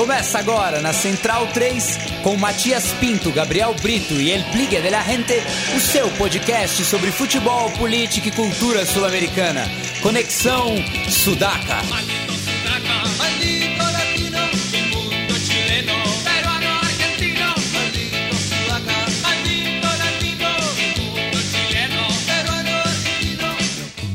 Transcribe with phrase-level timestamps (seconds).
[0.00, 5.02] Começa agora na Central 3 com Matias Pinto, Gabriel Brito e El Pligue de la
[5.02, 5.34] Gente,
[5.76, 9.70] o seu podcast sobre futebol, política e cultura sul-americana.
[10.00, 10.74] Conexão
[11.06, 11.82] Sudaca.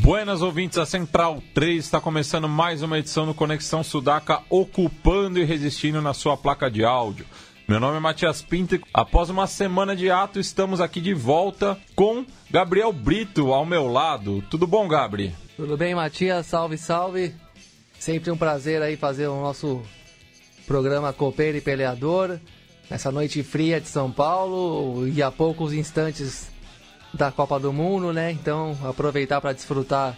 [0.06, 5.44] Buenas ouvintes, a Central 3 está começando mais uma edição do Conexão Sudaca, ocupando e
[5.44, 7.26] resistindo na sua placa de áudio.
[7.68, 12.24] Meu nome é Matias Pinto após uma semana de ato estamos aqui de volta com
[12.52, 14.44] Gabriel Brito ao meu lado.
[14.48, 15.34] Tudo bom, Gabri?
[15.58, 16.46] Tudo bem, Matias?
[16.46, 17.34] Salve, salve.
[17.98, 19.82] Sempre um prazer aí fazer o nosso
[20.68, 22.38] programa Copeiro e Peleador.
[22.92, 26.54] Nessa noite fria de São Paulo e a poucos instantes
[27.16, 28.32] da Copa do Mundo, né?
[28.32, 30.18] Então, aproveitar para desfrutar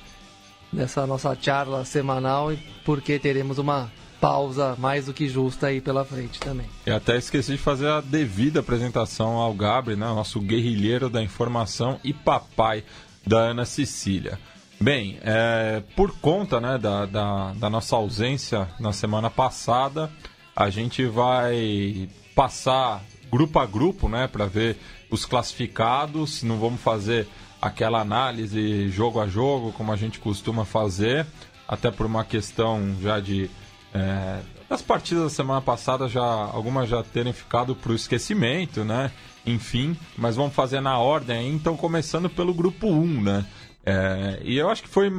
[0.72, 2.52] dessa nossa charla semanal
[2.84, 6.66] porque teremos uma pausa mais do que justa aí pela frente também.
[6.86, 10.08] E até esqueci de fazer a devida apresentação ao Gabri, né?
[10.08, 12.84] Nosso guerrilheiro da informação e papai
[13.26, 14.40] da Ana Cecília.
[14.80, 20.10] Bem, é, por conta né, da, da, da nossa ausência na semana passada,
[20.56, 24.78] a gente vai passar grupo a grupo, né, para ver
[25.10, 26.44] os classificados.
[26.44, 27.28] Não vamos fazer
[27.62, 31.26] aquela análise jogo a jogo como a gente costuma fazer,
[31.68, 33.50] até por uma questão já de
[33.94, 39.12] é, das partidas da semana passada já algumas já terem ficado para o esquecimento, né?
[39.46, 43.46] Enfim, mas vamos fazer na ordem então começando pelo grupo 1, né?
[43.86, 45.10] É, e eu acho que foi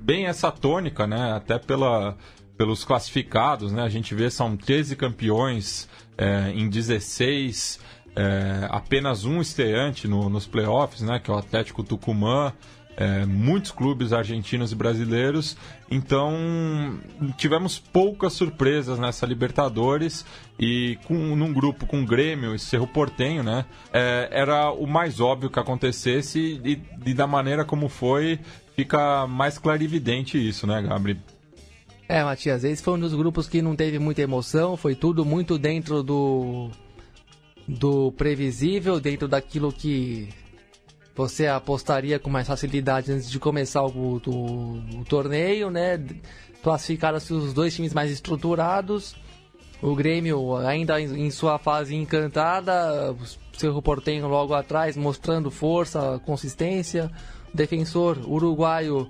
[0.00, 1.32] bem essa tônica, né?
[1.32, 2.16] Até pela,
[2.56, 3.82] pelos classificados, né?
[3.82, 7.80] A gente vê são 13 campeões é, em 16,
[8.14, 11.18] é, apenas um estreante no, nos playoffs, né?
[11.18, 12.52] Que é o Atlético Tucumã.
[12.96, 15.56] É, muitos clubes argentinos e brasileiros,
[15.90, 16.98] então
[17.38, 20.26] tivemos poucas surpresas nessa Libertadores
[20.58, 25.48] e com, num grupo com Grêmio e Cerro Portenho, né, é, era o mais óbvio
[25.48, 28.38] que acontecesse e, e, da maneira como foi
[28.76, 31.20] fica mais clarividente isso, né, Gabriel?
[32.06, 35.56] É, Matias, esse foi um dos grupos que não teve muita emoção, foi tudo muito
[35.56, 36.70] dentro do
[37.78, 40.28] do previsível, dentro daquilo que
[41.14, 46.02] você apostaria com mais facilidade antes de começar o, o, torneio, né?
[46.62, 49.14] Classificaram-se os dois times mais estruturados.
[49.80, 53.16] O Grêmio ainda em, sua fase encantada,
[53.52, 57.10] Cerro Portenho logo atrás mostrando força, consistência.
[57.52, 59.08] O defensor uruguaio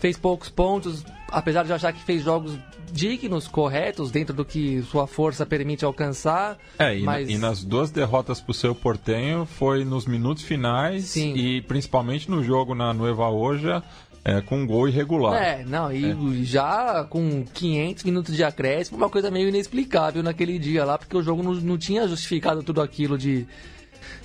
[0.00, 2.58] fez poucos pontos, apesar de achar que fez jogos
[2.90, 6.58] dignos, corretos, dentro do que sua força permite alcançar.
[6.78, 7.28] É, e, mas...
[7.28, 11.34] e nas duas derrotas para o seu Portenho foi nos minutos finais Sim.
[11.34, 13.82] e principalmente no jogo na Nueva Oja.
[14.22, 15.42] É, com um gol irregular.
[15.42, 16.44] É, não, e é.
[16.44, 21.22] já com 500 minutos de acréscimo, uma coisa meio inexplicável naquele dia lá, porque o
[21.22, 23.46] jogo não, não tinha justificado tudo aquilo de,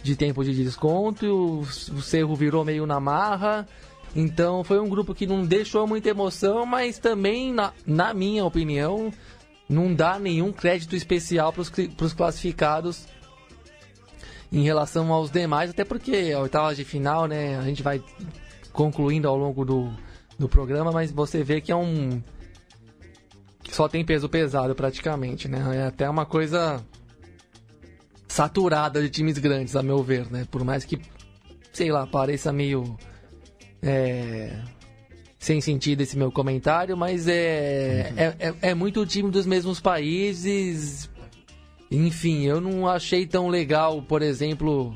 [0.03, 3.66] de tempo de desconto, e o, o Cerro virou meio na marra,
[4.16, 9.12] então foi um grupo que não deixou muita emoção, mas também, na, na minha opinião,
[9.68, 13.06] não dá nenhum crédito especial para os classificados
[14.52, 18.02] em relação aos demais, até porque a oitava de final, né, a gente vai
[18.72, 19.92] concluindo ao longo do,
[20.40, 22.22] do programa, mas você vê que é um.
[23.70, 25.59] Só tem peso pesado praticamente, né?
[25.76, 26.86] É até uma coisa
[28.28, 30.46] saturada de times grandes, a meu ver, né?
[30.50, 31.02] Por mais que,
[31.74, 32.96] sei lá, pareça meio
[33.85, 34.51] é,
[35.38, 38.18] sem sentido esse meu comentário, mas é, uhum.
[38.18, 41.07] é, é, é, muito time dos mesmos países.
[41.91, 44.91] Enfim, eu não achei tão legal, por exemplo,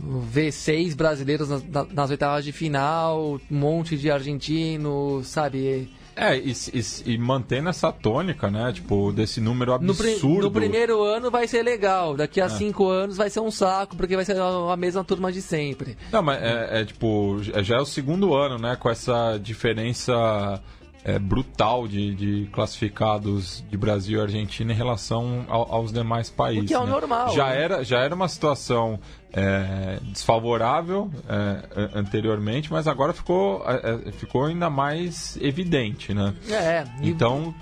[0.00, 5.90] ver seis brasileiros nas, nas oitavas de final, um monte de argentinos, sabe?
[6.18, 8.72] É, e, e, e, mantendo essa tônica, né?
[8.72, 10.36] Tipo, desse número absurdo.
[10.36, 12.48] No, no primeiro ano vai ser legal, daqui a é.
[12.48, 15.96] cinco anos vai ser um saco, porque vai ser a, a mesma turma de sempre.
[16.10, 18.74] Não, mas é, é tipo, já é o segundo ano, né?
[18.74, 20.60] Com essa diferença
[21.04, 26.64] é, brutal de, de, classificados de Brasil e Argentina em relação ao, aos demais países.
[26.64, 26.90] O que é o né?
[26.90, 27.30] normal.
[27.30, 27.62] Já, né?
[27.62, 28.98] era, já era uma situação
[29.32, 36.34] é, desfavorável é, anteriormente, mas agora ficou, é, é, ficou ainda mais evidente, né?
[36.50, 36.84] É.
[37.02, 37.10] E...
[37.10, 37.54] Então,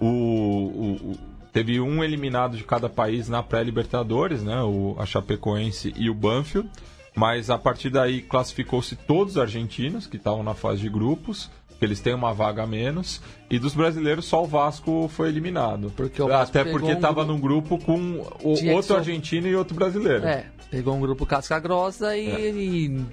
[0.00, 1.18] o, o, o,
[1.52, 4.62] teve um eliminado de cada país na pré-Libertadores, né?
[4.62, 6.68] O, a Chapecoense e o Banfield.
[7.14, 11.84] Mas a partir daí classificou-se todos os argentinos que estavam na fase de grupos porque
[11.84, 13.22] eles têm uma vaga a menos.
[13.48, 15.92] E dos brasileiros, só o Vasco foi eliminado.
[15.96, 20.26] Porque Até porque estava um num grupo com o, outro argentino e outro brasileiro.
[20.26, 22.50] É, pegou um grupo casca grossa e, é.
[22.50, 23.06] e...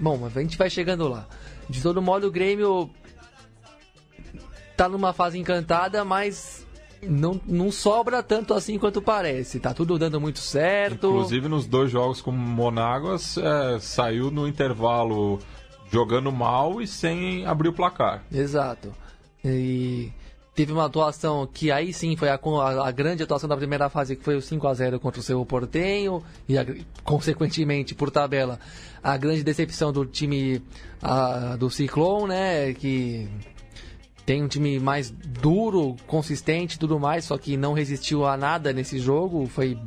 [0.00, 1.26] Bom, a gente vai chegando lá.
[1.68, 2.88] De todo modo, o Grêmio
[4.74, 6.66] tá numa fase encantada, mas
[7.02, 9.60] não, não sobra tanto assim quanto parece.
[9.60, 11.08] Tá tudo dando muito certo.
[11.08, 15.38] Inclusive nos dois jogos com Monáguas, é, saiu no intervalo
[15.90, 18.22] jogando mal e sem abrir o placar.
[18.32, 18.92] Exato.
[19.44, 20.10] E
[20.54, 24.16] teve uma atuação que aí sim foi a, a, a, grande atuação da primeira fase,
[24.16, 26.64] que foi o 5 a 0 contra o seu Portenho, e a,
[27.04, 28.58] consequentemente, por tabela,
[29.02, 30.62] a grande decepção do time
[31.58, 33.28] do Ciclone, né, que
[34.24, 38.98] tem um time mais duro, consistente tudo mais, só que não resistiu a nada nesse
[38.98, 39.78] jogo, foi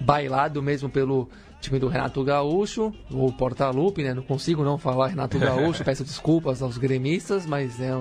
[0.00, 1.28] bailado mesmo pelo
[1.64, 6.62] time do Renato Gaúcho, ou Portalupe, né, não consigo não falar Renato Gaúcho, peço desculpas
[6.62, 7.92] aos gremistas, mas é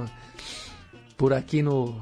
[1.17, 1.95] por aqui no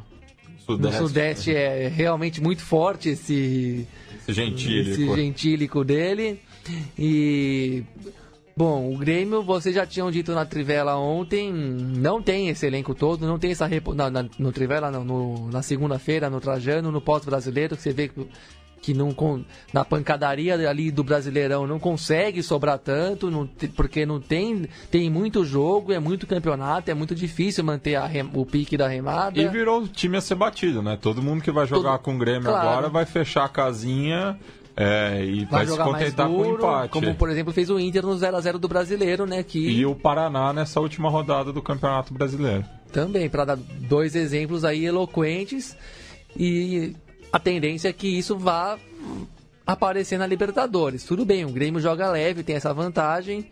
[0.65, 3.87] Sudeste, no Sudeste é realmente muito forte esse,
[4.17, 4.89] esse gentílico.
[4.89, 6.39] esse gentílico dele.
[6.97, 7.83] E
[8.55, 13.25] Bom, o Grêmio, vocês já tinham dito na Trivela ontem, não tem esse elenco todo,
[13.25, 13.93] não tem essa repo...
[13.93, 18.09] na, na, no Trivela, não, no, na segunda-feira, no Trajano, no pós-brasileiro, que você vê
[18.09, 18.27] que
[18.81, 19.15] que não
[19.71, 25.45] na pancadaria ali do Brasileirão não consegue sobrar tanto, não, porque não tem tem muito
[25.45, 29.39] jogo, é muito campeonato, é muito difícil manter rem, o pique da remada.
[29.39, 30.97] E virou o time a ser batido, né?
[30.99, 32.67] Todo mundo que vai jogar Todo, com o Grêmio claro.
[32.67, 34.37] agora vai fechar a casinha
[34.75, 36.89] é, e vai, vai se contentar duro, com o empate.
[36.89, 39.43] Como, por exemplo, fez o Inter no 0x0 do Brasileiro, né?
[39.43, 39.59] Que...
[39.59, 42.65] E o Paraná nessa última rodada do Campeonato Brasileiro.
[42.91, 45.77] Também, para dar dois exemplos aí eloquentes.
[46.35, 46.95] E
[47.31, 48.77] a tendência é que isso vá
[49.65, 51.03] aparecer na Libertadores.
[51.03, 53.49] Tudo bem, o Grêmio joga leve, tem essa vantagem,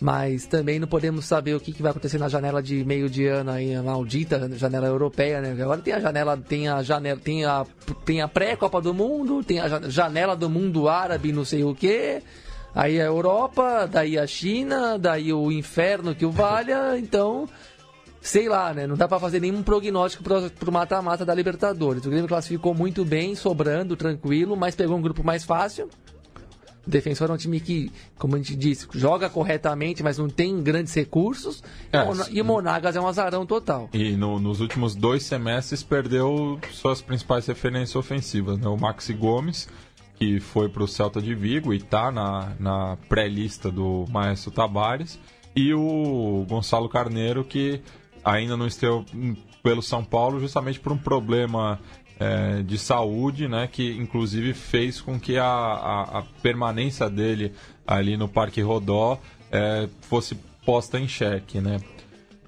[0.00, 3.26] mas também não podemos saber o que, que vai acontecer na janela de meio de
[3.26, 5.62] ano aí, a maldita janela europeia, né?
[5.62, 7.66] Agora tem a janela, tem a janela, tem a,
[8.04, 12.22] tem a pré-Copa do Mundo, tem a janela do mundo árabe, não sei o que.
[12.74, 17.48] Aí a Europa, daí a China, daí o inferno que o valha, então
[18.20, 18.86] sei lá, né?
[18.86, 22.04] Não dá para fazer nenhum prognóstico pro, mata-mata da Libertadores.
[22.04, 25.88] O Grêmio classificou muito bem, sobrando, tranquilo, mas pegou um grupo mais fácil.
[26.86, 30.62] O Defensor é um time que, como a gente disse, joga corretamente, mas não tem
[30.62, 31.62] grandes recursos.
[31.92, 31.98] É,
[32.30, 33.88] e o Monagas é um azarão total.
[33.92, 38.66] E no, nos últimos dois semestres perdeu suas principais referências ofensivas, né?
[38.66, 39.68] O Maxi Gomes,
[40.16, 45.18] que foi para o Celta de Vigo e está na, na pré-lista do Maestro Tabares,
[45.54, 47.82] e o Gonçalo Carneiro, que
[48.24, 49.04] ainda não esteve
[49.62, 51.78] pelo São Paulo justamente por um problema
[52.18, 57.52] é, de saúde, né, que inclusive fez com que a, a, a permanência dele
[57.86, 59.18] ali no Parque Rodó
[59.50, 60.34] é, fosse
[60.64, 61.80] posta em xeque, né.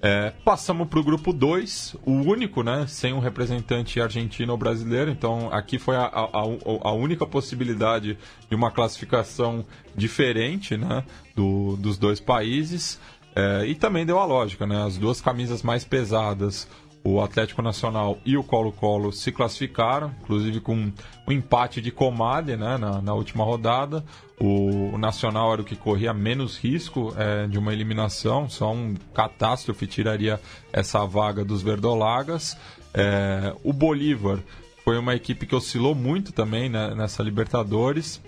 [0.05, 5.09] É, passamos para o grupo 2, o único, né, sem um representante argentino ou brasileiro,
[5.09, 8.17] então aqui foi a, a, única possibilidade
[8.49, 9.65] de uma classificação
[9.95, 12.99] diferente né, do, dos dois países.
[13.35, 14.83] É, e também deu a lógica, né?
[14.83, 16.67] As duas camisas mais pesadas,
[17.03, 20.91] o Atlético Nacional e o Colo-Colo se classificaram, inclusive com
[21.27, 24.03] um empate de comadre né, na, na última rodada.
[24.39, 28.95] O, o, Nacional era o que corria menos risco é, de uma eliminação, só um
[29.13, 30.39] catástrofe tiraria
[30.71, 32.57] essa vaga dos verdolagas.
[32.93, 34.39] É, o Bolívar
[34.83, 38.21] foi uma equipe que oscilou muito também né, nessa Libertadores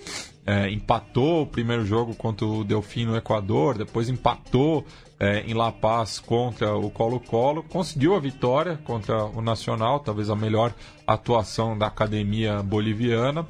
[0.45, 4.86] é, empatou o primeiro jogo contra o Delfim no Equador, depois empatou
[5.19, 10.36] é, em La Paz contra o Colo-Colo, conseguiu a vitória contra o Nacional, talvez a
[10.36, 10.74] melhor
[11.07, 13.48] atuação da academia boliviana,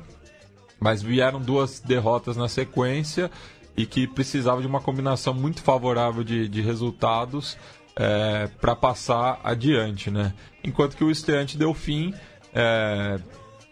[0.80, 3.30] mas vieram duas derrotas na sequência
[3.76, 7.58] e que precisava de uma combinação muito favorável de, de resultados
[7.96, 10.34] é, para passar adiante, né?
[10.64, 12.14] Enquanto que o estreante Delfim
[12.54, 13.20] é,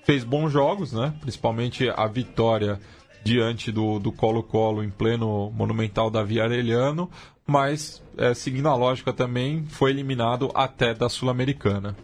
[0.03, 1.13] fez bons jogos, né?
[1.21, 2.79] Principalmente a vitória
[3.23, 7.09] diante do Colo-Colo em pleno Monumental da Via Arellano,
[7.45, 11.95] mas é, seguindo a lógica também foi eliminado até da Sul-Americana.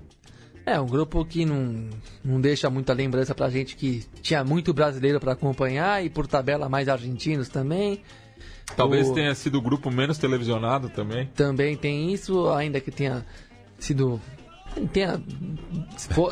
[0.65, 1.89] É, um grupo que não,
[2.23, 6.69] não deixa muita lembrança pra gente que tinha muito brasileiro para acompanhar e por tabela
[6.69, 8.01] mais argentinos também.
[8.75, 9.13] Talvez o...
[9.13, 11.25] tenha sido o grupo menos televisionado também.
[11.35, 13.25] Também tem isso, ainda que tenha
[13.79, 14.21] sido.
[14.93, 15.19] Tenha,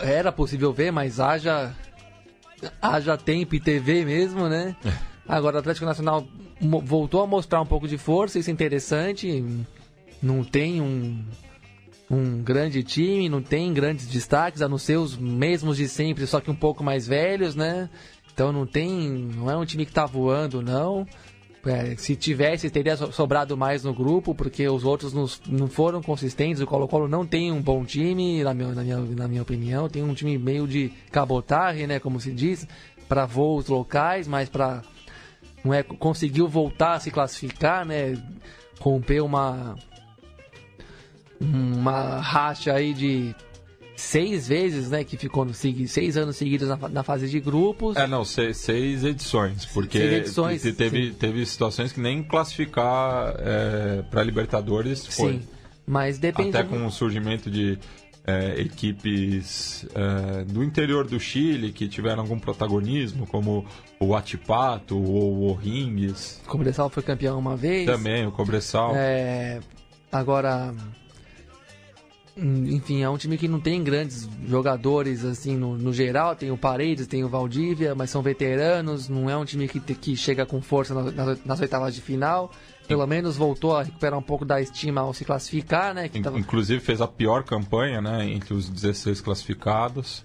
[0.04, 1.74] era possível ver, mas haja
[2.82, 4.76] haja tempo e TV mesmo, né?
[4.86, 4.94] É.
[5.28, 6.26] Agora, o Atlético Nacional
[6.84, 9.44] voltou a mostrar um pouco de força, isso é interessante.
[10.22, 11.24] Não tem um,
[12.10, 16.40] um grande time, não tem grandes destaques, a não ser os mesmos de sempre, só
[16.40, 17.90] que um pouco mais velhos, né?
[18.34, 19.10] Então não tem.
[19.36, 21.06] Não é um time que tá voando, não.
[21.68, 26.62] É, se tivesse, teria sobrado mais no grupo, porque os outros não, não foram consistentes.
[26.62, 29.90] O Colo-Colo não tem um bom time, na minha, na, minha, na minha opinião.
[29.90, 32.68] Tem um time meio de cabotagem, né, como se diz,
[33.08, 34.82] para voos locais, mas para
[35.64, 38.18] não é conseguiu voltar a se classificar, né?
[38.80, 39.76] Romper uma
[41.40, 43.36] uma racha aí de
[43.98, 45.04] seis vezes, né?
[45.04, 47.98] Que ficou no, seis anos seguidos na, na fase de grupos.
[47.98, 54.04] É, não, seis, seis edições, porque seis edições, teve, teve situações que nem classificar é,
[54.04, 55.34] para Libertadores foi.
[55.34, 55.42] Sim,
[55.86, 56.56] mas depende.
[56.56, 57.80] Até com o surgimento de
[58.26, 63.66] é, equipes é, do interior do Chile que tiveram algum protagonismo, como
[64.00, 66.42] o Atipato ou o O'Rings.
[66.46, 67.86] O Cobressal foi campeão uma vez.
[67.86, 68.94] Também, o Cobressal.
[68.96, 69.60] É,
[70.12, 70.76] agora,
[72.38, 76.36] enfim, é um time que não tem grandes jogadores assim no, no, geral.
[76.36, 79.10] Tem o Paredes, tem o Valdívia, mas são veteranos.
[79.10, 82.52] Não é um time que, que chega com força nas, oitavas de final.
[82.88, 86.08] Pelo menos voltou a recuperar um pouco da estima ao se classificar, né?
[86.10, 86.40] Tava...
[86.40, 88.30] Inclusive fez a pior campanha, né?
[88.30, 90.24] Entre os 16 classificados.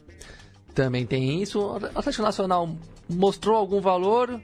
[0.75, 1.61] Também tem isso.
[1.61, 2.77] O Atlético Nacional
[3.09, 4.41] mostrou algum valor,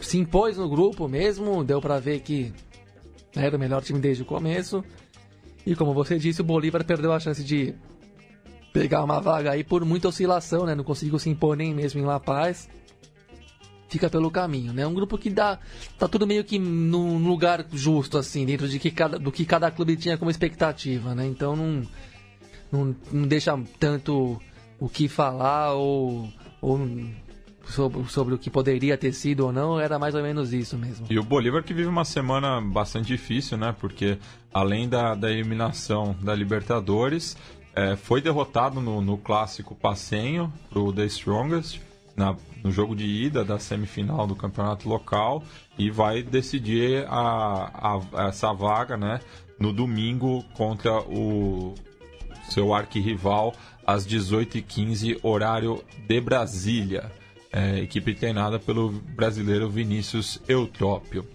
[0.00, 2.52] se impôs no grupo mesmo, deu para ver que
[3.34, 4.84] era o melhor time desde o começo.
[5.68, 7.74] E como você disse, o Bolívar perdeu a chance de
[8.72, 10.74] pegar uma vaga aí por muita oscilação, né?
[10.74, 12.70] Não conseguiu se impor nem mesmo em La Paz.
[13.86, 14.86] Fica pelo caminho, né?
[14.86, 15.58] Um grupo que dá.
[15.98, 19.70] tá tudo meio que num lugar justo, assim, dentro de que cada, do que cada
[19.70, 21.26] clube tinha como expectativa, né?
[21.26, 21.82] Então não,
[22.72, 24.40] não, não deixa tanto
[24.80, 26.32] o que falar ou,
[26.62, 26.78] ou
[27.68, 31.06] sobre, sobre o que poderia ter sido ou não, era mais ou menos isso mesmo.
[31.08, 33.74] E o Bolívar que vive uma semana bastante difícil, né?
[33.78, 34.18] Porque
[34.52, 37.36] além da, da eliminação da Libertadores,
[37.74, 41.80] é, foi derrotado no, no clássico passenho pro The Strongest.
[42.16, 42.34] Na,
[42.64, 45.44] no jogo de ida da semifinal do campeonato local
[45.78, 49.20] e vai decidir a, a, essa vaga né,
[49.56, 51.76] no domingo contra o
[52.50, 53.54] seu arquirrival
[53.86, 57.08] às 18h15, horário de Brasília
[57.52, 61.26] é, equipe treinada pelo brasileiro Vinícius Eutrópio.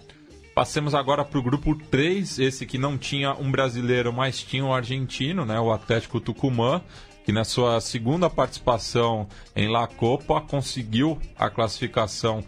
[0.54, 4.74] Passemos agora para o grupo 3, esse que não tinha um brasileiro, mas tinha um
[4.74, 6.82] argentino, né, o Atlético Tucumã,
[7.26, 12.44] que na sua segunda participação em La Copa conseguiu a classificação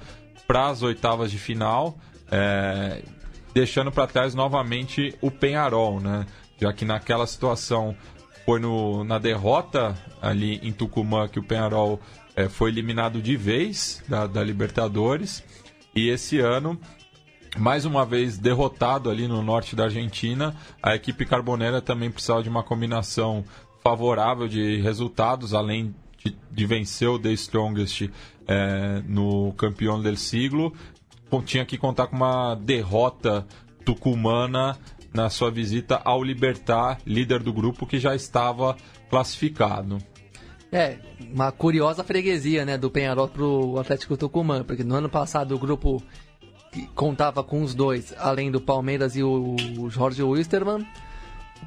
[0.46, 1.98] para as oitavas de final,
[2.30, 3.02] é,
[3.56, 6.28] deixando para trás novamente o Penharol, né,
[6.62, 7.96] já que naquela situação
[8.46, 12.00] foi no, na derrota ali em Tucumã que o Penharol
[12.36, 15.44] é, foi eliminado de vez da, da Libertadores
[15.96, 16.80] e esse ano
[17.58, 22.50] mais uma vez derrotado ali no norte da Argentina, a equipe carbonera também precisava de
[22.50, 23.46] uma combinação
[23.82, 28.10] favorável de resultados, além de, de vencer o The Strongest
[28.48, 30.74] é, no campeão del siglo,
[31.46, 33.46] tinha que contar com uma derrota
[33.84, 34.78] tucumana
[35.14, 38.76] na sua visita ao Libertar, líder do grupo que já estava
[39.10, 39.98] classificado.
[40.76, 40.98] É,
[41.34, 46.04] uma curiosa freguesia, né, do Penharol pro Atlético Tucumã, porque no ano passado o grupo
[46.94, 49.56] contava com os dois, além do Palmeiras e o
[49.90, 50.86] Jorge Wisterman,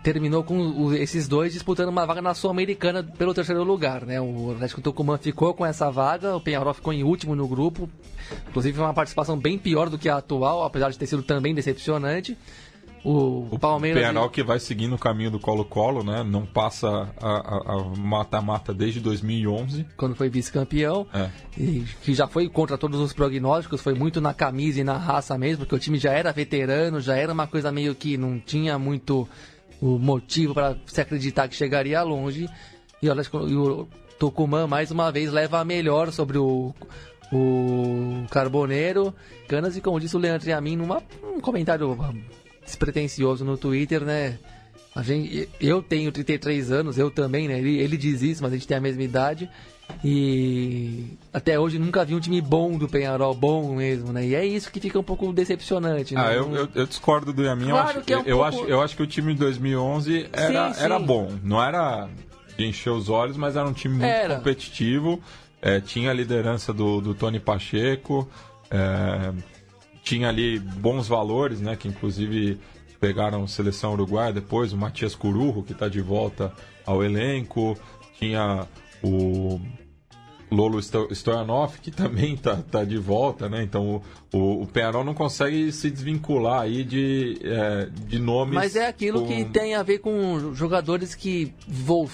[0.03, 4.21] terminou com esses dois disputando uma vaga na Sul-Americana pelo terceiro lugar, né?
[4.21, 7.89] O Atlético Tucumã ficou com essa vaga, o Penharol ficou em último no grupo,
[8.51, 12.37] inclusive uma participação bem pior do que a atual, apesar de ter sido também decepcionante.
[13.05, 14.03] O, o Palmeiras.
[14.03, 16.23] O Penal que vai seguindo o caminho do Colo-Colo, né?
[16.23, 19.87] Não passa a mata-mata desde 2011.
[19.97, 21.07] Quando foi vice-campeão.
[21.13, 21.31] É.
[21.57, 25.37] E que já foi contra todos os prognósticos, foi muito na camisa e na raça
[25.39, 28.79] mesmo, porque o time já era veterano, já era uma coisa meio que não tinha
[28.79, 29.29] muito
[29.81, 32.49] o motivo para se acreditar que chegaria longe.
[33.01, 33.89] E olha, o
[34.19, 36.75] Tucumã mais uma vez leva a melhor sobre o,
[37.33, 39.15] o Carboneiro.
[39.47, 41.97] Canas, e como disse o Leandro e a mim, num comentário
[42.69, 44.39] despretensioso no Twitter, né?
[44.95, 47.59] A gente, eu tenho 33 anos, eu também, né?
[47.59, 49.49] Ele, ele diz isso, mas a gente tem a mesma idade.
[50.05, 54.27] E até hoje nunca vi um time bom do Penharol, bom mesmo, né?
[54.27, 56.23] E é isso que fica um pouco decepcionante, né?
[56.25, 57.69] Ah, eu, eu, eu discordo do Yamin.
[57.69, 58.49] Claro eu, acho, que é um eu, pouco...
[58.49, 60.85] acho, eu acho que o time de 2011 era, sim, sim.
[60.85, 61.33] era bom.
[61.43, 62.09] Não era
[62.57, 64.37] de encher os olhos, mas era um time muito era.
[64.37, 65.21] competitivo.
[65.61, 68.29] É, tinha a liderança do, do Tony Pacheco.
[68.71, 69.33] É,
[70.09, 71.77] tinha ali bons valores, né?
[71.77, 72.59] Que inclusive
[72.99, 76.51] pegaram seleção uruguaia depois, o Matias Cururro, que está de volta
[76.87, 77.79] ao elenco,
[78.19, 78.67] tinha
[79.03, 79.61] o
[80.51, 83.63] Lolo Stoyanov, que também está tá de volta, né?
[83.63, 84.03] Então
[84.33, 88.55] o, o, o Penarol não consegue se desvincular aí de, é, de nomes.
[88.55, 89.27] Mas é aquilo com...
[89.27, 91.53] que tem a ver com jogadores que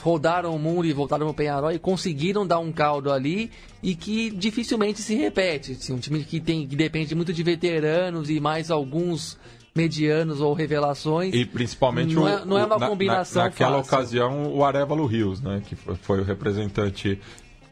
[0.02, 3.50] rodaram o mundo e voltaram para o Penarol e conseguiram dar um caldo ali
[3.82, 5.72] e que dificilmente se repete.
[5.72, 9.38] Assim, um time que, tem, que depende muito de veteranos e mais alguns
[9.74, 11.34] medianos ou revelações.
[11.34, 13.94] E principalmente não, o, é, não é uma na, combinação na, Naquela fácil.
[13.94, 15.60] ocasião, o Arevalo Rios, né?
[15.66, 17.18] Que foi o representante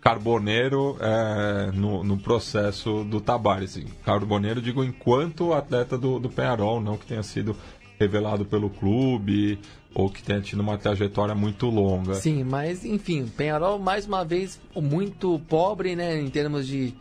[0.02, 3.78] carboneiro é, no, no, processo do Tabares.
[4.04, 7.56] Carboneiro, digo, enquanto atleta do, do Penharol, não que tenha sido
[7.98, 9.60] revelado pelo clube
[9.94, 12.14] ou que tenha tido uma trajetória muito longa.
[12.14, 16.94] Sim, mas enfim, Penharol mais uma vez muito pobre, né, em termos de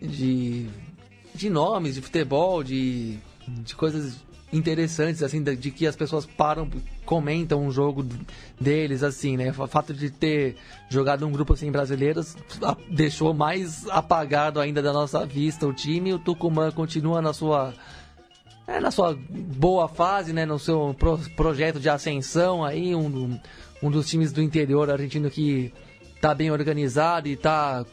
[0.00, 0.66] de,
[1.34, 4.16] de nomes, de futebol, de, de coisas
[4.52, 6.68] interessantes, assim, de, de, que as pessoas param,
[7.04, 8.06] comentam um jogo
[8.60, 9.50] deles, assim, né?
[9.50, 10.56] O fato de ter
[10.88, 12.36] jogado um grupo assim brasileiros
[12.88, 16.12] deixou mais apagado ainda da nossa vista o time.
[16.12, 17.74] O Tucumã continua na sua
[18.66, 23.38] é, na sua boa fase, né, no seu pro, projeto de ascensão aí, um,
[23.80, 25.72] um dos times do interior argentino que
[26.16, 27.84] está bem organizado e está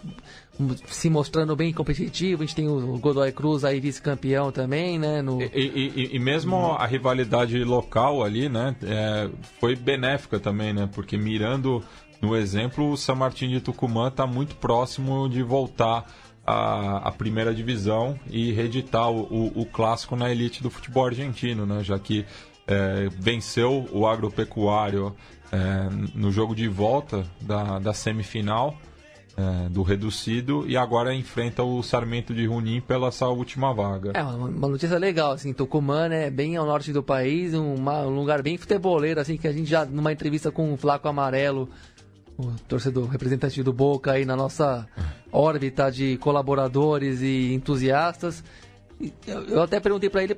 [0.85, 2.43] se mostrando bem competitivo.
[2.43, 5.21] A gente tem o Godoy Cruz aí vice-campeão também, né?
[5.21, 5.41] No...
[5.41, 8.75] E, e, e mesmo a rivalidade local ali, né?
[8.83, 9.29] É,
[9.59, 10.87] foi benéfica também, né?
[10.93, 11.83] Porque mirando
[12.21, 16.05] no exemplo, o San Martín de Tucumã está muito próximo de voltar
[16.45, 21.65] à, à, primeira divisão e reeditar o, o, o, clássico na elite do futebol argentino,
[21.65, 21.83] né?
[21.83, 22.25] Já que
[22.65, 25.13] é, venceu o agropecuário
[25.51, 28.77] é, no jogo de volta da, da semifinal
[29.35, 34.11] é, do reducido e agora enfrenta o Sarmento de Junín pela essa última vaga.
[34.13, 38.41] É uma, notícia legal, assim, Tucumã, né, bem ao norte do país, uma, um lugar
[38.41, 41.69] bem futeboleiro, assim, que a gente já, numa entrevista com o Flaco Amarelo,
[42.37, 44.87] o torcedor representante do Boca aí na nossa
[45.31, 48.43] órbita de colaboradores e entusiastas,
[49.27, 50.37] eu, eu até perguntei para ele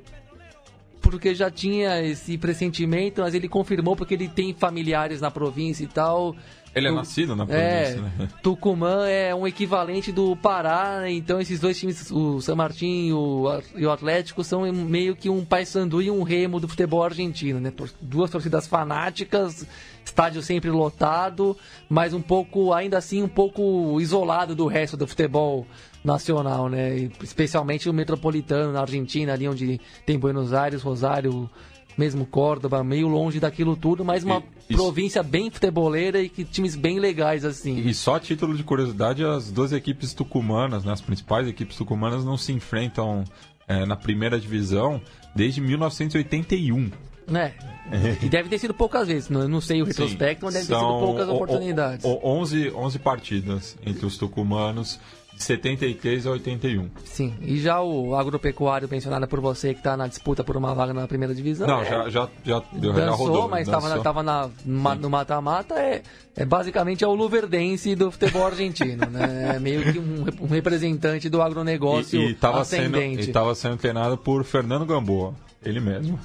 [1.00, 5.86] porque já tinha esse pressentimento, mas ele confirmou porque ele tem familiares na província e
[5.86, 6.34] tal.
[6.76, 8.28] Ele é nascido na é, província, é, né?
[8.42, 11.10] Tucumã é um equivalente do Pará, né?
[11.10, 15.30] então esses dois times, o San Martín e o, e o Atlético, são meio que
[15.30, 17.72] um paysandu e um remo do futebol argentino, né?
[17.98, 19.66] Duas torcidas fanáticas,
[20.04, 21.56] estádio sempre lotado,
[21.88, 25.66] mas um pouco, ainda assim, um pouco isolado do resto do futebol
[26.04, 27.10] nacional, né?
[27.22, 31.48] Especialmente o metropolitano na Argentina, ali onde tem Buenos Aires, Rosário,
[31.96, 36.76] mesmo Córdoba, meio longe daquilo tudo, mas uma e, província bem futeboleira e que times
[36.76, 37.78] bem legais assim.
[37.78, 42.36] E só título de curiosidade, as duas equipes tucumanas, né, as principais equipes tucumanas não
[42.36, 43.24] se enfrentam
[43.66, 45.00] é, na primeira divisão
[45.34, 46.90] desde 1981.
[47.28, 47.54] Né?
[48.22, 50.74] e deve ter sido poucas vezes, não, não sei o retrospecto, Sim, mas deve ter
[50.74, 52.04] sido poucas oportunidades.
[52.04, 55.00] O, o, 11, 11 partidas entre os tucumanos
[55.36, 56.90] de 73 a 81.
[57.04, 60.94] Sim, e já o agropecuário mencionado por você, que está na disputa por uma vaga
[60.94, 61.66] na primeira divisão.
[61.66, 63.48] Não, é, já, já, já, dançou, já rodou.
[63.48, 66.02] mas estava na, na, no mata-mata, é,
[66.34, 69.56] é basicamente é o luverdense do futebol argentino, né?
[69.56, 73.16] É meio que um, um representante do agronegócio e, e tava ascendente.
[73.16, 76.18] Sendo, e estava sendo treinado por Fernando Gamboa, ele mesmo.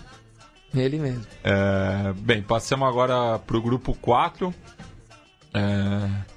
[0.74, 1.26] Ele mesmo.
[1.44, 4.54] É, bem, passamos agora para o grupo 4.
[5.54, 6.31] É,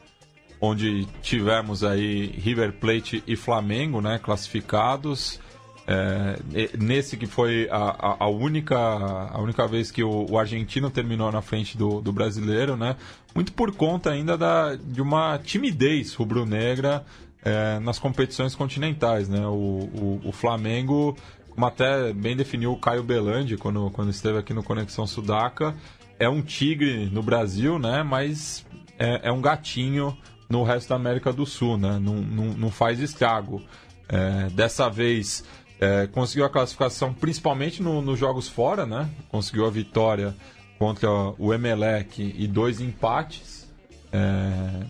[0.64, 5.40] onde tivemos aí River Plate e Flamengo, né, classificados.
[5.86, 6.38] É,
[6.78, 11.42] nesse que foi a, a, única, a única vez que o, o, argentino terminou na
[11.42, 12.96] frente do, do brasileiro, né?
[13.34, 17.04] Muito por conta ainda da, de uma timidez rubro-negra
[17.44, 19.46] é, nas competições continentais, né?
[19.46, 21.14] O, o, o, Flamengo,
[21.50, 25.76] como até bem definiu o Caio Belandi quando, quando esteve aqui no Conexão Sudaca,
[26.18, 28.02] é um tigre no Brasil, né?
[28.02, 28.64] Mas
[28.98, 30.16] é, é um gatinho
[30.48, 31.98] no resto da América do Sul, né?
[32.00, 33.62] Não, não, não faz estrago.
[34.08, 35.44] É, dessa vez
[35.80, 39.08] é, conseguiu a classificação principalmente no, nos jogos fora, né?
[39.28, 40.34] Conseguiu a vitória
[40.78, 43.70] contra o Emelec e dois empates,
[44.12, 44.86] é,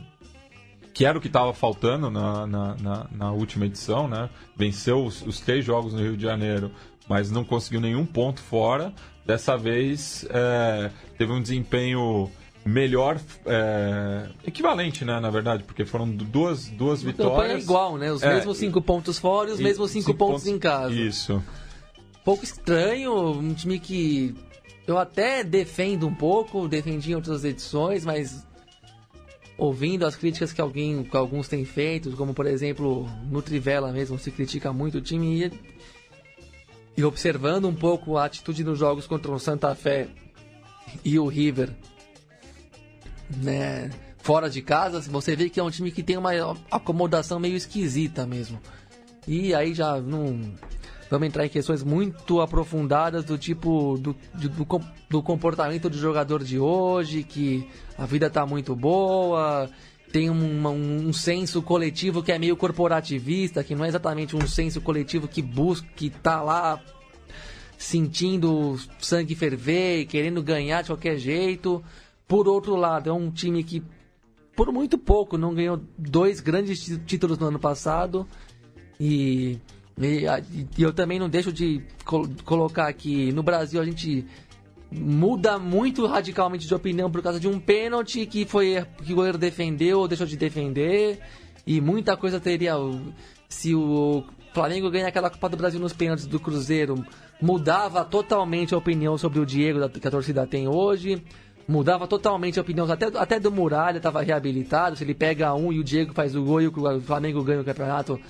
[0.93, 4.31] que era o que estava faltando na, na, na, na, última edição, né?
[4.57, 6.71] Venceu os, os, três jogos no Rio de Janeiro,
[7.09, 8.93] mas não conseguiu nenhum ponto fora.
[9.27, 12.31] Dessa vez é, teve um desempenho
[12.65, 17.63] melhor é, equivalente, né, na verdade, porque foram duas, duas Uma vitórias.
[17.63, 18.11] igual, né?
[18.11, 20.59] Os é, mesmos cinco pontos fora e os e, mesmos cinco, cinco pontos, pontos, em
[20.59, 20.95] casa.
[20.95, 21.43] Isso.
[22.25, 24.35] Pouco estranho, um time que
[24.87, 28.47] eu até defendo um pouco, defendi em outras edições, mas
[29.59, 34.19] ouvindo as críticas que, alguém, que alguns têm feito, como por exemplo no Trivela mesmo,
[34.19, 35.53] se critica muito o time e,
[36.97, 40.09] e observando um pouco a atitude nos jogos contra o Santa Fé
[41.05, 41.71] e o River
[43.37, 46.31] né, fora de casa, você vê que é um time que tem uma
[46.71, 48.59] acomodação meio esquisita mesmo.
[49.27, 50.53] E aí já não
[51.11, 54.67] vamos entrar em questões muito aprofundadas do tipo do, do,
[55.09, 59.71] do comportamento do jogador de hoje, que a vida tá muito boa,
[60.11, 64.47] tem um, um, um, senso coletivo que é meio corporativista, que não é exatamente um
[64.47, 66.81] senso coletivo que busca, que tá lá
[67.77, 71.85] sentindo sangue ferver, querendo ganhar de qualquer jeito.
[72.27, 73.83] Por outro lado, é um time que,
[74.57, 78.27] por muito pouco, não ganhou dois grandes títulos no ano passado.
[78.99, 79.59] E
[80.01, 80.27] E,
[80.77, 84.27] e eu também não deixo de col colocar que no Brasil a gente
[84.91, 89.39] muda muito radicalmente de opinião por causa de um pênalti que foi que o goleiro
[89.39, 91.21] defendeu ou deixou de defender
[91.67, 92.75] e muita coisa teria
[93.49, 97.05] se o Flamengo ganha aquela Copa do Brasil nos pênaltis do Cruzeiro
[97.41, 101.23] mudava totalmente a opinião sobre o Diego que a torcida tem hoje
[101.67, 105.79] mudava totalmente a opinião até, até do Muralha estava reabilitado se ele pega um e
[105.79, 108.21] o Diego faz o gol e o Flamengo ganha o campeonato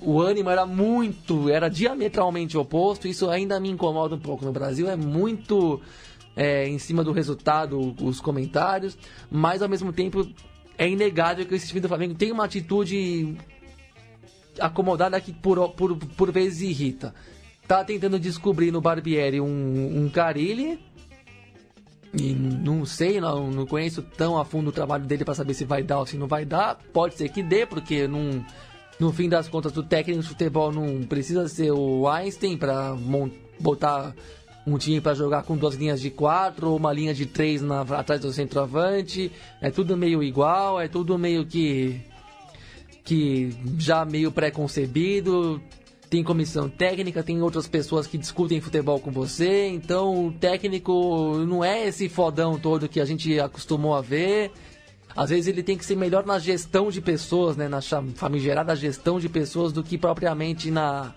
[0.00, 3.08] o ânimo era muito, era diametralmente oposto.
[3.08, 4.44] Isso ainda me incomoda um pouco.
[4.44, 5.80] No Brasil é muito
[6.36, 8.96] é, em cima do resultado, os comentários,
[9.30, 10.28] mas ao mesmo tempo
[10.76, 13.36] é inegável que esse time do Flamengo tem uma atitude
[14.58, 17.14] acomodada que por, por, por vezes irrita.
[17.66, 20.78] Tá tentando descobrir no Barbieri um, um Carilli.
[22.16, 25.64] E não sei, não, não conheço tão a fundo o trabalho dele para saber se
[25.64, 26.78] vai dar ou se não vai dar.
[26.92, 28.44] Pode ser que dê, porque não
[28.98, 32.96] no fim das contas, o técnico de futebol não precisa ser o Einstein para
[33.58, 34.14] botar
[34.66, 37.82] um time para jogar com duas linhas de quatro ou uma linha de três na,
[37.82, 39.30] atrás do centroavante.
[39.60, 42.00] É tudo meio igual, é tudo meio que
[43.04, 45.60] que já meio pré-concebido.
[46.14, 49.66] Tem comissão técnica, tem outras pessoas que discutem futebol com você.
[49.66, 54.52] Então, o técnico não é esse fodão todo que a gente acostumou a ver.
[55.16, 57.66] Às vezes ele tem que ser melhor na gestão de pessoas, né?
[57.66, 57.80] Na
[58.14, 61.12] famigerada gestão de pessoas do que propriamente na,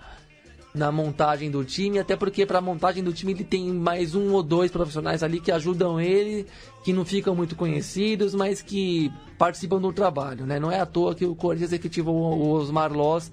[0.74, 4.32] na montagem do time, até porque para a montagem do time ele tem mais um
[4.32, 6.44] ou dois profissionais ali que ajudam ele,
[6.82, 10.58] que não ficam muito conhecidos, mas que participam do trabalho, né?
[10.58, 13.30] Não é à toa que o Corinthians efetivou o Osmar Loss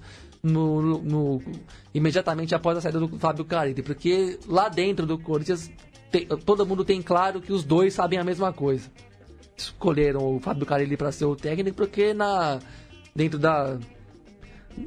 [0.50, 1.42] no, no,
[1.94, 5.70] imediatamente após a saída do Fábio Carille, porque lá dentro do Corinthians
[6.10, 8.90] tem, todo mundo tem claro que os dois sabem a mesma coisa
[9.56, 12.58] escolheram o Fábio Carilli para ser o técnico porque na
[13.14, 13.78] dentro da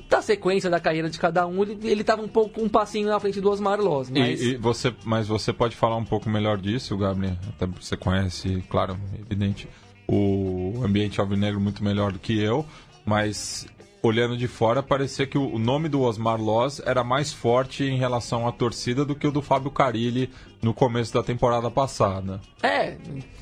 [0.07, 3.19] da sequência da carreira de cada um, ele, ele tava um pouco um passinho na
[3.19, 4.07] frente do Osmar Loz.
[4.11, 4.39] Mas...
[4.39, 7.35] E, e, você, mas você pode falar um pouco melhor disso, Gabriel?
[7.47, 9.67] Até você conhece, claro, evidente,
[10.07, 12.63] o ambiente alvinegro muito melhor do que eu,
[13.03, 13.65] mas
[14.01, 18.47] olhando de fora, parecia que o nome do Osmar Loz era mais forte em relação
[18.47, 20.29] à torcida do que o do Fábio Carilli
[20.61, 22.39] no começo da temporada passada.
[22.63, 22.97] É,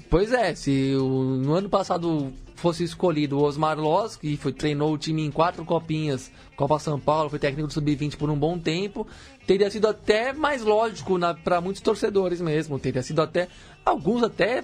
[0.10, 0.56] pois é.
[0.56, 5.24] Se o, no ano passado fosse escolhido o Osmar Loz, que foi, treinou o time
[5.24, 9.08] em quatro copinhas, Copa São Paulo, foi técnico do Sub-20 por um bom tempo,
[9.46, 12.80] teria sido até mais lógico para muitos torcedores mesmo.
[12.80, 13.48] Teria sido até.
[13.86, 14.64] Alguns até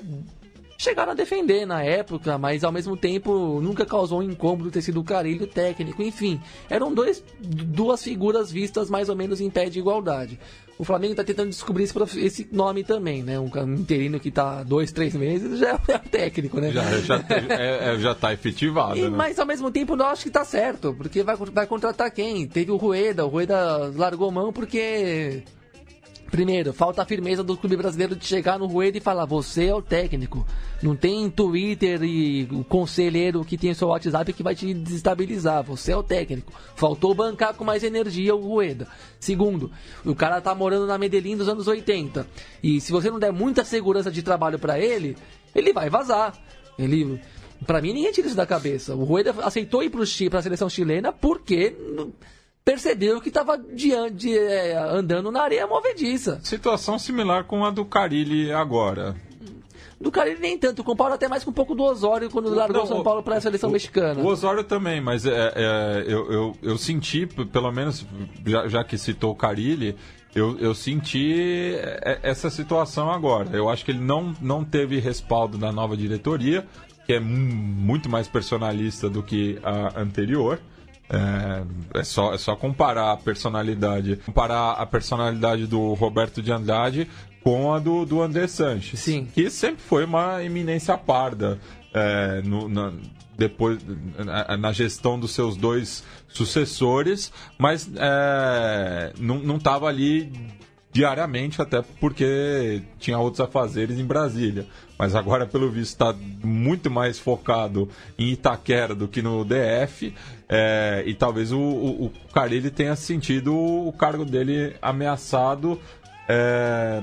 [0.83, 4.99] chegaram a defender na época, mas ao mesmo tempo nunca causou um incômodo ter sido
[4.99, 6.03] o Carilho técnico.
[6.03, 10.39] Enfim, eram dois, duas figuras vistas mais ou menos em pé de igualdade.
[10.77, 13.39] O Flamengo está tentando descobrir esse, esse, nome também, né?
[13.39, 16.71] Um interino que está dois, três meses já é técnico, né?
[16.71, 18.97] Já, já, é, é, já tá efetivado.
[18.97, 19.09] E, né?
[19.09, 22.47] Mas ao mesmo tempo eu acho que está certo, porque vai, vai contratar quem?
[22.47, 25.43] Teve o Rueda, o Rueda largou mão porque
[26.33, 29.75] Primeiro, falta a firmeza do clube brasileiro de chegar no Rueda e falar: você é
[29.75, 30.43] o técnico.
[30.81, 35.61] Não tem Twitter e o conselheiro que tem seu WhatsApp que vai te desestabilizar.
[35.61, 36.51] Você é o técnico.
[36.75, 38.87] Faltou bancar com mais energia o Rueda.
[39.19, 39.69] Segundo,
[40.03, 42.25] o cara tá morando na Medellín dos anos 80.
[42.63, 45.15] E se você não der muita segurança de trabalho para ele,
[45.53, 46.33] ele vai vazar.
[46.79, 47.21] Ele.
[47.63, 48.95] Pra mim, ninguém tira isso da cabeça.
[48.95, 51.75] O Rueda aceitou ir pro Chile, pra seleção chilena porque
[52.63, 56.39] percebeu que estava diante, é, andando na areia movediça.
[56.43, 59.15] Situação similar com a do Carilli agora.
[59.99, 62.85] Do Carilli nem tanto, comparo até mais com um pouco do Osório quando largou Não,
[62.85, 64.21] São Paulo para a seleção o, mexicana.
[64.21, 68.05] O Osório também, mas é, é eu, eu, eu, senti, pelo menos
[68.45, 69.95] já, já que citou o Carilli,
[70.35, 73.55] eu, eu senti é, essa situação agora.
[73.55, 76.67] Eu acho que ele não, não teve respaldo da nova diretoria,
[77.05, 80.59] que é muito mais personalista do que a anterior.
[81.13, 84.15] É, é, só, é só comparar a personalidade.
[84.25, 87.07] Comparar a personalidade do Roberto de Andrade
[87.43, 88.99] com a do, do André Sanches.
[88.99, 89.27] Sim.
[89.31, 91.59] Que sempre foi uma eminência parda.
[91.93, 92.91] É, no, na,
[93.37, 93.79] depois
[94.17, 100.31] na, na, gestão dos seus dois sucessores, mas é, não estava ali
[100.93, 104.67] diariamente, até porque tinha outros afazeres em Brasília.
[104.97, 110.13] Mas agora, pelo visto, está muito mais focado em Itaquera do que no DF.
[110.55, 115.81] É, e talvez o, o, o Carilli tenha sentido o cargo dele ameaçado
[116.29, 117.01] é,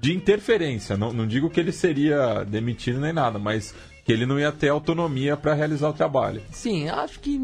[0.00, 0.96] de interferência.
[0.96, 3.74] Não, não digo que ele seria demitido nem nada, mas
[4.06, 6.40] que ele não ia ter autonomia para realizar o trabalho.
[6.50, 7.38] Sim, acho que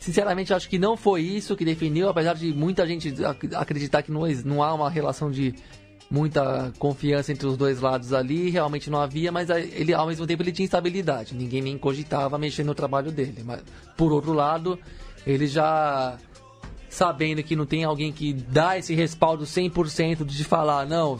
[0.00, 3.14] Sinceramente, acho que não foi isso que definiu, apesar de muita gente
[3.54, 5.54] acreditar que não, não há uma relação de
[6.10, 10.42] muita confiança entre os dois lados ali, realmente não havia, mas ele ao mesmo tempo
[10.42, 11.34] ele tinha instabilidade.
[11.34, 13.42] Ninguém nem cogitava mexer no trabalho dele.
[13.44, 13.62] Mas
[13.96, 14.78] por outro lado,
[15.24, 16.18] ele já
[16.88, 21.18] sabendo que não tem alguém que dá esse respaldo 100% de falar, não,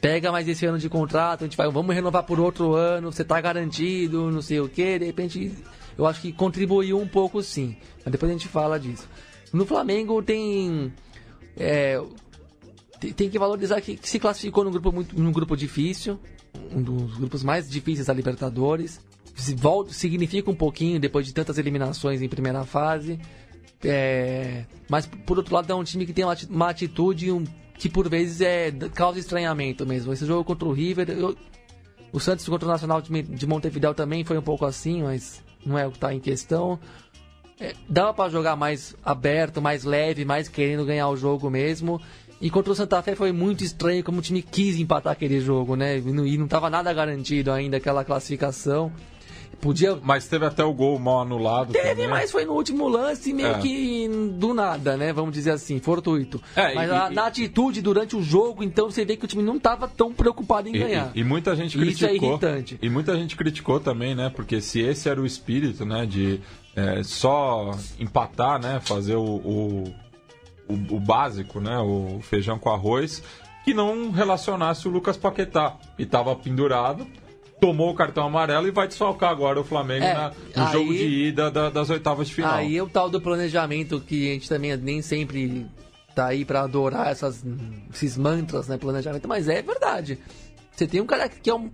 [0.00, 3.24] pega mais esse ano de contrato, a gente vai, vamos renovar por outro ano, você
[3.24, 5.52] tá garantido, não sei o que, de repente
[5.98, 9.08] eu acho que contribuiu um pouco sim, mas depois a gente fala disso.
[9.52, 10.92] No Flamengo tem
[11.56, 12.00] é,
[13.10, 16.18] tem que valorizar que, se classificou num grupo muito num grupo difícil,
[16.70, 19.00] um dos grupos mais difíceis da Libertadores.
[19.56, 23.18] Volta, significa um pouquinho depois de tantas eliminações em primeira fase.
[23.84, 27.44] É, mas por outro lado é um time que tem uma atitude um,
[27.76, 30.12] que por vezes é causa estranhamento mesmo.
[30.12, 31.36] Esse jogo contra o River, eu,
[32.12, 35.86] o Santos contra o Nacional de Montevideo também foi um pouco assim, mas não é
[35.86, 36.78] o que está em questão.
[37.58, 42.00] É, dava para jogar mais aberto, mais leve, mais querendo ganhar o jogo mesmo.
[42.42, 45.76] E contra o Santa Fé foi muito estranho como o time quis empatar aquele jogo,
[45.76, 45.98] né?
[45.98, 48.92] E não, e não tava nada garantido ainda aquela classificação.
[49.60, 49.96] Podia...
[50.02, 51.72] Mas teve até o gol mal anulado.
[51.72, 52.08] Teve, também.
[52.08, 53.58] mas foi no último lance, meio é.
[53.60, 55.12] que do nada, né?
[55.12, 56.42] Vamos dizer assim, fortuito.
[56.56, 59.28] É, mas e, a, e, na atitude durante o jogo, então você vê que o
[59.28, 61.12] time não estava tão preocupado em e, ganhar.
[61.14, 62.12] E, muita gente criticou.
[62.12, 62.78] Isso é irritante.
[62.82, 64.32] E muita gente criticou também, né?
[64.34, 66.06] Porque se esse era o espírito, né?
[66.06, 66.40] De
[66.74, 68.80] é, só empatar, né?
[68.80, 69.94] Fazer o, o
[70.68, 71.78] o, o básico, né?
[71.78, 73.22] O feijão com arroz,
[73.64, 75.76] que não relacionasse o Lucas Paquetá.
[75.98, 77.06] E estava pendurado,
[77.60, 80.92] tomou o cartão amarelo e vai desfalcar agora o Flamengo é, na, no aí, jogo
[80.92, 82.54] de ida da, das oitavas de final.
[82.54, 85.66] Aí é o tal do planejamento que a gente também nem sempre
[86.14, 87.44] tá aí para adorar essas,
[87.92, 88.76] esses mantras, né?
[88.76, 90.18] Planejamento, mas é verdade.
[90.72, 91.70] Você tem um cara que é um.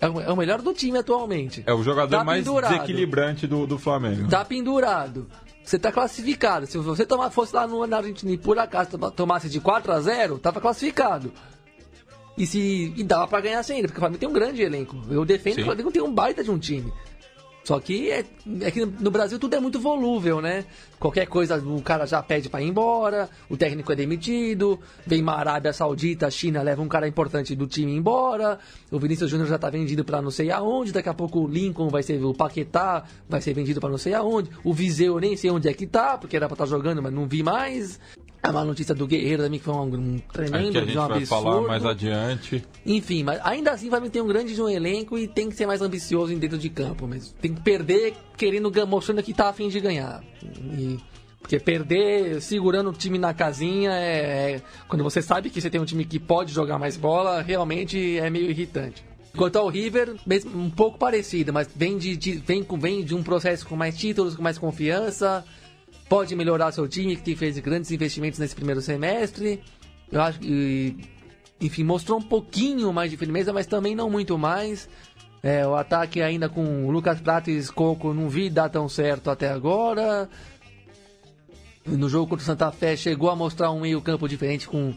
[0.00, 1.64] É o melhor do time atualmente.
[1.66, 2.72] É o jogador tá mais pendurado.
[2.72, 4.28] desequilibrante do, do Flamengo.
[4.28, 5.26] Tá pendurado.
[5.68, 6.66] Você tá classificado.
[6.66, 10.00] Se você tomar, fosse lá no, na Argentina e por acaso tomasse de 4 a
[10.00, 11.30] 0 tava classificado.
[12.38, 14.96] E, se, e dava pra ganhar ainda, porque o Flamengo tem um grande elenco.
[15.10, 15.56] Eu defendo Sim.
[15.56, 16.90] que o Flamengo tem um baita de um time.
[17.68, 18.24] Só que é,
[18.62, 20.64] é, que no Brasil tudo é muito volúvel, né?
[20.98, 25.34] Qualquer coisa o cara já pede para ir embora, o técnico é demitido, vem uma
[25.34, 28.58] Arábia Saudita, a China leva um cara importante do time embora,
[28.90, 31.90] o Vinícius Júnior já tá vendido para não sei aonde, daqui a pouco o Lincoln
[31.90, 35.50] vai ser, o Paquetá vai ser vendido para não sei aonde, o Viseu nem sei
[35.50, 38.00] onde é que tá, porque era pra estar tá jogando, mas não vi mais.
[38.42, 41.08] A má notícia do Guerreiro também, que foi um, um tremendo, que a gente um
[41.08, 42.64] vai falar mais adiante.
[42.86, 45.66] Enfim, mas ainda assim vai ter um grande de um elenco e tem que ser
[45.66, 47.34] mais ambicioso dentro de campo mesmo.
[47.40, 50.22] Tem que perder querendo, mostrando que tá afim de ganhar.
[50.42, 50.98] E,
[51.40, 55.80] porque perder segurando o time na casinha é, é, Quando você sabe que você tem
[55.80, 59.04] um time que pode jogar mais bola, realmente é meio irritante.
[59.36, 60.16] Quanto ao River,
[60.54, 64.34] um pouco parecido, mas vem de, de, vem, vem de um processo com mais títulos,
[64.34, 65.44] com mais confiança
[66.08, 69.60] pode melhorar seu time, que fez grandes investimentos nesse primeiro semestre.
[70.10, 70.96] Eu acho que,
[71.60, 74.88] enfim, mostrou um pouquinho mais de firmeza, mas também não muito mais.
[75.42, 79.48] É, o ataque ainda com Lucas Prata e Coco não vi dar tão certo até
[79.48, 80.28] agora.
[81.86, 84.94] No jogo contra o Santa Fé chegou a mostrar um meio campo diferente com,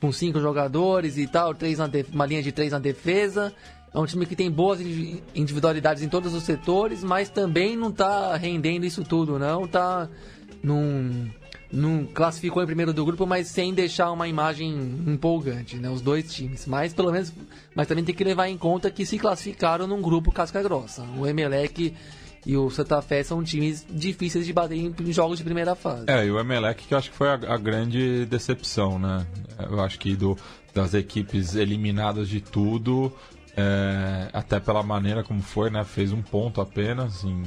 [0.00, 3.52] com cinco jogadores e tal, três na uma linha de três na defesa.
[3.94, 4.80] É um time que tem boas
[5.34, 9.68] individualidades em todos os setores, mas também não está rendendo isso tudo, não.
[9.68, 10.08] Tá
[10.62, 11.30] não,
[11.72, 14.70] não classificou em primeiro do grupo, mas sem deixar uma imagem
[15.06, 15.88] empolgante, né?
[15.88, 16.66] Os dois times.
[16.66, 17.32] Mas pelo menos,
[17.74, 21.02] mas também tem que levar em conta que se classificaram num grupo casca grossa.
[21.16, 21.94] O Emelec
[22.44, 26.04] e o Santa Fé são times difíceis de bater em, jogos de primeira fase.
[26.08, 29.26] É, e o Emelec que eu acho que foi a, a grande decepção, né?
[29.58, 30.36] Eu acho que do,
[30.74, 33.12] das equipes eliminadas de tudo,
[33.56, 35.84] é, até pela maneira como foi, né?
[35.84, 37.44] Fez um ponto apenas em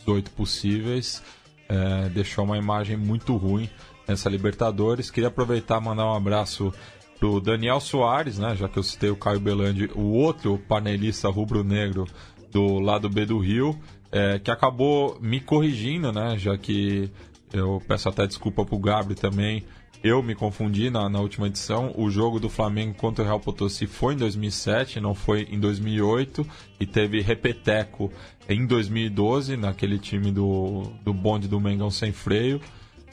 [0.00, 1.22] 18 possíveis
[1.68, 3.68] é, deixou uma imagem muito ruim
[4.06, 5.10] nessa Libertadores.
[5.10, 6.72] Queria aproveitar e mandar um abraço
[7.18, 12.06] pro Daniel Soares, né, já que eu citei o Caio Belandi, o outro panelista rubro-negro
[12.50, 13.78] do lado B do Rio,
[14.10, 17.10] é, que acabou me corrigindo, né, já que
[17.52, 19.64] eu peço até desculpa pro Gabri também,
[20.02, 21.92] eu me confundi na, na, última edição.
[21.96, 26.46] O jogo do Flamengo contra o Real Potosí foi em 2007, não foi em 2008.
[26.78, 28.12] E teve repeteco
[28.48, 32.60] em 2012, naquele time do, do bonde do Mengão sem freio.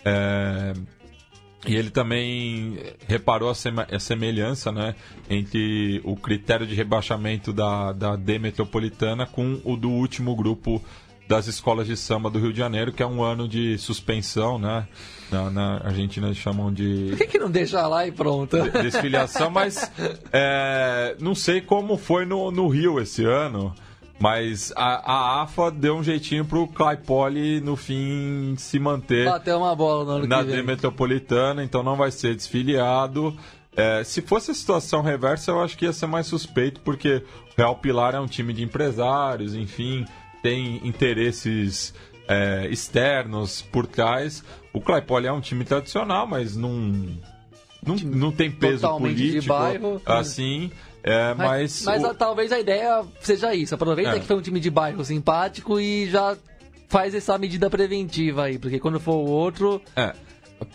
[0.04, 0.74] É,
[1.68, 4.94] e ele também reparou a, sema, a, semelhança né,
[5.28, 10.84] entre o critério de rebaixamento da, da D Metropolitana com o do último grupo
[11.28, 14.88] das escolas de samba do Rio de Janeiro, que é um ano de suspensão, né?
[15.32, 17.08] Na, na Argentina eles chamam de.
[17.10, 18.62] Por que, que não deixa lá e pronto?
[18.62, 19.92] De, desfiliação, mas
[20.32, 23.74] é, não sei como foi no, no Rio esse ano.
[24.18, 29.26] Mas a, a AFA deu um jeitinho pro Claypole no fim se manter.
[29.26, 33.36] Bater uma bola no ano na D metropolitana, então não vai ser desfiliado.
[33.76, 37.58] É, se fosse a situação reversa, eu acho que ia ser mais suspeito, porque o
[37.58, 40.06] Real Pilar é um time de empresários, enfim,
[40.42, 41.94] tem interesses
[42.28, 44.44] é, externos por trás.
[44.76, 46.72] O Claypole é um time tradicional, mas não,
[47.86, 50.02] não, não tem peso Totalmente de político bairro.
[50.06, 50.72] assim.
[51.04, 53.74] É, mas Mas, mas o- talvez a ideia seja isso.
[53.76, 54.20] Aproveita É.
[54.20, 56.36] que foi um time de bairro simpático e já
[56.90, 58.58] faz essa medida preventiva aí.
[58.58, 59.82] Porque quando for o outro.
[59.96, 60.14] É.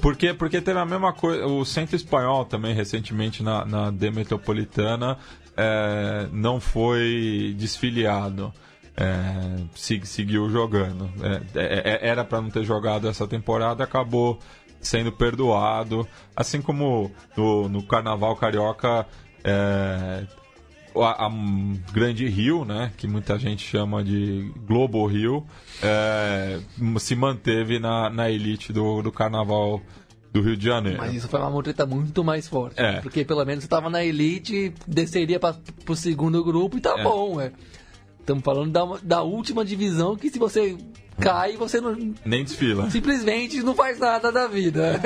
[0.01, 1.47] Porque, porque teve a mesma coisa.
[1.47, 5.19] O Centro Espanhol também, recentemente, na, na D Metropolitana,
[5.57, 8.53] é, não foi desfiliado.
[8.97, 11.11] É, se- seguiu jogando.
[11.23, 14.39] É, é, é, era para não ter jogado essa temporada, acabou
[14.81, 16.07] sendo perdoado.
[16.37, 19.07] Assim como no, no Carnaval Carioca.
[19.43, 20.27] É,
[20.97, 21.31] a, a
[21.93, 25.47] Grande Rio, né, que muita gente chama de Globo Rio,
[25.81, 26.59] é,
[26.99, 29.81] se manteve na, na elite do, do carnaval
[30.33, 30.99] do Rio de Janeiro.
[30.99, 32.81] Mas isso foi uma mutreta muito mais forte.
[32.81, 33.01] É.
[33.01, 37.03] Porque pelo menos você tava na elite, desceria pra, pro segundo grupo e tá É.
[37.05, 37.53] bom, é.
[38.31, 40.79] Estamos falando da, da última divisão que se você
[41.19, 42.89] cai, você não, Nem desfila.
[42.89, 45.01] simplesmente não faz nada da vida.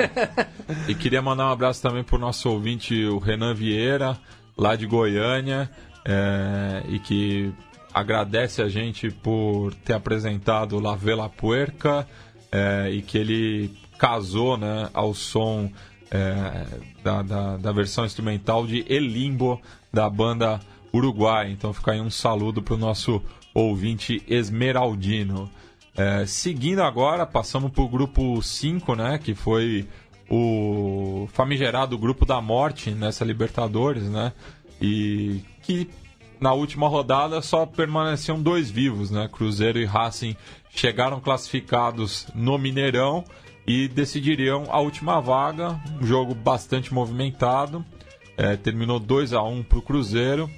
[0.87, 4.15] E queria mandar um abraço também pro nosso ouvinte, o Renan Vieira,
[4.55, 5.67] lá de Goiânia,
[6.05, 7.51] é, e que
[7.91, 12.07] agradece a gente por ter apresentado La Vela Puerca
[12.51, 15.71] é, e que ele casou né, ao som
[16.11, 16.67] é,
[17.03, 19.59] da, da, da versão instrumental de El Limbo
[19.91, 20.59] da banda
[20.95, 21.51] Uruguai.
[21.51, 23.21] Então fica aí um saludo pro nosso
[23.53, 25.49] ouvinte Esmeraldino.
[25.97, 29.17] É, seguindo agora, passamos pro grupo 5, né?
[29.17, 29.87] Que foi
[30.29, 34.33] o famigerado grupo da morte nessa Libertadores, né?
[34.81, 35.89] E que
[36.39, 39.29] na última rodada só permaneciam dois vivos, né?
[39.31, 40.35] Cruzeiro e Racing
[40.69, 43.23] chegaram classificados no Mineirão
[43.65, 45.79] e decidiriam a última vaga.
[46.01, 47.85] Um jogo bastante movimentado.
[48.37, 50.49] É, terminou 2 a 1 para o Cruzeiro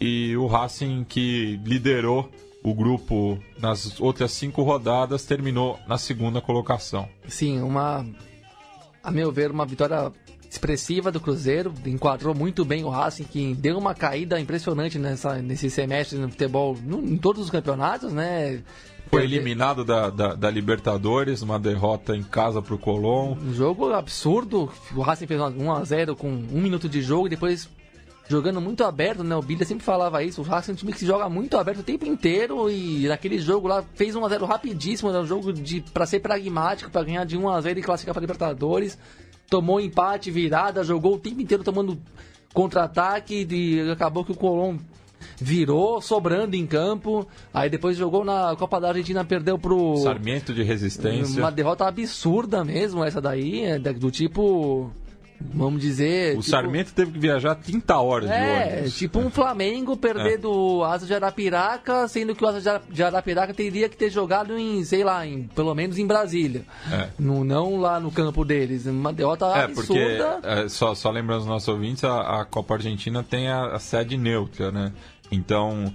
[0.00, 2.30] e o Racing que liderou
[2.62, 7.08] o grupo nas outras cinco rodadas terminou na segunda colocação.
[7.28, 8.04] Sim, uma.
[9.02, 10.12] A meu ver, uma vitória
[10.50, 11.72] expressiva do Cruzeiro.
[11.86, 16.76] Enquadrou muito bem o Racing, que deu uma caída impressionante nessa, nesse semestre no futebol,
[16.86, 18.62] em todos os campeonatos, né?
[19.08, 23.36] Foi Perde- eliminado da, da, da Libertadores, uma derrota em casa para o Colón.
[23.42, 24.70] Um jogo absurdo.
[24.94, 27.68] O Racing fez 1x0 com um minuto de jogo e depois
[28.30, 29.34] jogando muito aberto, né?
[29.34, 30.40] O Bilha sempre falava isso.
[30.40, 33.40] O Racing é um time que se joga muito aberto o tempo inteiro e naquele
[33.40, 35.10] jogo lá fez 1x0 rapidíssimo.
[35.10, 38.96] Era um jogo de para ser pragmático, para ganhar de 1x0 e classificar para Libertadores.
[39.48, 42.00] Tomou empate, virada, jogou o tempo inteiro tomando
[42.54, 44.78] contra-ataque e acabou que o Colón
[45.36, 47.26] virou, sobrando em campo.
[47.52, 51.42] Aí depois jogou na Copa da Argentina, perdeu pro Sarmiento de resistência.
[51.42, 54.92] uma derrota absurda mesmo, essa daí, é do tipo.
[55.42, 56.36] Vamos dizer.
[56.36, 58.94] O tipo, Sarmiento teve que viajar 30 horas de É, ônibus.
[58.96, 60.36] tipo um Flamengo perder É.
[60.38, 64.10] do Asa de Arapiraca, sendo que o Asa de Ara- de Arapiraca teria que ter
[64.10, 66.62] jogado em, sei lá, em, pelo menos em Brasília.
[66.92, 67.08] É.
[67.18, 68.84] No, não lá no campo deles.
[68.86, 70.40] Uma derrota É, porque, absurda.
[70.42, 74.16] é, só, só lembrando os nossos ouvintes, a, a Copa Argentina tem a, a sede
[74.18, 74.92] neutra, né?
[75.32, 75.92] Então,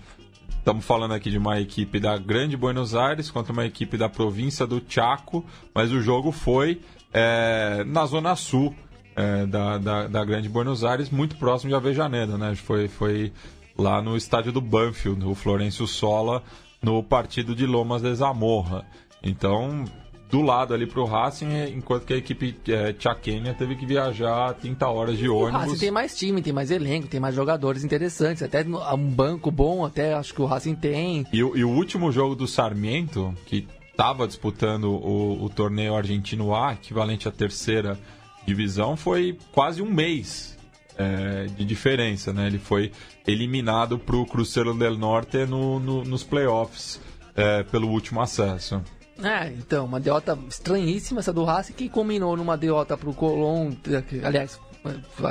[0.57, 4.65] estamos falando aqui de uma equipe da Grande Buenos Aires contra uma equipe da província
[4.65, 6.81] do Chaco, mas o jogo foi
[7.13, 8.75] é, na zona sul
[9.15, 12.55] é, da, da, da Grande Buenos Aires, muito próximo de Avejaneda, né?
[12.55, 13.31] Foi, foi
[13.77, 16.43] lá no estádio do Banfield, o Florencio Sola,
[16.81, 18.85] no partido de Lomas de Zamorra.
[19.23, 19.85] Então,
[20.29, 24.87] do lado ali pro Racing, enquanto que a equipe é, tchaquênia teve que viajar 30
[24.87, 25.61] horas de O ônibus.
[25.61, 28.43] Racing tem mais time, tem mais elenco, tem mais jogadores interessantes.
[28.43, 31.25] Até um banco bom, até acho que o Racing tem.
[31.31, 36.53] E, o- e o último jogo do Sarmiento, que estava disputando o, o torneio argentino
[36.53, 37.97] A, equivalente à terceira
[38.45, 40.57] divisão, foi quase um mês
[40.97, 42.47] é, de diferença, né?
[42.47, 42.91] Ele foi
[43.27, 46.99] eliminado para o Cruzeiro del Norte no, no- nos playoffs
[47.35, 48.81] é, pelo último acesso.
[49.21, 53.71] É, então, uma derrota estranhíssima essa do Racing, que culminou numa derrota pro Colón,
[54.09, 54.59] que, aliás,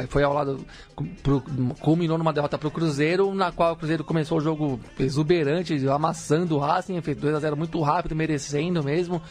[0.09, 0.65] foi- ao lado,
[1.23, 1.41] pro,
[1.81, 6.59] culminou numa derrota pro Cruzeiro, na qual o Cruzeiro começou o jogo exuberante, amassando o
[6.59, 9.23] Racing, fez 2x0 muito rápido, merecendo mesmo.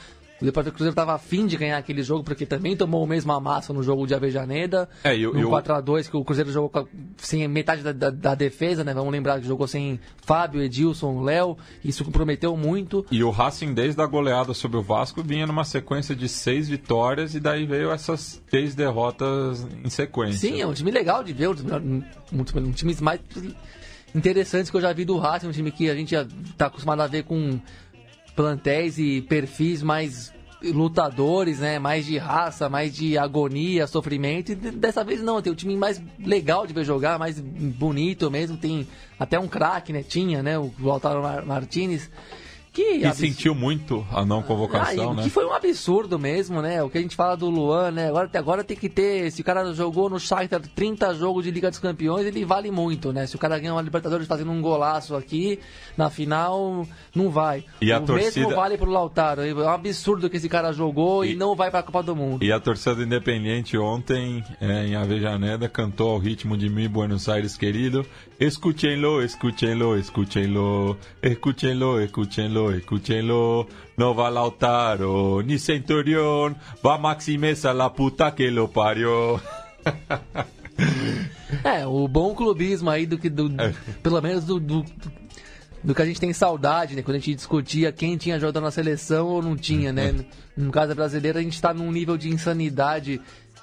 [0.46, 3.74] Depois o Cruzeiro tava afim de ganhar aquele jogo, porque também tomou o mesmo amasso
[3.74, 4.90] no jogo de Avejaneda.
[5.04, 8.10] É, e o- no e o- 4x2, que o Cruzeiro jogou sem metade da, da-
[8.10, 8.94] da defesa, né?
[8.94, 11.58] Vamos lembrar que jogou sem Fábio, Edilson, Léo.
[11.84, 13.06] Isso comprometeu muito.
[13.12, 17.36] E o Racing, desde a goleada sobre o Vasco, vinha numa sequência de seis vitórias
[17.36, 20.50] e daí veio essas três derrotas em sequência.
[20.50, 21.54] Sim, é um time legal de ver, um,
[22.34, 23.20] um, um time mais
[24.16, 26.26] interessantes que eu já vi do Racing, um time que a gente já
[26.58, 27.60] tá acostumado a ver com
[28.36, 30.34] plantéis e perfis mais
[30.72, 35.52] lutadores, né, mais de raça, mais de agonia, sofrimento, e de- dessa vez não, tem
[35.52, 38.88] um time mais legal de ver jogar, mais bonito mesmo, tem
[39.20, 42.10] até um craque, né, tinha, né, o Lautaro Mar- Martinez,
[42.74, 45.24] Que E sentiu muito a não convocação, Ah, né?
[45.24, 46.82] Que foi um absurdo mesmo, né?
[46.82, 48.08] O que a gente fala do Luan, né?
[48.10, 49.30] Agora, agora tem que ter.
[49.32, 53.14] Se o cara jogou no Shakhtar 30 jogos de Liga dos Campeões, ele vale muito,
[53.14, 53.28] né?
[53.28, 55.60] Se o cara ganha uma Libertadores fazendo um golaço aqui,
[55.96, 57.64] na final, não vai.
[57.80, 59.42] E a o torcida- mesmo vale pro Lautaro.
[59.44, 62.44] É um absurdo que esse cara jogou e, E- não vai pra Copa do Mundo.
[62.44, 67.30] E a torcida do Independiente ontem, é, em Avejaneda, cantou ao ritmo de Mi Buenos
[67.30, 68.04] Aires querido.
[68.40, 70.98] Escúchenlo, escúchenlo, escúchenlo,
[72.02, 72.02] escúchenlo,
[72.72, 73.68] escúchenlo, escúchenlo.
[73.98, 76.56] No va Lautaro, ni Centurión,
[76.86, 79.40] va Maximeza la puta que lo parió.
[81.64, 83.30] É, o bom clubismo aí do que.
[83.30, 83.74] Do, É.
[84.02, 84.84] Pelo menos do, do,
[85.84, 87.02] do que a gente tem saudade, né?
[87.02, 90.14] Quando a gente discutia quem tinha jogado na seleção ou não tinha, né?
[90.56, 93.20] No caso brasileiro, a gente tá num nível de insanidade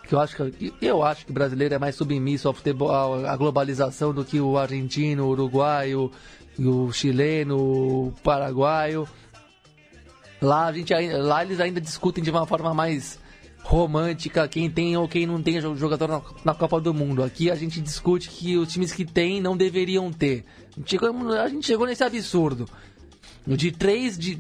[0.09, 0.74] que eu acho que.
[0.82, 4.40] Eu acho que o brasileiro é mais submisso ao futebol, à à globalização do que
[4.40, 6.11] o argentino, o uruguaio,
[6.59, 9.09] o chileno, o paraguaio.
[10.40, 13.18] Lá, a gente, lá eles ainda discutem de uma forma mais
[13.62, 17.22] romântica quem tem ou quem não tem jo- jogador na, na Copa do Mundo.
[17.22, 20.44] Aqui a gente discute que os times que tem não deveriam ter.
[20.74, 22.66] A gente chegou, a gente chegou nesse absurdo.
[23.46, 24.36] De três de,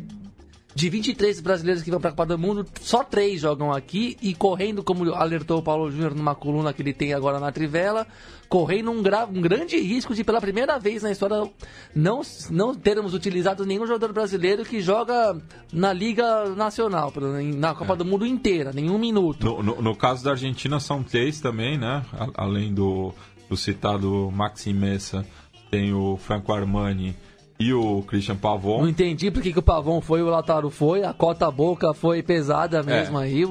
[0.74, 4.34] de 23 brasileiros que vão para a Copa do Mundo, só três jogam aqui e
[4.34, 8.06] correndo, como alertou o Paulo Júnior numa coluna que ele tem agora na Trivela,
[8.48, 11.48] correndo um, gra- um grande risco de pela primeira vez na história
[11.94, 15.36] não, não termos utilizado nenhum jogador brasileiro que joga
[15.72, 17.12] na Liga Nacional,
[17.56, 19.44] na Copa do Mundo inteira, nenhum minuto.
[19.46, 22.04] No, no- no caso da Argentina são três também, né?
[22.34, 23.12] Além do,
[23.48, 25.26] do citado Maxi Messa,
[25.70, 27.14] tem o Franco Armani
[27.60, 28.88] e o Christian Não Pavon.
[28.88, 31.04] entendi porque que o Pavão foi e o Lautaro foi.
[31.04, 33.24] A cota boca foi pesada mesmo É.
[33.24, 33.44] aí.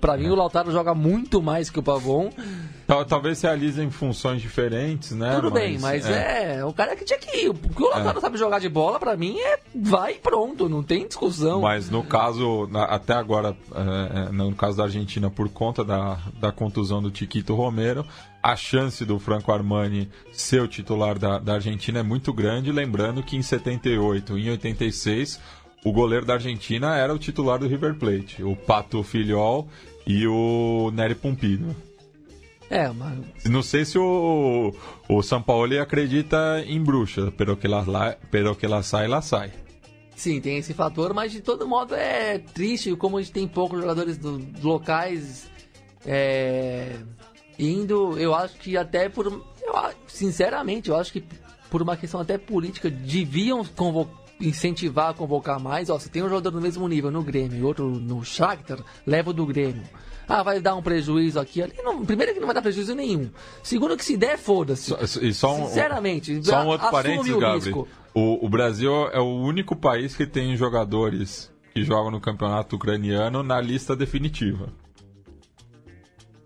[0.00, 2.30] Pra mim, o Lautaro joga muito mais que o Pavão.
[2.86, 5.34] Tal- Talvez realizem funções diferentes, né?
[5.36, 6.64] Tudo bem, mas é.
[6.64, 7.48] o cara que tinha que ir.
[7.50, 7.94] O que o É.
[7.96, 11.60] Lautaro sabe jogar de bola, pra mim, é vai e pronto, não tem discussão.
[11.60, 16.50] Mas no caso, até agora, é, é, no caso da Argentina, por conta da, da
[16.50, 18.04] contusão do Tiquito Romero,
[18.42, 22.72] a chance do Franco Armani ser o titular da, da Argentina é muito grande.
[22.72, 25.40] Lembrando que em 78 e em 86,
[25.84, 29.68] o goleiro da Argentina era o titular do River Plate, o Pato Filiol
[30.06, 31.74] e o Nery Pompino.
[32.70, 33.18] É, mas.
[33.46, 34.72] Não sei se o,
[35.08, 39.50] o São Paulo acredita em bruxa, pero que la- pero que sai, ela sai.
[40.14, 43.80] Sim, tem esse fator, mas de todo modo é triste como a gente tem poucos
[43.80, 45.50] jogadores do- locais
[46.06, 46.96] é,
[47.60, 48.18] indo.
[48.18, 49.26] Eu acho que até por.
[49.26, 49.74] Eu,
[50.06, 51.22] sinceramente, eu acho que
[51.70, 55.88] por uma questão até política, deviam convo- incentivar a convocar mais.
[55.90, 59.30] Ó, se tem um jogador do mesmo nível no Grêmio e outro no Shakhtar, leva
[59.30, 59.82] o do Grêmio.
[60.26, 61.72] Ah, vai dar um prejuízo aqui ali.
[61.82, 63.30] Não, primeiro que não vai dar prejuízo nenhum.
[63.64, 64.94] Segundo que se der, foda-se.
[65.20, 67.54] E só um, Sinceramente, só um outro parênteses, o Gabriel.
[67.56, 67.88] risco.
[68.14, 73.42] O, o Brasil é o único país que tem jogadores que jogam no campeonato ucraniano
[73.42, 74.68] na lista definitiva.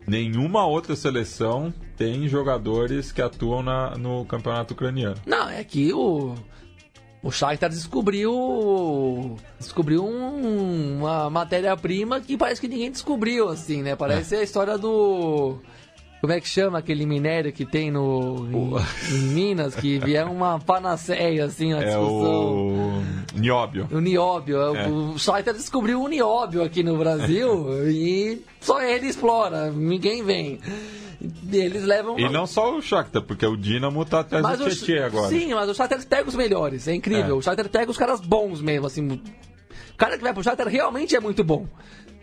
[0.06, 5.16] Nenhuma outra seleção tem jogadores que atuam na- no campeonato ucraniano.
[5.26, 6.34] Não, é que o.
[7.22, 9.36] O Shakhtar descobriu.
[9.58, 13.96] Descobriu um- uma matéria-prima que parece que ninguém descobriu, assim, né?
[13.96, 15.58] Parece a história do.
[16.24, 20.58] Como é que chama aquele minério que tem no, em, em Minas, que é uma
[20.58, 22.54] panaceia, assim, a É discussão.
[22.54, 23.02] o
[23.34, 23.86] Nióbio.
[23.92, 24.56] O nióbio.
[24.74, 24.88] É.
[24.88, 30.60] O Shakhtar descobriu o nióbio aqui no Brasil e só ele explora, ninguém vem.
[31.52, 32.18] Eles levam.
[32.18, 35.28] E não só o Shakhtar, porque o Dinamo tá atrás Mas do Tietchan agora.
[35.28, 37.34] Sim, mas o Shakhtar pega os melhores, é incrível.
[37.34, 37.38] É.
[37.38, 39.06] O Shakhtar pega os caras bons mesmo, assim.
[39.08, 41.66] O cara que vai pro Shakhtar realmente é muito bom.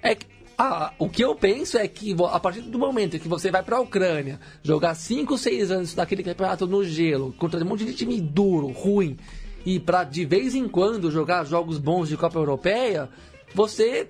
[0.01, 0.25] É que,
[0.63, 3.79] ah, o que eu penso é que a partir do momento que você vai pra
[3.79, 8.67] Ucrânia jogar 5, 6 anos naquele campeonato no gelo, contra um monte de time duro,
[8.67, 9.17] ruim,
[9.65, 13.09] e pra de vez em quando jogar jogos bons de Copa Europeia,
[13.55, 14.07] você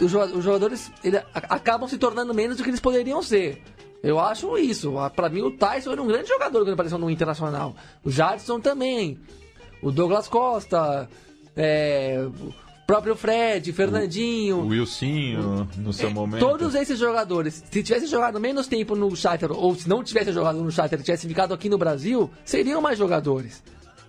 [0.00, 3.62] os joga- os jogadores ele, a- acabam se tornando menos do que eles poderiam ser.
[4.02, 4.92] Eu acho isso.
[5.16, 7.74] Pra mim, o Tyson era um grande jogador quando apareceu no Internacional.
[8.04, 9.18] O Jadson também.
[9.82, 11.08] O Douglas Costa.
[11.56, 12.26] é,
[12.86, 14.58] próprio Fred, Fernandinho.
[14.58, 16.40] O Wilsinho, no seu É, momento.
[16.40, 20.62] Todos esses jogadores, se tivessem jogado menos tempo no Shakhtar, ou se não tivessem jogado
[20.62, 23.62] no Shakhtar e tivessem ficado aqui no Brasil, seriam mais jogadores.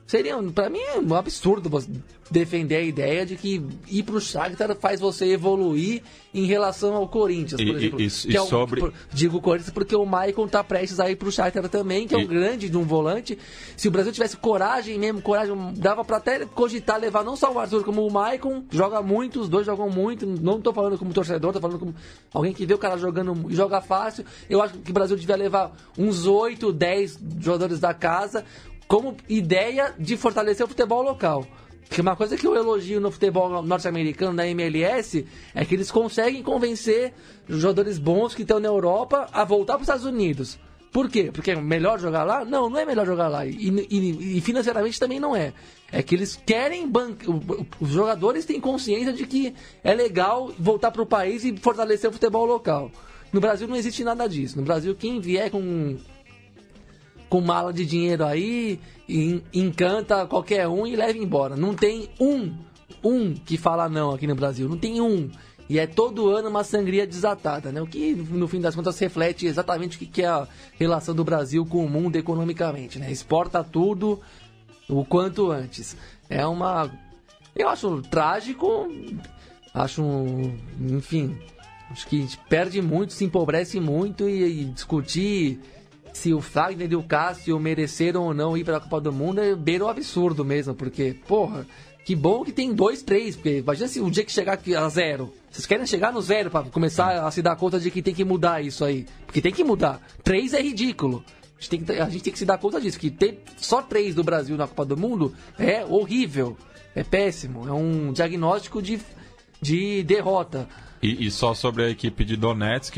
[0.07, 1.89] Seriam, pra mim é um absurdo você
[2.29, 6.01] defender a ideia de que ir pro Shakhtar faz você evoluir
[6.33, 8.01] em relação ao Corinthians, por E- exemplo.
[8.01, 11.09] e- e- que é um- sobre- por- digo Corinthians porque o Maicon tá prestes a
[11.09, 13.37] ir pro Shakhtar também, que é um E- grande de um volante.
[13.77, 17.59] Se o Brasil tivesse coragem mesmo, coragem, dava pra até cogitar levar não só o
[17.59, 21.51] Arthur como o Maicon, joga muito, os dois jogam muito, não tô falando como torcedor,
[21.53, 21.95] tô falando como
[22.33, 24.23] alguém que vê o cara jogando e joga fácil.
[24.49, 28.43] Eu acho que o Brasil devia levar uns 8, 10 jogadores da casa
[28.87, 31.45] como ideia de fortalecer o futebol local.
[31.89, 36.41] Que uma coisa que eu elogio no futebol norte-americano, na MLS, é que eles conseguem
[36.41, 37.13] convencer
[37.47, 40.59] jogadores bons que estão na Europa a voltar para os Estados Unidos.
[40.91, 41.29] Por quê?
[41.31, 42.45] Porque é melhor jogar lá?
[42.45, 43.45] Não, não é melhor jogar lá.
[43.45, 45.53] E, e, e financeiramente também não é.
[45.91, 46.89] É que eles querem.
[47.81, 52.13] Os jogadores têm consciência de que é legal voltar para o país e fortalecer o
[52.13, 52.89] futebol local.
[53.31, 54.57] No Brasil não existe nada disso.
[54.57, 55.97] No Brasil, quem vier com
[57.29, 58.79] com mala de dinheiro aí,
[59.53, 61.55] encanta qualquer um e leva embora.
[61.55, 62.53] Não tem um,
[63.03, 64.67] um que fala não aqui no Brasil.
[64.69, 65.29] Não tem um.
[65.67, 67.81] E é todo ano uma sangria desatada, né?
[67.81, 70.47] O que, no fim das contas, reflete exatamente o que é a
[70.77, 73.11] relação do Brasil com o mundo economicamente, né?
[73.11, 74.19] Exporta tudo
[74.87, 75.97] o quanto antes.
[76.29, 76.91] É uma...
[77.55, 78.87] Eu acho trágico,
[79.73, 80.03] acho,
[80.79, 81.35] enfim,
[81.89, 85.59] acho que a gente perde muito, se empobrece muito e, e discutir
[86.15, 89.41] se o Fagner e o Cássio mereceram ou não ir para a Copa do Mundo
[89.41, 91.67] é beira o absurdo mesmo, porque, porra,
[92.05, 95.33] que bom que tem dois, três, porque imagina se o dia que chegar a zero.
[95.51, 98.23] Vocês querem chegar no zero para começar a se dar conta de que tem que
[98.23, 99.05] mudar isso aí.
[99.25, 100.01] Porque tem que mudar.
[100.23, 101.21] Três é ridículo.
[101.57, 104.15] A gente tem que, gente tem que se dar conta disso, que ter só três
[104.15, 106.55] do Brasil na Copa do Mundo é horrível.
[106.95, 107.67] É péssimo.
[107.67, 109.01] É um diagnóstico de,
[109.61, 110.67] de derrota.
[111.05, 112.95] E, e, só sobre a equipe de Donetsk,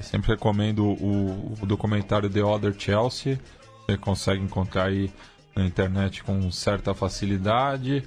[0.00, 3.38] sempre recomendo o, o, documentário The Other Chelsea.
[3.84, 5.12] Você consegue encontrar aí
[5.54, 8.02] na internet com certa facilidade.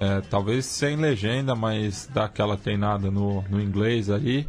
[0.00, 4.48] É, talvez sem legenda, mas dá aquela treinada no, no inglês aí.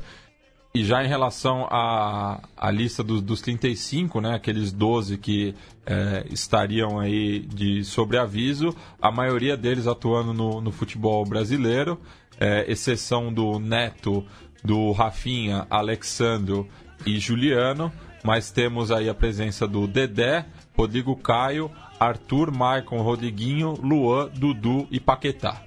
[0.73, 5.53] E já em relação à, à lista dos, dos 35, né, aqueles 12 que
[5.85, 12.01] é, estariam aí de sobreaviso, a maioria deles atuando no, no futebol brasileiro
[12.43, 14.25] é, exceção do Neto,
[14.61, 16.67] do Rafinha, Alexandro
[17.05, 17.89] e Juliano,
[18.21, 20.45] mas temos aí a presença do Dedé,
[20.77, 25.63] Rodrigo Caio, Arthur, Maicon, Rodriguinho, Luan, Dudu e Paquetá.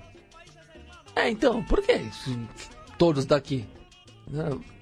[1.15, 1.99] É, então, por que
[2.99, 3.65] todos daqui?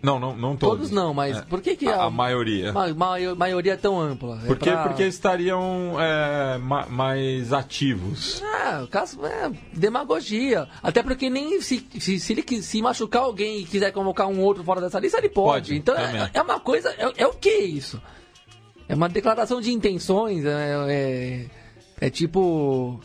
[0.03, 0.77] Não, não, não todos.
[0.79, 1.43] Todos não, mas é.
[1.43, 2.71] por que, que a, a maioria?
[2.71, 4.41] A ma maioria é tão ampla?
[4.43, 4.85] É porque, pra...
[4.85, 8.43] porque estariam é, ma mais ativos.
[8.43, 10.67] É, o caso é demagogia.
[10.83, 14.65] Até porque nem se, se, se, ele se machucar alguém e quiser convocar um outro
[14.65, 15.69] fora dessa lista, ele pode.
[15.69, 16.91] pode então é, é, uma coisa.
[16.97, 18.01] É, é, o que isso?
[18.89, 20.45] É uma declaração de intenções.
[20.47, 21.47] é, é,
[22.01, 22.99] é tipo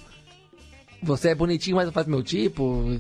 [1.02, 3.00] você é bonitinho, mas não faz meu tipo.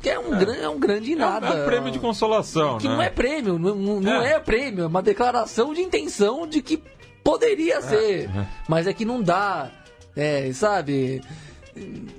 [0.00, 0.38] Que é um, é.
[0.38, 1.46] Gran, é um grande nada.
[1.46, 2.94] É um, prêmio de consolação, que né?
[2.94, 4.34] não é prêmio, não, não é.
[4.34, 4.40] é.
[4.40, 6.82] prêmio, é uma declaração de intenção de que
[7.22, 7.82] poderia é.
[7.82, 8.30] ser.
[8.30, 8.46] É.
[8.68, 9.70] Mas é que não dá.
[10.16, 11.22] É, sabe?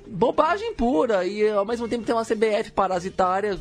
[0.07, 1.25] Bobagem pura.
[1.25, 3.57] E ao mesmo tempo tem uma CBF parasitária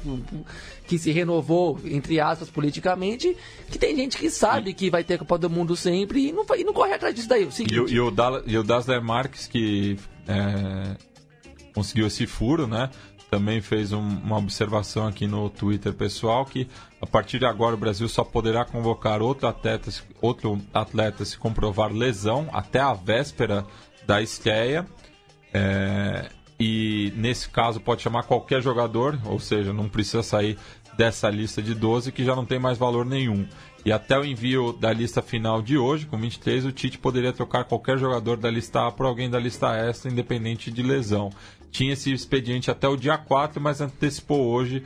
[0.86, 3.36] que se renovou, entre aspas, politicamente,
[3.70, 6.44] que tem gente que sabe que vai ter a Copa do Mundo sempre e não,
[6.56, 7.50] e não corre atrás disso daí.
[7.50, 8.12] Seguinte, e, o, e, o,
[8.46, 9.96] e o Dassler Marques, que
[10.26, 10.96] é,
[11.74, 12.88] conseguiu esse furo, né?
[13.30, 16.68] Também fez um, uma observação aqui no Twitter pessoal que
[17.00, 21.92] a partir de agora o Brasil só poderá convocar outro atleta, outro atleta se comprovar
[21.92, 23.66] lesão até a véspera
[24.06, 24.86] da estreia.
[25.52, 26.28] É,
[26.60, 30.56] e nesse caso pode chamar qualquer jogador, ou seja, não precisa sair
[30.96, 33.48] dessa lista de 12 que já não tem mais valor nenhum.
[33.84, 37.64] E até o envio da lista final de hoje, com 23, o Tite poderia trocar
[37.64, 41.30] qualquer jogador da lista A por alguém da lista S, independente de lesão
[41.74, 44.84] tinha esse expediente até o dia 4, mas antecipou hoje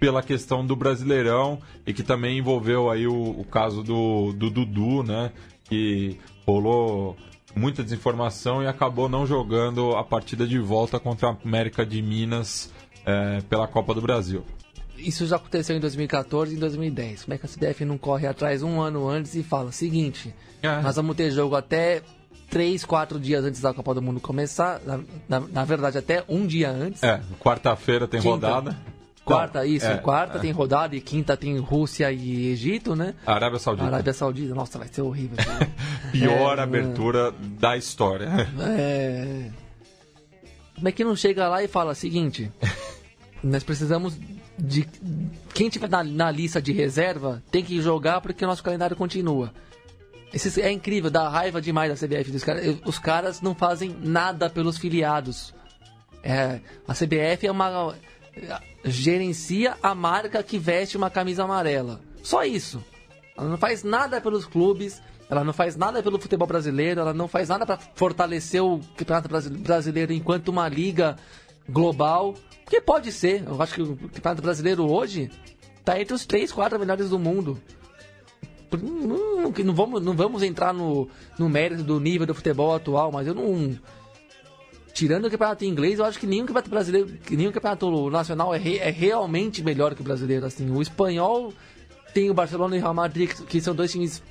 [0.00, 5.02] pela questão do Brasileirão e que também envolveu aí o, o caso do, do Dudu,
[5.02, 5.32] né?
[5.64, 7.14] Que rolou
[7.54, 12.72] muita desinformação e acabou não jogando a partida de volta contra a América de Minas
[13.04, 14.42] é, pela Copa do Brasil.
[14.96, 17.24] Isso já aconteceu em 2014 e em 2010.
[17.24, 20.80] Como é que a CBF não corre atrás um ano antes e fala: seguinte, é.
[20.80, 22.02] nós vamos ter jogo até
[22.50, 24.80] três, quatro dias antes da Copa do Mundo começar.
[24.84, 27.02] Na, na, na verdade, até um dia antes.
[27.02, 28.76] É, quarta-feira tem quinta, rodada.
[29.24, 29.86] Quarta, isso.
[29.86, 30.40] É, quarta é.
[30.40, 33.14] tem rodada e quinta tem Rússia e Egito, né?
[33.24, 33.86] Arábia Saudita.
[33.86, 34.54] Arábia Saudita.
[34.54, 35.36] Nossa, vai ser horrível.
[36.10, 38.28] Pior é, abertura da história.
[38.60, 39.50] É.
[40.74, 42.50] Como é que não chega lá e fala seguinte?
[43.42, 44.16] nós precisamos
[44.58, 44.86] de.
[45.54, 49.52] Quem tiver na, na lista de reserva tem que jogar porque o nosso calendário continua.
[50.32, 52.30] Esses, é incrível, dá raiva demais da CBF.
[52.30, 52.44] Dos
[52.84, 55.52] os caras não fazem nada pelos filiados.
[56.22, 57.94] É, a CBF é uma.
[58.84, 62.00] gerencia a marca que veste uma camisa amarela.
[62.22, 62.82] Só isso.
[63.36, 67.26] Ela não faz nada pelos clubes, ela não faz nada pelo futebol brasileiro, ela não
[67.26, 69.28] faz nada para fortalecer o campeonato
[69.58, 71.16] brasileiro enquanto uma liga
[71.68, 72.34] global.
[72.64, 73.42] Porque pode ser.
[73.46, 75.30] Eu acho que o campeonato brasileiro hoje
[75.78, 77.60] está entre os três, quatro melhores do mundo.
[78.78, 81.08] Não, não, vamos, não vamos entrar no,
[81.38, 83.76] no mérito do nível do futebol atual, mas eu não.
[84.92, 88.78] tirando o campeonato inglês, eu acho que nenhum campeonato brasileiro, nenhum campeonato nacional é, re,
[88.78, 90.46] é realmente melhor que o brasileiro.
[90.46, 91.52] Assim, o espanhol
[92.14, 94.22] tem o Barcelona e o Real Madrid, que são dois times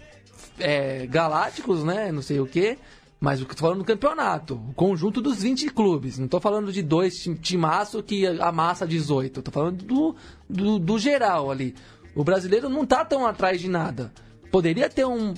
[0.58, 2.12] é, galácticos, né?
[2.12, 2.78] Não sei o que.
[3.20, 6.18] Mas tô falando do campeonato, o conjunto dos 20 clubes.
[6.18, 9.42] Não tô falando de dois timaço que amassa 18.
[9.42, 10.16] Tô falando do,
[10.50, 11.76] do, do geral ali.
[12.16, 14.12] O brasileiro não tá tão atrás de nada.
[14.52, 15.34] Poderia ter um.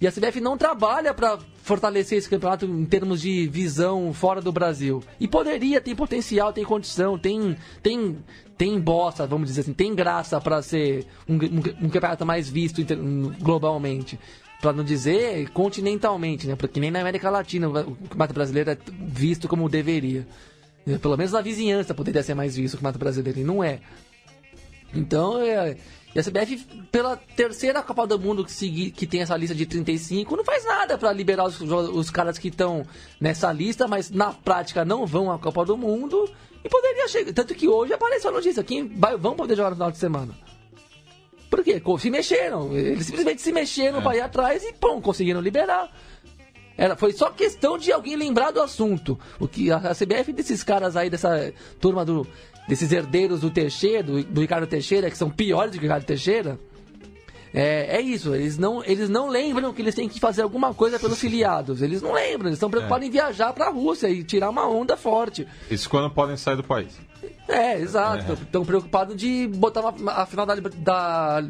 [0.00, 4.52] E a CBF não trabalha para fortalecer esse campeonato em termos de visão fora do
[4.52, 5.02] Brasil.
[5.18, 8.18] E poderia, tem potencial, tem condição, tem tem
[8.58, 12.82] tem bosta, vamos dizer assim, tem graça para ser um, um, um, campeonato mais visto
[13.40, 14.20] globalmente
[14.60, 16.54] para não dizer continentalmente, né?
[16.54, 20.26] Porque nem na América Latina o campeonato brasileiro é visto como deveria.
[21.00, 23.80] Pelo menos na vizinhança poderia ser mais visto o campeonato brasileiro, e não é.
[24.94, 25.76] Então, é,
[26.14, 26.56] e a CBF,
[26.90, 30.64] pela terceira Copa do Mundo que, segui, que tem essa lista de 35, não faz
[30.64, 32.84] nada para liberar os, os caras que estão
[33.20, 36.28] nessa lista, mas na prática não vão à Copa do Mundo.
[36.64, 37.32] E poderia chegar.
[37.32, 40.34] Tanto que hoje apareceu a notícia: quem vai, vão poder jogar no final de semana.
[41.48, 41.80] Por quê?
[41.98, 42.76] Se mexeram.
[42.76, 44.02] Eles simplesmente se mexeram é.
[44.02, 45.90] para ir atrás e, pum, conseguiram liberar.
[46.76, 49.18] Era, foi só questão de alguém lembrar do assunto.
[49.38, 52.26] O que a, a CBF desses caras aí, dessa turma do,
[52.68, 56.04] desses herdeiros do Teixeira, do, do Ricardo Teixeira, que são piores do que o Ricardo
[56.04, 56.58] Teixeira,
[57.52, 60.98] é, é, isso, eles não, eles não lembram que eles têm que fazer alguma coisa
[60.98, 61.82] pelos filiados.
[61.82, 63.08] Eles não lembram, eles estão preocupados é.
[63.08, 65.46] em viajar para a Rússia e tirar uma onda forte.
[65.68, 66.96] Isso quando podem sair do país.
[67.48, 68.32] É, exato.
[68.34, 68.64] Estão é.
[68.64, 71.44] preocupados de botar uma, a final da, da,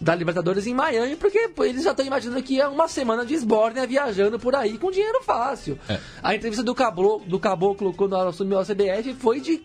[0.00, 3.86] da, Libertadores em Miami, porque eles já estão imaginando que é uma semana de esbórnia
[3.86, 5.78] viajando por aí com dinheiro fácil.
[5.90, 5.98] É.
[6.22, 9.62] A entrevista do Caboclo, do Caboclo quando assumiu a CBF foi de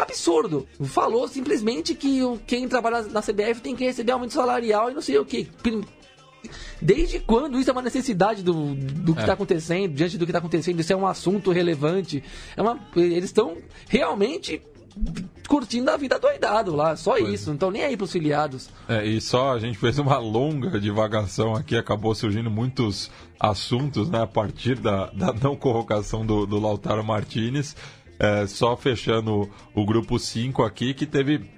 [0.00, 0.66] absurdo.
[0.84, 5.18] Falou simplesmente que quem trabalha na CBF tem que receber aumento salarial e não sei
[5.18, 5.48] o que.
[6.80, 9.34] Desde quando isso é uma necessidade do, do que está é.
[9.34, 12.22] acontecendo, diante do que está acontecendo, isso é um assunto relevante.
[12.56, 14.60] É uma, eles estão realmente
[15.48, 18.68] curtindo a vida doidado lá, só pois isso, não estão nem aí para os filiados.
[18.88, 24.22] É, e só a gente fez uma longa divagação aqui, acabou surgindo muitos assuntos né,
[24.22, 27.76] a partir da, da não colocação do, do Lautaro Martinez.
[28.18, 31.50] É, só fechando o grupo 5 aqui, que teve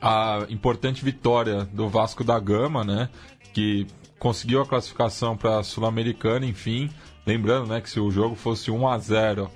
[0.00, 3.10] a importante vitória do Vasco da Gama, né?
[3.52, 3.86] Que
[4.18, 6.90] conseguiu a classificação para a Sul-Americana, enfim.
[7.26, 9.50] Lembrando né, que se o jogo fosse 1 a 0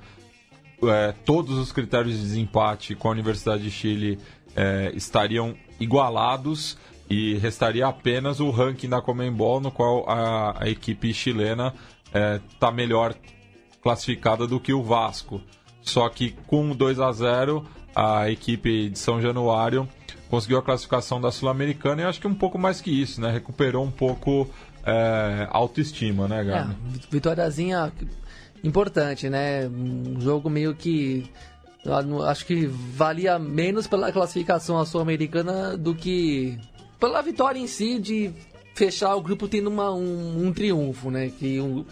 [0.83, 4.19] é, todos os critérios de desempate com a Universidade de Chile
[4.55, 6.77] é, estariam igualados
[7.09, 11.75] e restaria apenas o ranking da Comembol, no qual a, a equipe chilena
[12.07, 13.15] está é, melhor
[13.83, 15.41] classificada do que o Vasco.
[15.85, 17.65] Só que com 2 a 0
[17.95, 19.89] a equipe de São Januário
[20.29, 23.31] conseguiu a classificação da Sul-Americana e acho que um pouco mais que isso, né?
[23.31, 24.51] Recuperou um pouco
[24.85, 26.73] é, autoestima, né, Gabi?
[26.73, 27.93] É, vitóriazinha
[28.65, 29.69] importante, né?
[29.69, 31.31] Um jogo meio que
[32.27, 36.59] acho que valia menos pela classificação à Sul-Americana do que
[36.99, 38.33] pela vitória em si de
[38.75, 41.31] fechar o grupo tendo uma, um, um triunfo, né?
[41.39, 41.85] Que um,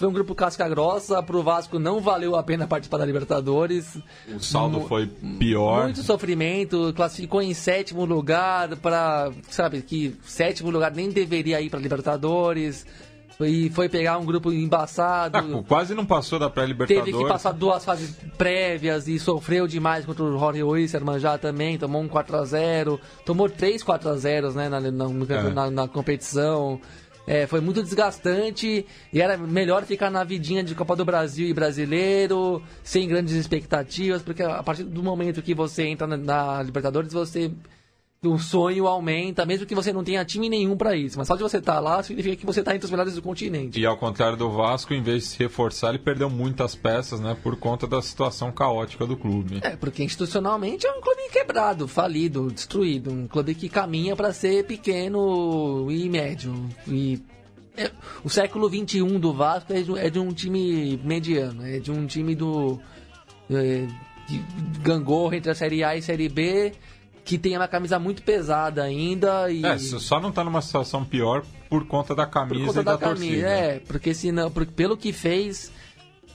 [0.00, 3.98] foi um grupo casca grossa, pro Vasco não valeu a pena participar da Libertadores.
[4.34, 5.06] O saldo foi
[5.38, 5.84] pior.
[5.84, 11.78] Muito sofrimento, classificou em sétimo lugar para, sabe, que sétimo lugar nem deveria ir para
[11.78, 12.86] Libertadores.
[13.38, 15.36] E foi pegar um grupo embaçado.
[15.36, 17.04] Ah, quase não passou da pré-Libertadores.
[17.04, 21.76] Teve que passar duas fases prévias e sofreu demais contra o Jorge Oisserman já também.
[21.76, 22.98] Tomou um 4x0.
[23.26, 25.50] Tomou três 4x0 né, na, na, é.
[25.50, 26.80] na, na competição.
[27.32, 31.54] É, foi muito desgastante e era melhor ficar na vidinha de Copa do Brasil e
[31.54, 37.12] brasileiro, sem grandes expectativas, porque a partir do momento que você entra na, na Libertadores,
[37.12, 37.52] você
[38.22, 41.16] o sonho aumenta, mesmo que você não tenha time nenhum para isso.
[41.18, 43.22] Mas só de você estar tá lá significa que você está entre os melhores do
[43.22, 43.80] continente.
[43.80, 47.34] E ao contrário do Vasco, em vez de se reforçar, ele perdeu muitas peças, né?
[47.42, 49.60] Por conta da situação caótica do clube.
[49.62, 53.10] É, porque institucionalmente é um clube quebrado, falido, destruído.
[53.10, 56.68] Um clube que caminha para ser pequeno e médio.
[56.86, 57.22] E
[57.74, 57.90] é,
[58.22, 62.06] o século XXI do Vasco é de, é de, um time mediano, é de um
[62.06, 62.78] time do.
[63.50, 63.86] É,
[64.28, 64.38] de
[64.82, 66.72] gangorra entre a Série A e a Série B
[67.30, 69.64] que tem uma camisa muito pesada ainda e...
[69.64, 72.98] É, só não tá numa situação pior por conta da camisa conta e da, da
[72.98, 73.48] camisa, torcida.
[73.48, 75.70] É, porque senão, porque pelo que fez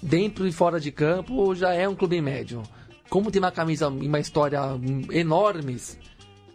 [0.02, 2.64] dentro e fora de campo, já é um clube médio.
[3.10, 4.62] Como tem uma camisa e uma história
[5.12, 6.00] enormes,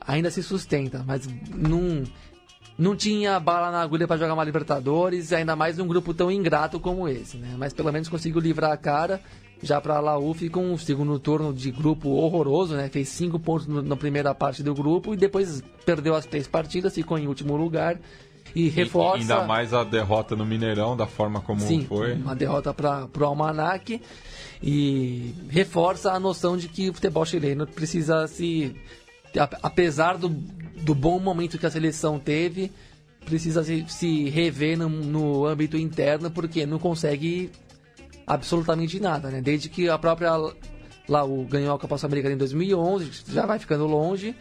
[0.01, 2.03] ainda se sustenta, mas não
[2.81, 6.81] não tinha bala na agulha para jogar uma Libertadores, ainda mais num grupo tão ingrato
[6.81, 7.55] como esse, né?
[7.59, 9.21] Mas pelo menos conseguiu livrar a cara
[9.63, 12.89] já para a Lauf com um segundo turno de grupo horroroso, né?
[12.89, 16.95] Fez cinco pontos no, na primeira parte do grupo e depois perdeu as três partidas,
[16.95, 17.99] ficou em último lugar.
[18.55, 19.19] E reforça.
[19.19, 22.15] Ainda mais a derrota no Mineirão, da forma como Sim, foi.
[22.15, 24.01] Uma derrota para o Almanac.
[24.63, 28.75] E reforça a noção de que o futebol chileno precisa se.
[29.63, 32.73] Apesar do, do bom momento que a seleção teve,
[33.25, 37.51] precisa se, se rever no, no âmbito interno, porque não consegue
[38.27, 39.41] absolutamente nada, né?
[39.41, 40.33] Desde que a própria
[41.09, 44.35] Laú ganhou a Copa Sul-Americana em 2011, já vai ficando longe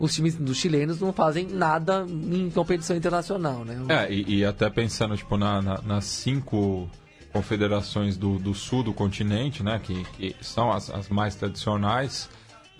[0.00, 3.76] os times dos chilenos não fazem nada em competição internacional, né?
[3.88, 6.88] É, e, e até pensando, tipo, na, na, nas cinco
[7.34, 12.30] confederações do, do sul do continente, né, que, que são as, as mais tradicionais,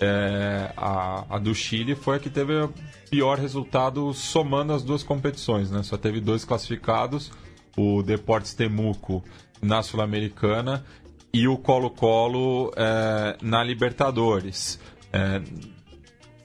[0.01, 2.72] é, a, a, do Chile foi a que teve o
[3.11, 5.82] pior resultado somando as duas competições, né?
[5.82, 7.30] Só teve dois classificados,
[7.76, 9.22] o Deportes Temuco
[9.61, 10.84] na Sul-Americana
[11.32, 14.80] e o Colo-Colo é, na Libertadores.
[15.12, 15.42] É,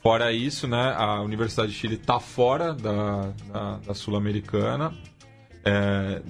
[0.06, 4.93] Fora isso, né, a Universidade de Chile está fora da, da, da Sul-Americana.
[5.66, 6.22] É,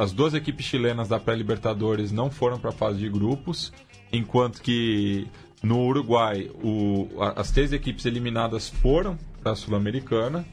[0.00, 3.72] as duas equipes chilenas da pré-Libertadores não foram para a fase de grupos,
[4.12, 5.28] enquanto que
[5.62, 10.44] no Uruguai o, as três equipes eliminadas foram para a Sul-Americana.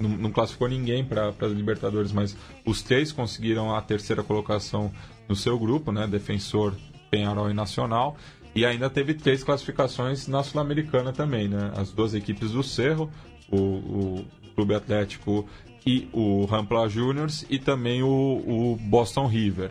[0.00, 4.90] Não, não, classificou ninguém para as Libertadores, mas os três conseguiram a terceira colocação
[5.28, 6.06] no seu grupo, né?
[6.06, 6.74] Defensor,
[7.10, 8.16] Penharol e Nacional.
[8.54, 11.72] E ainda teve três classificações na Sul-Americana também, né?
[11.76, 13.10] As duas equipes do Cerro,
[13.50, 15.46] o, o Clube Atlético
[15.86, 19.70] e o Rampla Juniors, e também o, o Boston River.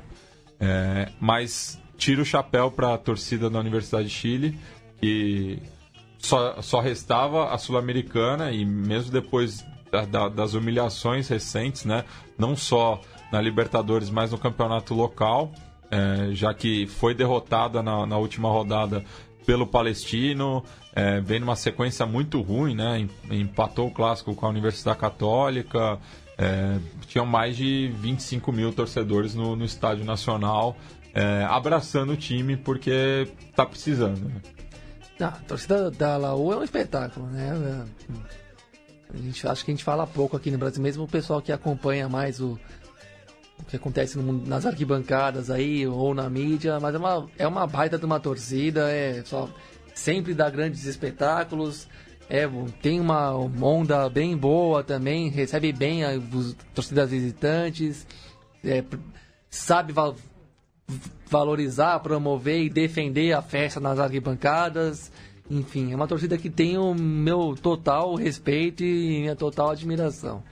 [0.59, 4.57] É, mas tira o chapéu para a torcida da Universidade de Chile,
[5.03, 5.59] que
[6.17, 12.05] só, só restava a Sul-Americana, e mesmo depois da, da, das humilhações recentes, né?
[12.37, 13.01] Não só
[13.31, 15.51] na Libertadores, mas no campeonato local
[15.93, 19.03] é, já que foi derrotada na, na última rodada
[19.45, 20.63] pelo Palestino,
[20.95, 23.07] é, vem numa sequência muito ruim, né?
[23.29, 25.99] Empatou o clássico com a Universidade Católica,
[26.37, 26.77] é,
[27.07, 30.75] tinham mais de 25 mil torcedores no, no Estádio Nacional,
[31.13, 34.29] é, abraçando o time porque tá precisando.
[34.29, 34.41] Né?
[35.23, 37.85] Ah, a torcida da Laú é um espetáculo, né?
[39.13, 41.51] A gente, acho que a gente fala pouco aqui no Brasil, mesmo o pessoal que
[41.53, 42.59] acompanha mais o,
[43.57, 47.97] o que acontece nas arquibancadas aí ou na mídia, mas é uma, é uma baita
[47.97, 49.49] de uma torcida, é só
[49.95, 51.87] sempre dá grandes espetáculos,
[52.29, 52.45] é,
[52.81, 56.21] tem uma onda bem boa também, recebe bem as
[56.73, 58.05] torcidas visitantes,
[58.61, 58.83] é,
[59.49, 59.93] sabe
[61.27, 65.11] valorizar, promover e defender a festa nas arquibancadas.
[65.49, 70.43] Enfim, é uma torcida que tem o meu total respeito e minha total admiração.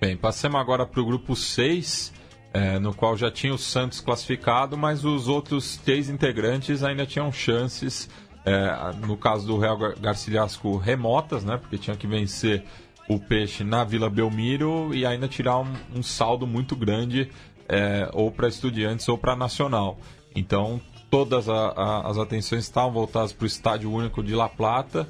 [0.00, 2.12] Bem, passemos agora para o grupo 6
[2.54, 7.32] é, no qual já tinha o Santos classificado, mas os outros três integrantes ainda tinham
[7.32, 8.08] chances,
[8.46, 12.62] é, no caso do Real Garcilasco, remotas, né, porque tinha que vencer
[13.08, 17.28] o Peixe na Vila Belmiro e ainda tirar um, um saldo muito grande
[17.68, 19.98] é, ou para Estudiantes ou para Nacional.
[20.34, 25.08] Então, todas a, a, as atenções estavam voltadas para o Estádio Único de La Plata,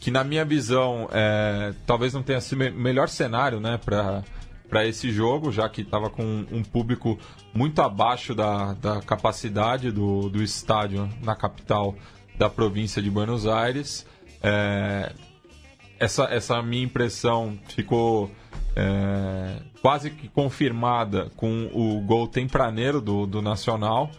[0.00, 5.10] que na minha visão é, talvez não tenha sido o melhor cenário né, para esse
[5.12, 7.18] jogo, já que estava com um público
[7.54, 11.94] muito abaixo da, da capacidade do, do estádio na capital
[12.36, 14.04] da província de Buenos Aires.
[14.42, 15.12] É,
[15.98, 18.30] essa, essa minha impressão ficou
[18.76, 24.10] é, quase que confirmada com o gol tempraneiro do, do Nacional,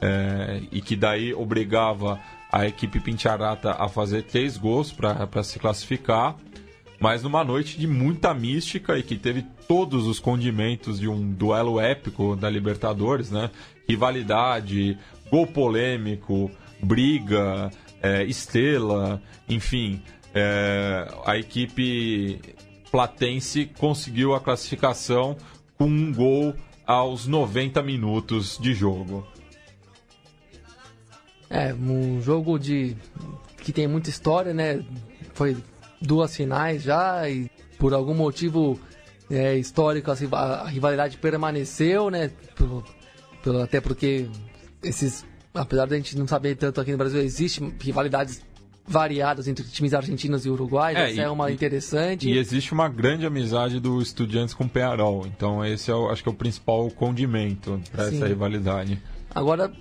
[0.00, 6.36] é, e que daí obrigava a equipe Pincharata a fazer três gols para se classificar
[7.04, 11.80] mas numa noite de muita mística e que teve todos os condimentos de um duelo
[11.80, 13.50] épico da Libertadores, né?
[13.86, 14.96] Rivalidade,
[15.30, 16.50] gol polêmico,
[16.82, 17.70] briga,
[18.02, 20.02] é, estrela, enfim.
[20.34, 22.40] É, a equipe
[22.94, 25.36] platense conseguiu a classificação
[25.76, 26.54] com um gol
[26.86, 29.26] aos 90 minutos de jogo.
[31.50, 32.96] É, um jogo de
[33.58, 34.84] que tem muita história, né?
[35.32, 35.56] Foi
[36.00, 38.78] duas finais já e por algum motivo
[39.28, 42.30] é, histórico assim, a rivalidade permaneceu, né?
[42.54, 42.84] Pelo,
[43.60, 44.28] até porque
[44.84, 48.40] esses, apesar de a gente não saber tanto aqui no Brasil, existem rivalidades
[48.86, 52.28] variadas entre times argentinos e uruguaios, é, essa é uma interessante.
[52.28, 56.28] E existe uma grande amizade do Estudiantes com o Penarol, então esse é, acho que
[56.28, 59.00] é o principal condimento para essa rivalidade.
[59.34, 59.72] Agora,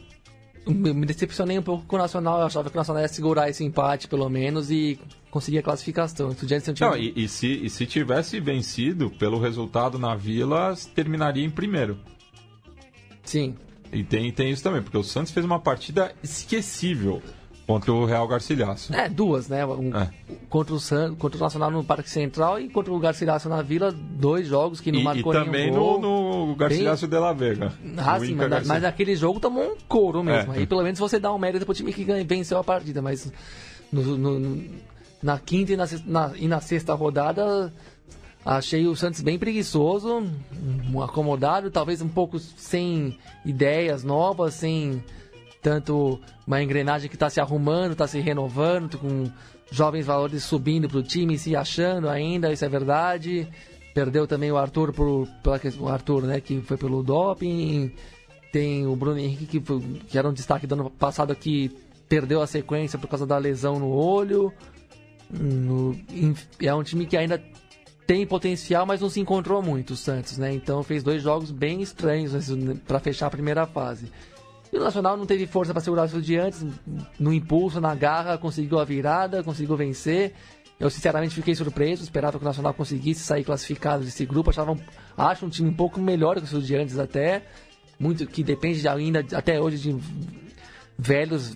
[0.65, 2.39] me decepcionei um pouco com o Nacional.
[2.39, 4.99] Eu achava que o Nacional ia segurar esse empate, pelo menos, e
[5.29, 6.31] conseguir a classificação.
[6.31, 11.45] Estudiantes não, não e, e, se, e se tivesse vencido, pelo resultado na Vila, terminaria
[11.45, 11.99] em primeiro.
[13.23, 13.55] Sim.
[13.91, 17.21] E tem, tem isso também, porque o Santos fez uma partida esquecível
[17.65, 18.93] Contra o Real Garcilhaço.
[18.93, 19.65] É, duas, né?
[19.65, 20.09] Um, É.
[20.49, 23.89] contra, o San, contra o Nacional no Parque Central e contra o Garcilaso na Vila,
[23.91, 26.01] dois jogos que não E, e marcou também nenhum gol.
[26.01, 27.71] no, no Garcilaso de la Vega.
[27.97, 30.53] Ah, sim, mas, Garcia- mas naquele jogo tomou um couro mesmo.
[30.53, 30.57] É.
[30.57, 33.31] Aí pelo menos você dá um mérito pro time que venceu a partida, mas
[33.91, 34.63] no- no-
[35.21, 37.71] na quinta e na, na- e na sexta rodada
[38.45, 40.21] achei o Santos bem preguiçoso,
[41.01, 45.01] acomodado, talvez um pouco sem ideias novas, sem
[45.63, 49.31] tanto uma engrenagem que está se arrumando, está se renovando, com
[49.71, 53.47] jovens valores subindo para o time, se achando ainda, isso é verdade.
[53.93, 57.91] Perdeu também o Arthur por pela questão- Arthur, né, que foi pelo doping.
[58.51, 61.71] Tem o Bruno Henrique que, foi- que era um destaque do ano passado que
[62.09, 64.51] perdeu a sequência por causa da lesão no olho.
[65.29, 65.95] No-
[66.61, 67.41] é um time que ainda
[68.05, 70.53] tem potencial, mas não se encontrou muito, o Santos, né?
[70.53, 72.33] Então fez dois jogos bem estranhos
[72.85, 74.11] para fechar a primeira fase.
[74.73, 76.65] E o Nacional não teve força para segurar os estudiantes,
[77.19, 80.33] no impulso, na garra, conseguiu a virada, conseguiu vencer.
[80.79, 84.75] Eu sinceramente fiquei surpreso, esperava que o Nacional conseguisse sair classificado desse grupo, achava
[85.15, 87.45] acho um time um pouco melhor que os estudiantes até,
[87.99, 89.95] muito que depende de ainda até hoje de
[90.97, 91.55] velhos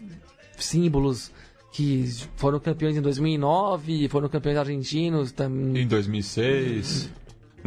[0.55, 1.31] símbolos
[1.73, 2.05] que
[2.35, 5.81] foram campeões em 2009, foram campeões argentinos também.
[5.83, 7.09] Em 2006.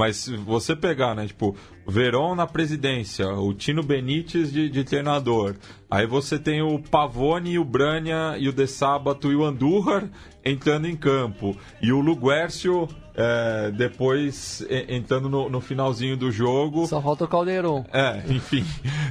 [0.01, 1.55] Mas se você pegar, né, tipo,
[1.87, 5.57] Verón na presidência, o Tino Benítez de, de treinador,
[5.91, 10.09] aí você tem o Pavone, o Brânia e o De Sábato e o Andújar
[10.43, 16.87] entrando em campo, e o Luguércio é, depois e- entrando no, no finalzinho do jogo.
[16.87, 17.85] Só falta o Caldeirão.
[17.93, 18.65] É, enfim,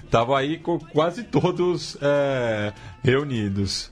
[0.10, 2.74] tava aí com quase todos é,
[3.04, 3.92] reunidos.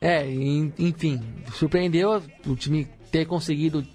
[0.00, 1.20] É, en- enfim,
[1.52, 3.86] surpreendeu o time ter conseguido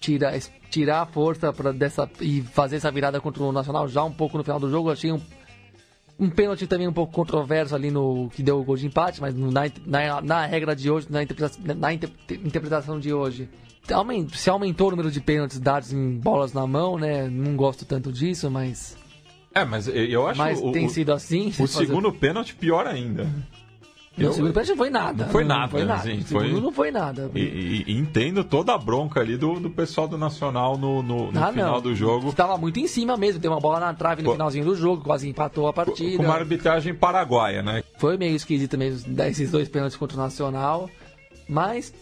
[0.00, 0.32] tirar,
[0.72, 4.38] tirar a força pra dessa, e fazer essa virada contra o Nacional já um pouco
[4.38, 4.88] no final do jogo.
[4.88, 5.20] Eu achei um,
[6.18, 9.34] um pênalti também um pouco controverso ali no que deu o gol de empate, mas
[9.34, 13.48] na, na, na regra de hoje, na, interpreta- na inter- interpretação de hoje.
[14.32, 17.28] Se aumentou o número de pênaltis dados em bolas na mão, né?
[17.28, 18.96] Não gosto tanto disso, mas,
[19.52, 21.48] É, mas eu acho mas o, tem sido assim.
[21.48, 23.28] o Fazer- segundo pênalti pior ainda.
[24.16, 25.24] Não, Eu- o segundo pênalti não foi nada.
[25.24, 26.00] Não foi nada, foi nada.
[26.00, 27.30] assim, foi- não foi nada.
[27.34, 27.40] E,
[27.86, 31.50] e- entendo toda a bronca ali do, do pessoal do Nacional no, no- no Ah,
[31.50, 31.80] final não.
[31.80, 32.30] do jogo.
[32.34, 35.26] Tava muito em cima mesmo, deu uma bola na trave no finalzinho do jogo, quase
[35.28, 36.18] empatou a partida.
[36.18, 37.82] Com uma arbitragem paraguaia, né?
[37.98, 40.90] Foi meio esquisito mesmo dar esses dois pênaltis contra o Nacional.
[41.48, 41.92] Mas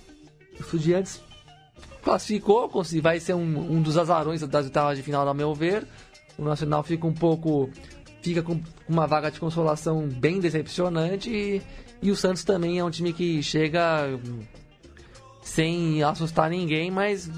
[0.59, 1.21] o Estudiantes
[2.03, 2.71] classificou,
[3.03, 5.87] vai ser um, um dos azarões das oitavas de final, ao meu ver.
[6.39, 7.71] O Nacional fica um pouco.
[8.23, 11.31] fica com uma vaga de consolação bem decepcionante.
[11.31, 11.63] E,
[12.03, 14.19] e o Santos também é um time que chega
[15.43, 17.31] sem assustar ninguém, mas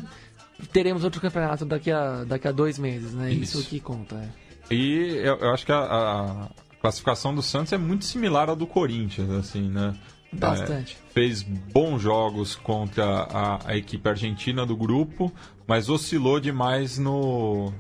[0.73, 3.33] teremos outro campeonato daqui a, daqui a dois meses, né?
[3.33, 3.69] Isso, Isso.
[3.69, 4.17] que conta.
[4.17, 4.75] é.
[4.75, 6.49] E eu, eu acho que a, a
[6.81, 9.95] classificação do Santos é muito similar à do Corinthians, assim, né?
[10.33, 10.97] Bastante.
[11.09, 15.31] É, fez bons jogos contra a, a equipe argentina do grupo,
[15.67, 17.71] mas oscilou demais no,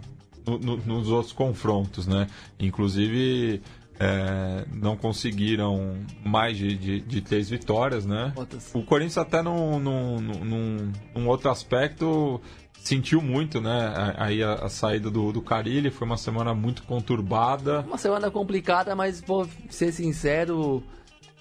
[0.46, 2.26] no- no- nos outros confrontos, né?
[2.60, 3.62] Inclusive
[4.02, 8.32] é, não conseguiram mais de, de- de três vitórias, né?
[8.74, 12.40] O Corinthians até num, num, num- num outro aspecto
[12.74, 14.14] sentiu muito, né?
[14.16, 17.80] Aí a, a saída do, do Carilli foi uma semana muito conturbada.
[17.86, 20.82] Uma semana complicada, mas vou ser sincero,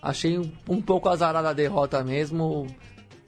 [0.01, 2.67] achei um, um pouco azarada a derrota mesmo.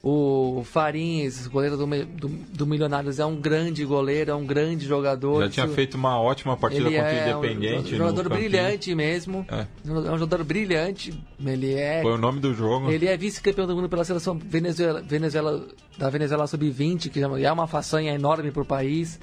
[0.06, 5.44] O Farins, goleiro do, do, do Milionários, é um grande goleiro, é um grande jogador.
[5.44, 7.92] Já tinha feito uma ótima partida ele contra o é um Independente.
[7.94, 9.46] no jogador brilhante mesmo.
[9.50, 9.66] É.
[9.88, 11.18] É um jogador brilhante.
[11.46, 12.92] Ele é Foi o nome do jogo.
[12.92, 15.66] ele é vice-campeão do mundo pela seleção Venezuela, Venezuela-
[15.98, 19.18] da Venezuela Sub-20, que é uma façanha enorme para o país.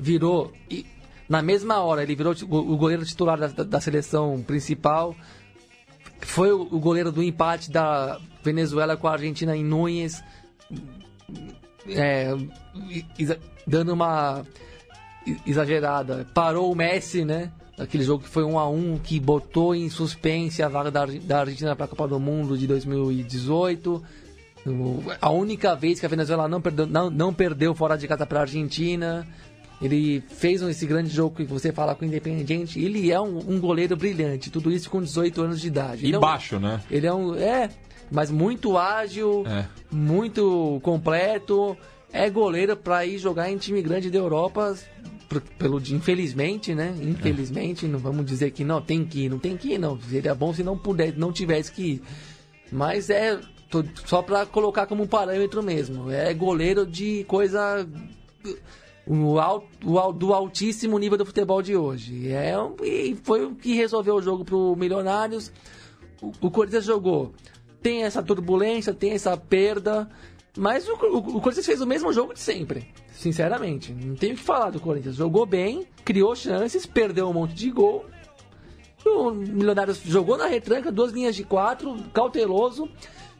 [0.00, 0.50] Virou.
[0.70, 0.86] E
[1.28, 5.14] na mesma hora, ele virou o o goleiro titular da, da- da seleção principal.
[6.22, 10.22] Foi o, goleiro do empate da Venezuela com a Argentina em Núñez.
[11.88, 12.28] É,
[13.66, 14.44] dando uma
[15.46, 16.26] exagerada.
[16.32, 17.50] Parou o Messi, né?
[17.78, 21.10] Aquele jogo que foi 1 a 1 que botou em suspense a vaga da, Ar-
[21.18, 24.02] da Argentina para a Copa do Mundo de 2018.
[24.66, 28.26] O- A única vez que a Venezuela não perdeu, não, não perdeu fora de casa
[28.26, 29.26] para a Argentina.
[29.82, 32.80] Ele fez esse grande jogo que você fala com o Independiente.
[32.80, 34.48] Ele é um, um goleiro brilhante.
[34.50, 36.04] Tudo isso com 18 anos de idade.
[36.04, 36.80] E Ele é um- baixo, né?
[36.90, 37.34] Ele é um.
[37.34, 37.68] É,
[38.10, 39.66] mas muito ágil, É.
[39.90, 41.76] muito completo.
[42.12, 44.76] É goleiro para ir jogar em time grande da Europa.
[45.58, 46.94] Pelo, infelizmente, né?
[47.00, 49.98] Infelizmente, não vamos dizer que não, tem que ir, não tem que ir, não.
[50.02, 52.02] Seria bom se não puder, não tivesse que ir.
[52.70, 53.40] Mas é
[54.04, 56.10] só para colocar como parâmetro mesmo.
[56.10, 57.88] É goleiro de coisa
[59.06, 62.28] o do altíssimo nível do futebol de hoje.
[62.32, 65.52] É, e foi o que resolveu o jogo Milionários.
[66.20, 67.32] O, o Corinthians jogou
[67.82, 70.08] tem essa turbulência, tem essa perda.
[70.56, 72.88] Mas o, o, o Corinthians fez o mesmo jogo de sempre.
[73.12, 73.92] Sinceramente.
[73.92, 75.16] Não tenho o que falar do Corinthians.
[75.16, 78.06] Jogou bem, criou chances, perdeu um monte de gol.
[79.04, 82.88] O Milionários jogou na retranca, duas linhas de quatro, cauteloso.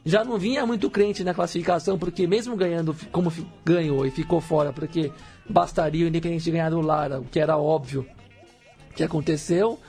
[0.05, 3.31] Já não vinha muito crente na classificação, porque mesmo ganhando como
[3.63, 5.09] ganhou e ficou fora, porque
[5.49, 8.05] bastaria o Independente ganhar do Lara, o que era óbvio
[8.95, 9.79] que aconteceu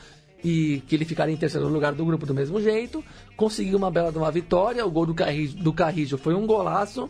[0.42, 3.02] e que ele ficaria em terceiro lugar do grupo do mesmo jeito.
[3.36, 4.84] Conseguiu uma bela de uma vitória.
[4.84, 7.08] O gol do Carrijo, do Carrijo foi um golaço.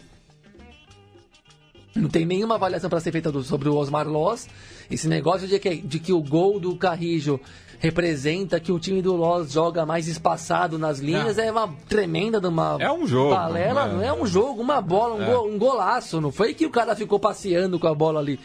[1.94, 4.48] Não tem nenhuma avaliação para ser feita do, sobre o Osmar Loz.
[4.90, 7.40] Esse negócio de que, de que o gol do Carrijo
[7.78, 12.40] representa que o time do Loz joga mais espaçado nas linhas é, é uma tremenda
[12.40, 13.86] de uma é um jogo, balela.
[13.86, 15.26] Não é, não é um jogo, uma bola, um, é.
[15.26, 16.20] gol, um golaço.
[16.20, 18.40] Não foi que o cara ficou passeando com a bola ali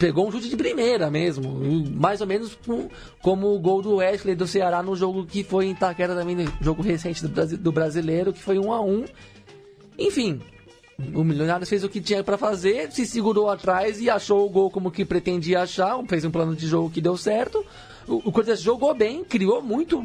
[0.00, 1.60] pegou um chute de primeira mesmo.
[1.94, 2.58] Mais ou menos
[3.20, 6.50] como o gol do Wesley do Ceará no jogo que foi em Itaquera também, no
[6.62, 9.04] jogo recente do, brasileiro, que foi 1 a 1
[9.98, 10.40] Enfim,
[11.14, 14.70] o Milionários fez o que tinha para fazer, se segurou atrás e achou o gol
[14.70, 17.64] como que pretendia achar, fez um plano de jogo que deu certo.
[18.06, 20.02] O, o Corinthians jogou bem, criou muito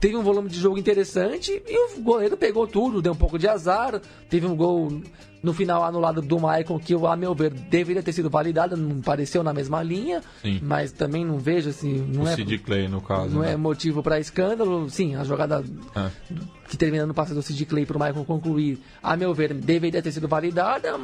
[0.00, 3.48] teve um volume de jogo interessante e o goleiro pegou tudo, deu um pouco de
[3.48, 4.00] azar.
[4.28, 5.02] Teve um gol
[5.42, 9.42] no final anulado do Maicon que, a meu ver, deveria ter sido validado, não pareceu
[9.42, 10.60] na mesma linha, Sim.
[10.62, 12.06] mas também não vejo assim.
[12.12, 13.34] Não o é, Sid Clay, no caso.
[13.34, 13.52] Não né?
[13.52, 14.88] é motivo para escândalo.
[14.90, 16.10] Sim, a jogada é.
[16.68, 20.02] que termina no passe do Sid Clay para o Maicon concluir, a meu ver, deveria
[20.02, 20.98] ter sido validada.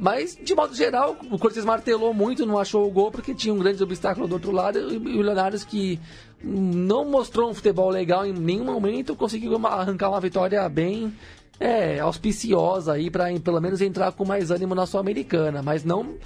[0.00, 3.58] Mas, de modo geral, o Corinthians martelou muito, não achou o gol porque tinha um
[3.58, 6.00] grande obstáculo do outro lado e o Leonardo que
[6.42, 11.12] não mostrou um futebol legal em nenhum momento, conseguiu arrancar uma vitória bem
[11.60, 16.16] é, auspiciosa aí para pelo menos entrar com mais ânimo na Sul-Americana, mas não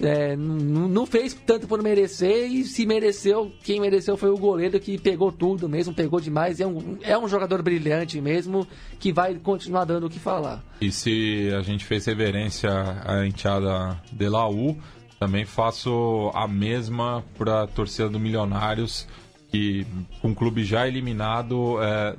[0.00, 4.98] é, não fez tanto por merecer e se mereceu, quem mereceu foi o goleiro que
[4.98, 6.60] pegou tudo mesmo, pegou demais.
[6.60, 8.66] É um, é um jogador brilhante mesmo
[8.98, 10.62] que vai continuar dando o que falar.
[10.80, 12.70] E se a gente fez reverência
[13.04, 14.76] à enteada de Laú,
[15.18, 19.08] também faço a mesma para a torcida do Milionários,
[19.48, 19.86] que
[20.20, 21.76] com o clube já eliminado.
[21.82, 22.16] É,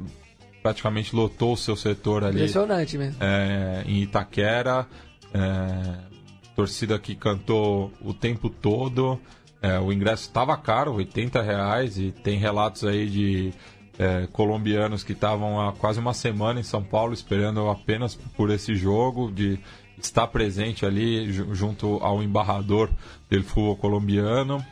[0.61, 2.39] praticamente lotou o seu setor ali.
[2.39, 3.17] Impressionante mesmo.
[3.21, 4.86] É, em Itaquera.
[5.34, 6.17] É,
[6.55, 9.19] torcida que cantou o tempo todo.
[9.61, 13.53] É, o ingresso estava caro, 80 reais, e tem relatos aí de
[13.97, 18.75] é, colombianos que estavam há quase uma semana em São Paulo esperando apenas por esse
[18.75, 19.59] jogo, de
[19.99, 22.89] estar presente ali junto ao embarrador
[23.30, 24.63] do futebol colombiano.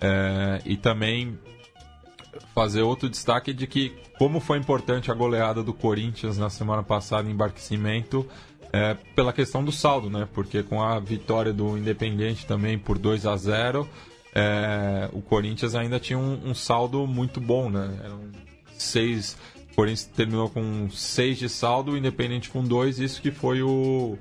[0.00, 1.38] É, e também
[2.54, 7.28] fazer outro destaque de que, como foi importante a goleada do Corinthians na semana passada
[7.30, 8.26] em Barquecimento,
[8.72, 10.28] é, pela questão do saldo, né?
[10.32, 13.88] Porque com a vitória do Independente também por 2 a 0
[14.34, 17.98] é, o Corinthians ainda tinha um, um, saldo muito bom, né?
[18.04, 18.20] Eram
[18.76, 19.36] seis.
[19.72, 24.18] O Corinthians terminou com 6 de saldo, o Independente com 2, isso que foi o,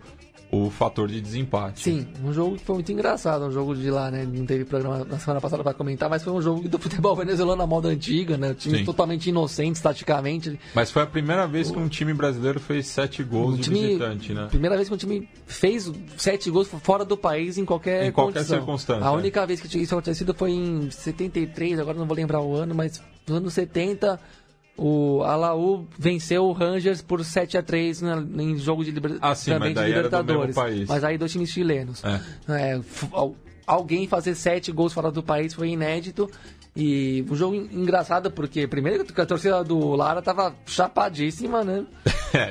[0.50, 1.82] o fator de desempate.
[1.82, 4.26] Sim, um jogo que foi muito engraçado, um jogo de lá, né?
[4.26, 7.58] Não teve programa na semana passada para comentar, mas foi um jogo do futebol venezuelano
[7.58, 8.52] na moda antiga, né?
[8.52, 8.86] O time Sim.
[8.86, 10.58] totalmente inocente, taticamente.
[10.74, 13.86] Mas foi a primeira vez que um time brasileiro fez sete gols um time, de
[13.88, 14.48] visitante, né?
[14.50, 18.40] Primeira vez que um time fez sete gols fora do país em qualquer Em qualquer
[18.40, 18.58] condição.
[18.58, 19.06] circunstância.
[19.06, 22.74] A única vez que isso acontecido foi em 73, agora não vou lembrar o ano,
[22.74, 24.18] mas nos anos 70
[24.78, 29.18] o Alaú venceu o Rangers por 7 a 3 na, em jogo de, liber...
[29.22, 30.56] ah, sim, também de Libertadores.
[30.88, 32.04] Mas aí dois times chilenos.
[32.04, 32.22] É.
[32.50, 32.82] É,
[33.66, 36.30] alguém fazer sete gols fora do país foi inédito.
[36.80, 41.84] E um jogo engraçado porque, primeiro, que a torcida do Lara tava chapadíssima, né?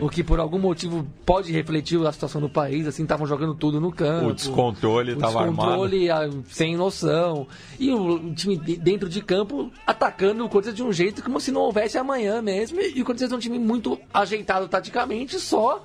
[0.00, 3.80] O que por algum motivo pode refletir a situação do país, assim, estavam jogando tudo
[3.80, 4.30] no campo.
[4.30, 5.82] O descontrole estava armado.
[5.82, 7.46] O descontrole sem noção.
[7.78, 11.60] E o time dentro de campo atacando o Corinthians de um jeito como se não
[11.60, 12.80] houvesse amanhã mesmo.
[12.80, 15.84] E o Corinthians é um time muito ajeitado taticamente, só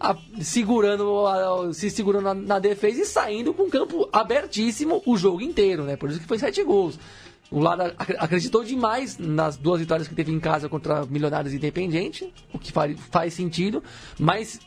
[0.00, 5.16] a, segurando a, se segurando na, na, defesa e saindo com o campo abertíssimo o
[5.16, 5.96] jogo inteiro, né?
[5.96, 6.98] Por isso que foi sete gols.
[7.50, 11.60] O Lara acreditou demais nas duas vitórias que teve em casa contra Milionários e
[12.52, 13.82] o que faz, faz sentido,
[14.18, 14.58] mas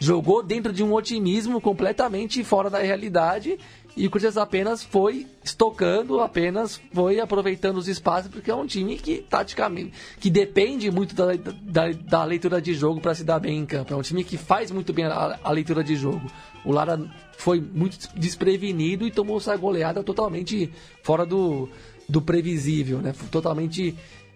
[0.00, 3.58] jogou dentro de um otimismo completamente fora da realidade
[3.96, 8.96] e o Corinthians apenas foi estocando, apenas foi aproveitando os espaços, porque é um time
[8.96, 13.58] que taticamente que depende muito da, da, da leitura de jogo para se dar bem
[13.58, 13.92] em campo.
[13.92, 16.22] É um time que faz muito bem a, a leitura de jogo.
[16.64, 16.98] O Lara
[17.36, 20.70] foi muito desprevenido e tomou essa goleada totalmente
[21.02, 21.68] fora do,
[22.08, 23.12] do previsível, né?
[23.30, 23.94] Totalmente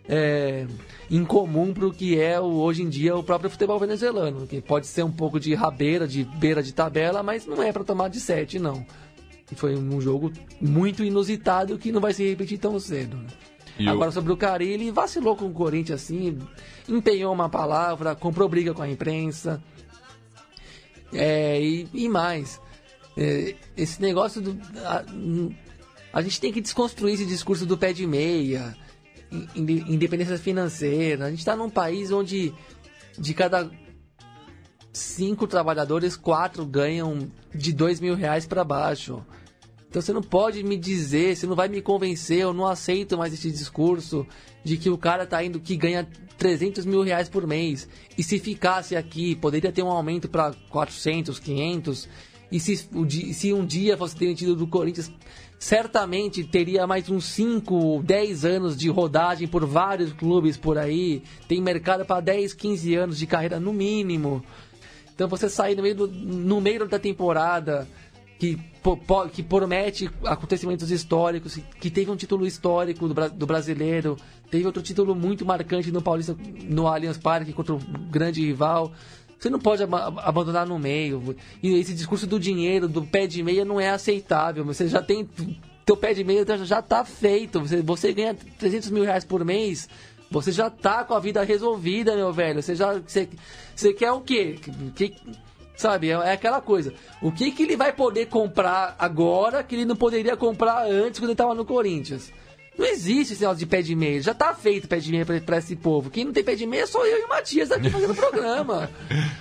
[0.08, 0.66] é,
[1.10, 4.86] incomum para o que é o, hoje em dia o próprio futebol venezuelano, que pode
[4.86, 8.20] ser um pouco de rabeira, de beira de tabela, mas não é para tomar de
[8.20, 8.84] sete, não.
[9.50, 13.16] E foi um jogo muito inusitado que não vai se repetir tão cedo.
[13.16, 13.26] Né?
[13.88, 16.38] Agora, o- sobre o Carilli, vacilou com o Corinthians, assim,
[16.88, 19.62] empenhou uma palavra, comprou briga com a imprensa.
[21.12, 22.60] É, e, e mais,
[23.16, 24.58] é, esse negócio do.
[24.86, 25.04] A,
[26.12, 28.76] a gente tem que desconstruir esse discurso do pé de meia,
[29.56, 31.26] in- independência financeira.
[31.26, 32.52] A gente está num país onde
[33.18, 33.70] de cada
[34.92, 39.24] cinco trabalhadores, quatro ganham de dois mil reais para baixo.
[39.88, 43.32] Então você não pode me dizer, você não vai me convencer, eu não aceito mais
[43.34, 44.26] esse discurso
[44.64, 46.08] de que o cara tá indo que ganha
[46.38, 47.86] 300 mil reais por mês.
[48.16, 52.08] E se ficasse aqui, poderia ter um aumento para 400, 500.
[52.50, 52.76] E se,
[53.34, 55.10] se um dia fosse demitido do Corinthians,
[55.62, 61.22] certamente teria mais uns 5, 10 anos de rodagem por vários clubes por aí.
[61.46, 64.42] Tem mercado para 10, 15 anos de carreira no mínimo.
[65.14, 67.86] Então você sair no meio, do- no meio da temporada
[68.40, 68.58] que,
[69.32, 74.16] que promete acontecimentos históricos, que teve um título histórico do, do brasileiro,
[74.50, 76.36] teve outro título muito marcante no Paulista,
[76.68, 77.78] no Allianz Parque contra o
[78.10, 78.90] grande rival.
[79.42, 81.34] Você não pode aba- abandonar no meio.
[81.60, 84.64] E esse discurso do dinheiro, do pé de meia, não é aceitável.
[84.64, 85.28] Você já tem.
[85.84, 87.58] Teu pé de meia já está feito.
[87.58, 89.88] Você, você ganha 300 mil reais por mês.
[90.30, 92.62] Você já tá com a vida resolvida, meu velho.
[92.62, 92.92] Você já.
[93.00, 93.28] Você,
[93.74, 94.60] você quer o quê?
[94.94, 95.12] Que,
[95.76, 96.94] sabe, é, é aquela coisa.
[97.20, 101.30] O que, que ele vai poder comprar agora que ele não poderia comprar antes quando
[101.30, 102.32] ele tava no Corinthians?
[102.78, 104.20] Não existe esse negócio de pé de meia.
[104.22, 106.08] Já tá feito pé de meia pra, pra esse povo.
[106.10, 108.90] Quem não tem pé de meia sou eu e o Matias aqui fazendo programa.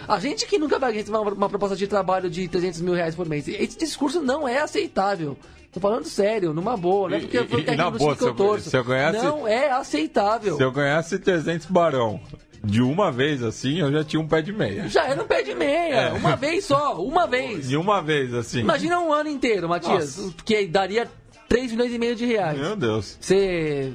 [0.08, 3.16] A gente que nunca vai receber uma, uma proposta de trabalho de 300 mil reais
[3.16, 3.48] por mês.
[3.48, 5.38] Esse discurso não é aceitável.
[5.72, 8.28] Tô falando sério, numa boa, não é porque E- foi e- na boa, que eu
[8.28, 8.70] eu- torço.
[8.70, 10.58] se eu ganhasse- Não é aceitável.
[10.58, 12.20] Se eu ganhasse 300 barão
[12.62, 14.90] de uma vez assim, eu já tinha um pé de meia.
[14.90, 15.96] Já era um pé de meia.
[15.96, 16.12] É.
[16.12, 17.70] Uma vez só, uma vez.
[17.70, 18.60] De uma vez assim.
[18.60, 20.34] Imagina um ano inteiro, Matias, Nossa.
[20.44, 21.10] que daria
[21.52, 22.58] 3 milhões e meio de reais.
[22.58, 23.18] Meu Deus.
[23.20, 23.92] Você.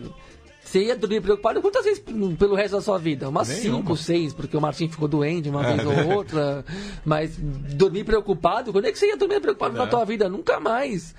[0.63, 2.03] Você ia dormir preocupado quantas vezes
[2.39, 3.29] pelo resto da sua vida?
[3.29, 3.79] Umas Nenhuma.
[3.83, 6.03] 5, 6, porque o Martim ficou doente uma É, vez né?
[6.05, 6.65] ou outra.
[7.05, 9.87] Mas dormir preocupado, quando é que você ia dormir preocupado na É.
[9.87, 10.29] tua vida?
[10.29, 11.15] Nunca mais.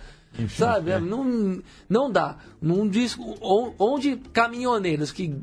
[0.50, 0.92] Sabe?
[0.92, 1.00] é.
[1.00, 2.38] Não, não dá.
[2.62, 5.34] Num disco, on- onde caminhoneiros que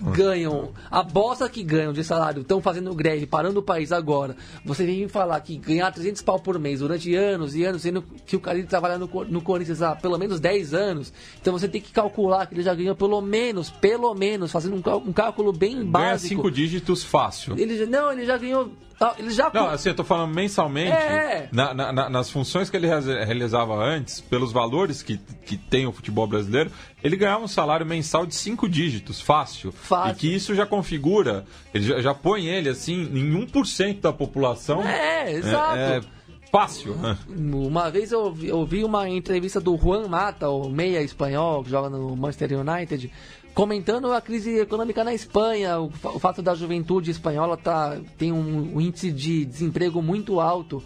[0.00, 4.36] ganham, a bosta que ganham de salário, estão fazendo greve, parando o país agora.
[4.64, 8.02] Você vem me falar que ganhar 300 pau por mês durante anos e anos, sendo
[8.02, 11.12] que o cara trabalha no, no Corinthians há pelo menos 10 anos.
[11.40, 14.96] Então você tem que calcular que ele já ganhou pelo menos, pelo menos, fazendo um,
[14.96, 16.28] um cálculo bem Ganha básico.
[16.28, 17.58] cinco dígitos fácil.
[17.58, 18.70] Ele, não, ele já ganhou.
[19.00, 19.50] Ah, Ele já.
[19.52, 21.48] Não, assim, eu tô falando mensalmente, É.
[21.50, 25.86] na- na- na- nas funções que ele realiza- realizava antes, pelos valores que, que tem
[25.86, 26.70] o futebol brasileiro,
[27.02, 29.72] ele ganhava um salário mensal de cinco dígitos, fácil.
[29.72, 30.12] Fácil.
[30.12, 34.82] E que isso já configura, ele já, já põe ele, assim, em 1% da população.
[34.86, 35.76] É, exato.
[35.76, 36.00] É,
[36.52, 36.94] fácil.
[37.28, 41.70] Uma vez eu ouvi, eu vi uma entrevista do Juan Mata, o meia espanhol que
[41.70, 43.10] joga no Manchester United,
[43.54, 48.76] comentando a crise econômica na Espanha, o, o fato da juventude espanhola tá, tem um,
[48.76, 50.82] um índice de desemprego muito alto.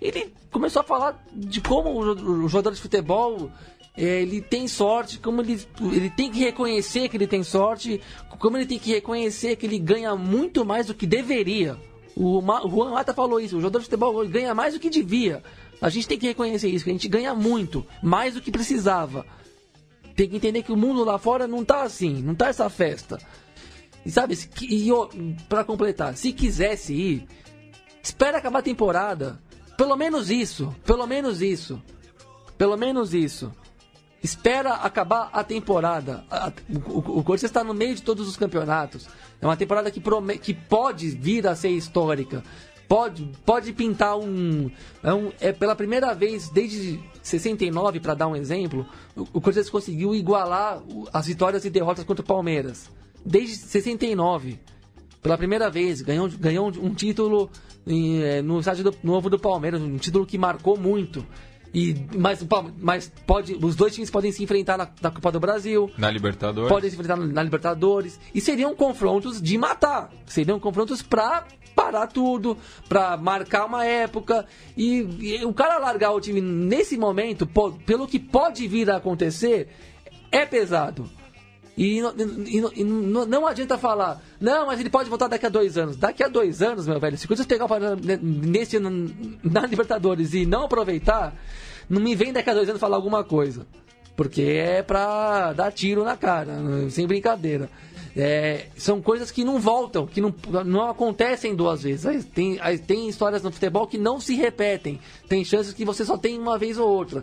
[0.00, 3.50] Ele começou a falar de como o, jo- o jogador de futebol
[3.96, 5.60] ele tem sorte, como ele,
[5.92, 8.00] ele tem que reconhecer que ele tem sorte,
[8.38, 11.76] como ele tem que reconhecer que ele ganha muito mais do que deveria.
[12.14, 15.42] O Juan Mata falou isso, o jogador de futebol ganha mais do que devia.
[15.80, 19.26] A gente tem que reconhecer isso, que a gente ganha muito, mais do que precisava.
[20.18, 23.18] Tem que entender que o mundo lá fora não tá assim, não tá essa festa.
[24.04, 25.08] E sabe, e ó,
[25.48, 27.28] pra completar, se quisesse ir,
[28.02, 29.40] espera acabar a temporada.
[29.76, 31.80] Pelo menos isso, pelo menos isso.
[32.56, 33.54] Pelo menos isso.
[34.20, 36.24] Espera acabar a temporada.
[36.88, 39.06] O, Corinthians está no meio de todos os campeonatos.
[39.40, 40.02] É uma temporada que,
[40.40, 42.42] que pode vir a ser histórica.
[42.88, 44.70] Pode, pode pintar um
[45.02, 45.30] é, um.
[45.40, 50.82] é pela primeira vez desde 69, para dar um exemplo, o, Corinthians conseguiu igualar
[51.12, 52.90] as vitórias e derrotas contra o Palmeiras.
[53.24, 54.58] Desde 69
[55.22, 57.50] pela primeira vez, ganhou, ganhou um título
[57.86, 61.26] eh, no estádio do- novo do Palmeiras, um título que marcou muito.
[61.74, 62.44] E, mas
[62.78, 66.68] mas pode, os dois times podem se enfrentar na, na Copa do Brasil, Na Libertadores.
[66.68, 70.10] podem se enfrentar na Libertadores, e seriam confrontos de matar.
[70.26, 71.46] Seriam confrontos pra
[71.76, 72.56] parar tudo,
[72.88, 74.46] pra marcar uma época.
[74.76, 75.06] E,
[75.40, 79.68] e o cara largar o time nesse momento, po- pelo que pode vir a acontecer,
[80.32, 81.08] é pesado.
[81.78, 82.12] E, não-
[82.44, 85.96] e não- e não, adianta falar, não, mas ele pode voltar daqui a dois anos.
[85.96, 87.68] Daqui a dois anos, meu velho, se o Corinthians pegar o
[88.20, 91.34] nesse na Libertadores e não aproveitar,
[91.88, 93.64] não me vem daqui a dois anos falar alguma coisa.
[94.16, 96.58] Porque é pra dar tiro na cara,
[96.90, 97.70] sem brincadeira.
[98.16, 100.34] É, são coisas que não voltam, que não,
[100.66, 102.24] não acontecem duas vezes.
[102.24, 104.98] Tem, tem histórias no futebol que não se repetem.
[105.28, 107.22] Tem chances que você só tem uma vez ou outra.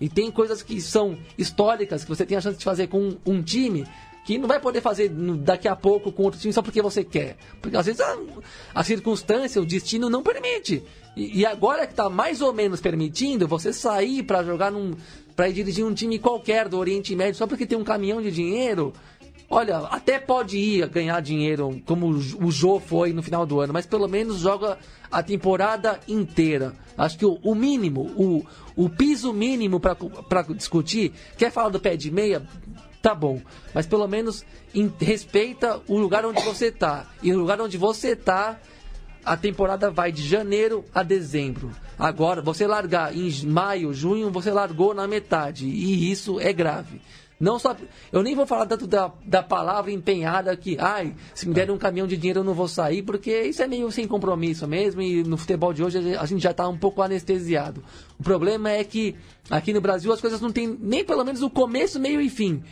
[0.00, 3.42] E tem coisas que são históricas, que você tem a chance de fazer com um,
[3.42, 3.86] time,
[4.24, 7.36] que não vai poder fazer daqui a pouco com outro time só porque você quer.
[7.62, 8.18] Porque às vezes a,
[8.74, 10.82] a circunstância, o destino não permite.
[11.16, 14.94] E, e agora que está mais ou menos permitindo você sair para jogar num.
[15.34, 18.92] para dirigir um time qualquer do Oriente Médio só porque tem um caminhão de dinheiro.
[19.48, 23.86] Olha, até pode ir ganhar dinheiro, como o Jô foi no final do ano, mas
[23.86, 24.76] pelo menos joga
[25.10, 26.74] a temporada inteira.
[26.98, 28.44] Acho que o, o mínimo, o,
[28.74, 32.42] o piso mínimo para discutir, quer falar do pé de meia?
[33.00, 33.40] Tá bom,
[33.72, 34.44] mas pelo menos
[34.98, 37.06] respeita o lugar onde você tá.
[37.22, 38.58] E no lugar onde você tá,
[39.24, 41.70] a temporada vai de janeiro a dezembro.
[41.96, 45.66] Agora, você largar em maio, junho, você largou na metade.
[45.66, 47.00] E isso é grave.
[47.38, 47.76] Não só.
[48.10, 51.76] Eu nem vou falar tanto da, da palavra empenhada que, ai, se me der um
[51.76, 55.22] caminhão de dinheiro eu não vou sair, porque isso é meio sem compromisso mesmo, e
[55.22, 57.84] no futebol de hoje a gente já está um pouco anestesiado.
[58.18, 59.14] O problema é que
[59.50, 62.62] aqui no Brasil as coisas não tem nem pelo menos o começo, meio e fim.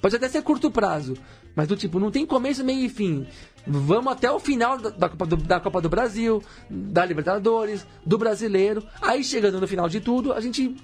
[0.00, 1.14] Pode até ser curto prazo,
[1.54, 3.26] mas do tipo, não tem começo, meio e fim.
[3.66, 8.82] Vamos até o final da, Copa do, da Copa do Brasil, da Libertadores, do Brasileiro.
[9.00, 10.76] Aí chegando no final de tudo, a gente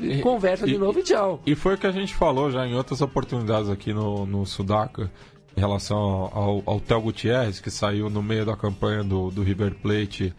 [0.00, 1.40] e, conversa de novo e tchau.
[1.46, 5.10] E foi o que a gente falou já em outras oportunidades aqui no, no Sudaca,
[5.56, 9.74] em relação ao, ao Theo Gutierrez, que saiu no meio da campanha do, do River
[9.74, 10.34] Plate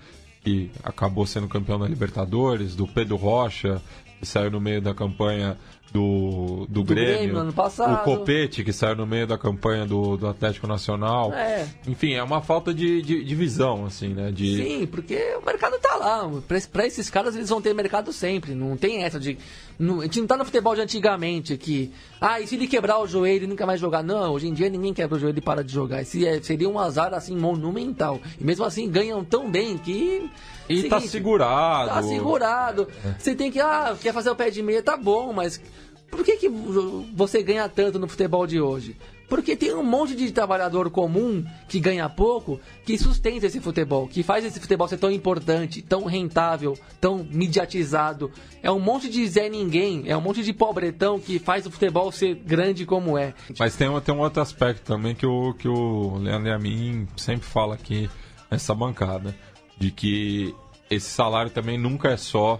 [0.46, 3.82] e acabou sendo campeão da Libertadores, do Pedro Rocha,
[4.20, 5.58] que saiu no meio da campanha
[5.96, 7.94] do, do, do Grêmio, Grêmio ano passado.
[7.94, 11.32] o Copete, que saiu no meio da campanha do, do Atlético Nacional.
[11.32, 11.66] É.
[11.88, 14.30] Enfim, é uma falta de, de, de, visão, assim, né?
[14.30, 14.58] De...
[14.58, 16.30] Sim, porque o mercado tá lá.
[16.72, 18.54] Pra, esses caras, eles vão ter mercado sempre.
[18.54, 19.38] Não tem essa de...
[19.80, 21.94] Não, a gente não tá no futebol de antigamente, que...
[22.20, 24.04] Ah, e se ele quebrar o joelho e nunca mais jogar?
[24.04, 26.02] Não, hoje em dia ninguém quebra o joelho e para de jogar.
[26.02, 28.20] Esse é, seria um azar, assim, monumental.
[28.40, 30.30] E mesmo assim, ganham tão bem que...
[30.68, 31.90] E seguinte, tá segurado.
[31.90, 32.88] Tá segurado.
[33.06, 33.16] É.
[33.18, 33.62] Você tem que...
[33.62, 34.82] Ah, quer fazer o pé de meia?
[34.82, 35.62] Tá bom, mas
[36.10, 38.96] por que, que você ganha tanto no futebol de hoje?
[39.28, 44.22] Porque tem um monte de trabalhador comum que ganha pouco que sustenta esse futebol, que
[44.22, 48.32] faz esse futebol ser tão importante, tão rentável, tão mediatizado.
[48.62, 52.12] É um monte de Zé Ninguém, é um monte de pobretão que faz o futebol
[52.12, 53.34] ser grande como é.
[53.58, 57.48] Mas tem, tem um outro aspecto também que o, que o Leandro a mim sempre
[57.48, 58.10] fala aqui
[58.50, 59.36] nessa bancada:
[59.78, 60.54] de que
[60.90, 62.60] esse salário também nunca é só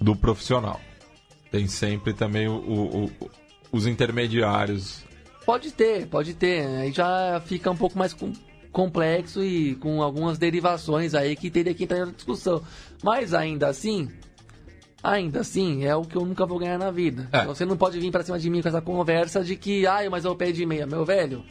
[0.00, 0.80] do profissional.
[1.50, 3.30] Tem sempre também o, o, o,
[3.72, 5.04] os intermediários.
[5.44, 6.66] Pode ter, pode ter.
[6.66, 8.14] Aí já fica um pouco mais
[8.70, 12.62] complexo e com algumas derivações aí que teria que entrar na discussão.
[13.02, 14.08] Mas ainda assim,
[15.02, 17.28] ainda assim, é o que eu nunca vou ganhar na vida.
[17.32, 17.44] É.
[17.46, 20.24] Você não pode vir para cima de mim com essa conversa de que, ai, mas
[20.24, 20.86] é o pé de meia.
[20.86, 21.44] Meu velho,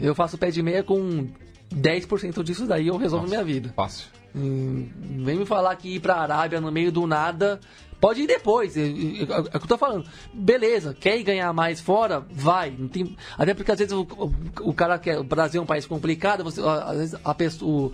[0.00, 1.28] eu faço pé de meia com
[1.74, 3.72] 10% disso daí eu resolvo Nossa, minha vida.
[3.74, 4.06] Fácil.
[4.34, 4.88] Hum,
[5.24, 7.60] vem me falar que ir pra Arábia no meio do nada
[8.04, 10.06] Pode ir depois, é, é, é, o que eu tô falando.
[10.30, 12.20] Beleza, quer ir ganhar mais fora?
[12.30, 12.68] Vai.
[12.78, 13.16] Não tem...
[13.38, 14.30] Até porque às vezes o, o,
[14.68, 15.18] o cara quer.
[15.18, 17.92] O Brasil é um país complicado, você, às vezes a pessoa.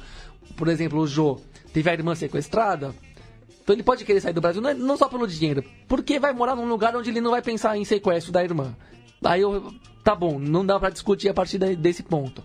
[0.51, 1.41] O, por exemplo, o Jô
[1.73, 2.93] teve a irmã sequestrada.
[3.63, 6.57] Então ele pode querer sair do Brasil, não, não só pelo dinheiro, porque vai morar
[6.57, 8.75] num lugar onde ele não vai pensar em sequestro da irmã.
[9.25, 9.73] Aí eu.
[10.03, 12.43] Tá bom, não dá para discutir a partir desse ponto.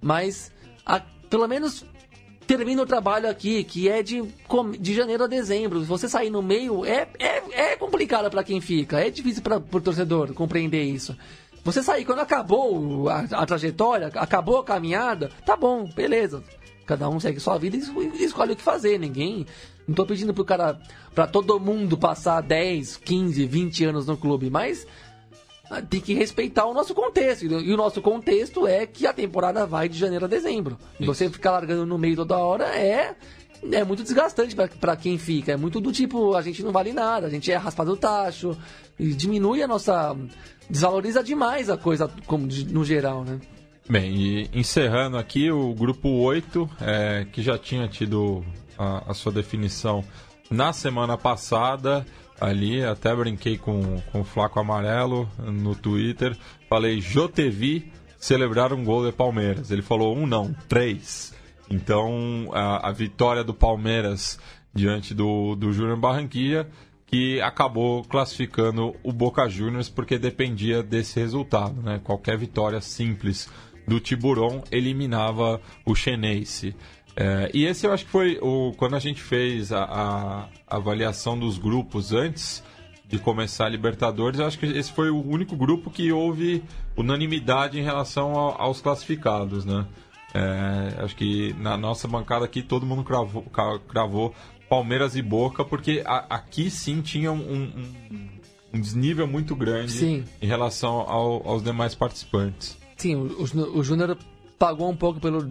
[0.00, 0.50] Mas,
[0.84, 0.98] a,
[1.30, 1.84] pelo menos
[2.48, 4.24] termina o trabalho aqui, que é de,
[4.80, 5.84] de janeiro a dezembro.
[5.84, 8.98] Você sair no meio, é, é, é complicado para quem fica.
[8.98, 11.14] É difícil para o torcedor compreender isso.
[11.62, 16.42] Você sair quando acabou a, a, trajetória, acabou a caminhada, tá bom, beleza.
[16.86, 18.98] Cada um segue sua vida e escolhe o que fazer.
[18.98, 19.44] Ninguém.
[19.86, 20.80] Não tô pedindo pro cara,
[21.14, 24.86] para todo mundo passar 10, 15, 20 anos no clube, mas
[25.88, 27.44] tem que respeitar o nosso contexto.
[27.44, 30.78] E o nosso contexto é que a temporada vai de janeiro a dezembro.
[30.98, 33.14] E você ficar largando no meio toda hora é
[33.72, 35.52] é muito desgastante para quem fica.
[35.52, 38.56] É muito do tipo, a gente não vale nada, a gente é raspado o tacho,
[38.98, 40.16] e diminui a nossa.
[40.70, 43.40] desvaloriza demais a coisa como no geral, né?
[43.88, 48.44] Bem, e encerrando aqui o grupo 8, é, que já tinha tido
[48.78, 50.04] a, a sua definição
[50.50, 52.06] na semana passada
[52.40, 56.36] ali, até brinquei com, com o Flaco Amarelo no Twitter.
[56.68, 59.70] Falei, Jotevi celebrar um gol de Palmeiras.
[59.70, 61.34] Ele falou um não, três.
[61.70, 64.38] Então, a, a vitória do Palmeiras
[64.74, 66.68] diante do, do Júnior Barranquilla,
[67.06, 71.80] que acabou classificando o Boca Juniors porque dependia desse resultado.
[71.82, 72.00] Né?
[72.02, 73.48] Qualquer vitória simples
[73.86, 76.76] do Tiburon eliminava o Chenense.
[77.20, 81.36] É, e esse eu acho que foi o, quando a gente fez a, a, avaliação
[81.36, 82.62] dos grupos antes
[83.08, 86.62] de começar a Libertadores, eu acho que esse foi o único grupo que houve
[86.96, 89.84] unanimidade em relação ao, aos classificados, né?
[90.32, 93.42] É, acho que na nossa bancada aqui todo mundo cravou,
[93.88, 94.32] cravou
[94.68, 98.28] Palmeiras e Boca, porque a, aqui sim tinha um, um,
[98.74, 100.24] um desnível muito grande Sim.
[100.40, 102.78] em relação ao, aos demais participantes.
[102.96, 104.16] Sim, o, o, o Júnior
[104.56, 105.50] pagou um pouco pelo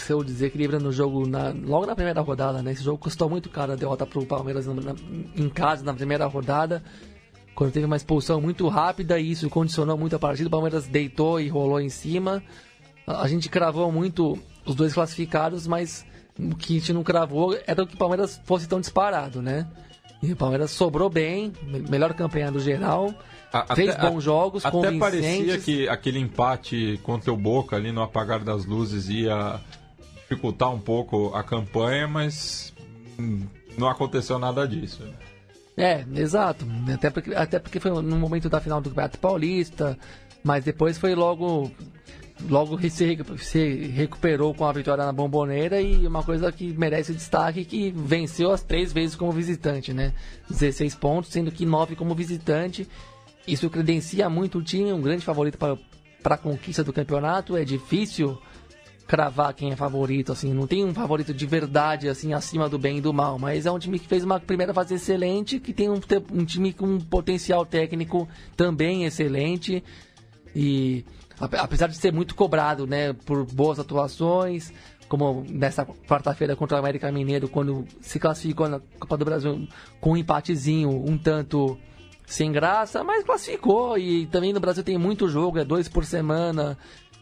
[0.00, 2.72] seu desequilíbrio no jogo na, logo na primeira rodada, né?
[2.72, 4.94] Esse jogo custou muito caro a derrota pro Palmeiras na, na,
[5.36, 6.82] em casa na primeira rodada.
[7.54, 11.40] Quando teve uma expulsão muito rápida e isso condicionou muito a partida, o Palmeiras deitou
[11.40, 12.42] e rolou em cima.
[13.06, 16.04] A, a gente cravou muito os dois classificados, mas
[16.38, 19.66] o que a gente não cravou era que o Palmeiras fosse tão disparado, né?
[20.22, 21.52] E o Palmeiras sobrou bem,
[21.88, 23.12] melhor campanha do geral.
[23.52, 25.00] A- fez até- bons jogos, Até convincentes.
[25.00, 29.58] parecia que aquele empate contra o Boca ali no apagar das luzes ia
[30.30, 32.72] dificultar um pouco a campanha, mas
[33.76, 35.02] não aconteceu nada disso.
[35.02, 35.12] né?
[35.76, 36.64] É, exato.
[36.92, 39.98] Até porque, até porque foi no momento da final do Campeonato Paulista,
[40.44, 41.70] mas depois foi logo.
[42.48, 47.66] Logo se, se recuperou com a vitória na bomboneira e uma coisa que merece destaque
[47.66, 50.14] que venceu as três vezes como visitante, né?
[50.48, 52.88] 16 pontos, sendo que 9 como visitante.
[53.46, 57.58] Isso credencia muito o time, um grande favorito para a conquista do campeonato.
[57.58, 58.38] É difícil
[59.10, 62.98] cravar quem é favorito, assim, não tem um favorito de verdade, assim, acima do bem
[62.98, 65.90] e do mal, mas é um time que fez uma primeira fase excelente, que tem
[65.90, 65.98] um,
[66.32, 69.82] um time com um potencial técnico também excelente,
[70.54, 71.04] e
[71.40, 74.72] ape- apesar de ser muito cobrado, né, por boas atuações,
[75.08, 79.66] como nessa quarta-feira contra o América Mineiro, quando se classificou na Copa do Brasil
[80.00, 81.76] com um empatezinho um tanto
[82.24, 83.98] sem graça, mas classificou.
[83.98, 86.78] E também no Brasil tem muito jogo, é dois por semana.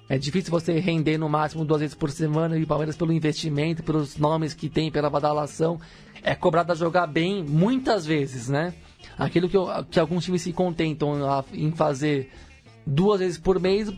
[0.08, 2.56] É difícil você render no máximo duas vezes por semana.
[2.56, 5.78] E o Palmeiras, pelo investimento, pelos nomes que tem, pela badalação,
[6.22, 8.74] é cobrado a jogar bem muitas vezes, né?
[9.18, 9.56] Aquilo que,
[9.90, 11.14] que alguns times se contentam
[11.52, 12.30] em fazer
[12.86, 13.92] duas vezes por mês,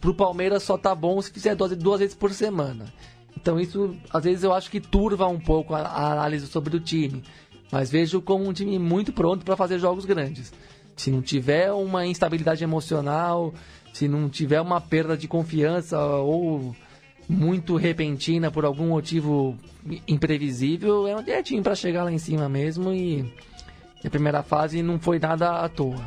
[0.00, 2.92] pro Palmeiras só tá bom se fizer duas, duas vezes por semana.
[3.36, 6.80] Então isso, às vezes eu acho que turva um pouco a, a análise sobre o
[6.80, 7.22] time.
[7.70, 10.52] Mas vejo como um time muito pronto para fazer jogos grandes.
[10.96, 13.54] Se não tiver uma instabilidade emocional,
[13.92, 16.74] se não tiver uma perda de confiança ou
[17.28, 19.56] muito repentina por algum motivo
[20.06, 23.24] imprevisível, é um time para chegar lá em cima mesmo e
[24.04, 26.02] a primeira fase não foi nada à toa.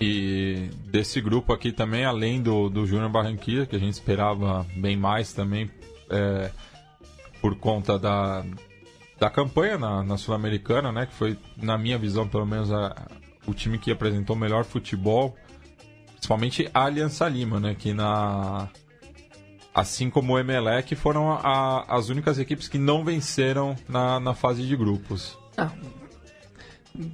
[0.00, 4.96] E desse grupo aqui também, além do, do Júnior Barranquilla, que a gente esperava bem
[4.96, 5.68] mais também,
[6.08, 6.50] é,
[7.40, 8.44] por conta da,
[9.18, 11.06] da campanha na, na Sul-Americana, né?
[11.06, 13.08] Que foi, na minha visão, pelo menos, a-
[13.44, 15.34] o time que apresentou melhor futebol,
[16.18, 17.74] principalmente a Aliança Lima, né?
[17.78, 18.68] Que na.
[19.74, 24.66] Assim como o Emelec, foram a- as únicas equipes que não venceram na, na fase
[24.66, 25.38] de grupos.
[25.56, 25.70] Ah,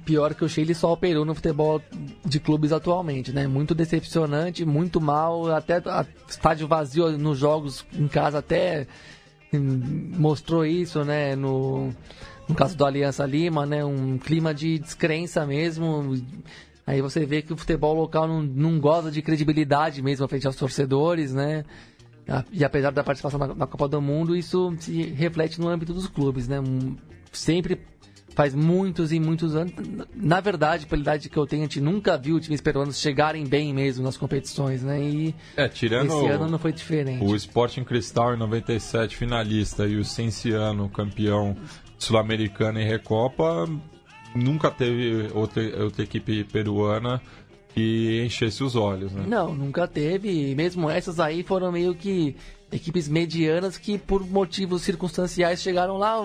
[0.03, 1.79] pior que o Chile só operou no futebol
[2.25, 3.45] de clubes atualmente, né?
[3.45, 8.87] Muito decepcionante, muito mal, até a- estádio vazio nos jogos em casa até
[9.53, 11.35] mostrou isso, né?
[11.35, 11.93] No,
[12.49, 13.85] no caso do Aliança Lima, né?
[13.85, 16.15] Um clima de descrença mesmo.
[16.87, 20.55] Aí você vê que o futebol local não, não goza de credibilidade mesmo frente aos
[20.55, 21.63] torcedores, né?
[22.51, 26.07] E apesar da participação na, na Copa do Mundo, isso se reflete no âmbito dos
[26.07, 26.57] clubes, né?
[27.31, 27.79] Sempre
[28.35, 29.73] faz muitos e muitos anos.
[30.13, 33.73] Na verdade, pela idade que eu tenho, a gente nunca viu times peruanos chegarem bem
[33.73, 35.01] mesmo nas competições, né?
[35.01, 36.07] E É, tirando.
[36.07, 37.23] esse ano não foi diferente.
[37.23, 41.55] O Sporting Cristal em 97, finalista, e o Cienciano, campeão
[41.97, 43.67] sul-americano em Recopa,
[44.35, 47.21] nunca teve outra, outra equipe peruana
[47.73, 49.25] que enchesse os olhos, né?
[49.27, 50.55] Não, nunca teve.
[50.55, 52.35] Mesmo essas aí foram meio que
[52.71, 56.15] equipes medianas que, por motivos circunstanciais, chegaram lá.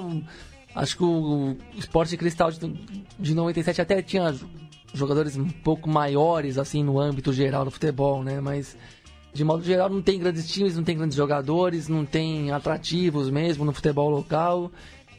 [0.75, 2.51] Acho que o Esporte Cristal
[3.19, 4.33] de 97 até tinha
[4.95, 8.41] jogadores um pouco maiores, assim, no âmbito geral do futebol, né?
[8.41, 8.77] Mas,
[9.33, 13.65] de modo geral, não tem grandes times, não tem grandes jogadores, não tem atrativos mesmo
[13.65, 14.71] no futebol local.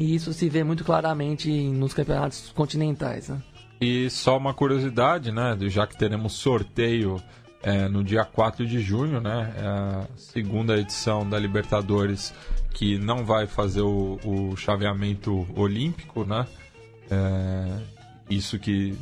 [0.01, 3.39] E isso se vê muito claramente nos campeonatos continentais, né?
[3.79, 5.55] E só uma curiosidade, né?
[5.67, 7.21] Já que teremos sorteio
[7.61, 9.53] é, no dia 4 de junho, né?
[9.55, 12.33] É a segunda edição da Libertadores
[12.73, 16.47] que não vai fazer o, o chaveamento olímpico, né?
[17.11, 17.79] É,
[18.27, 18.97] isso que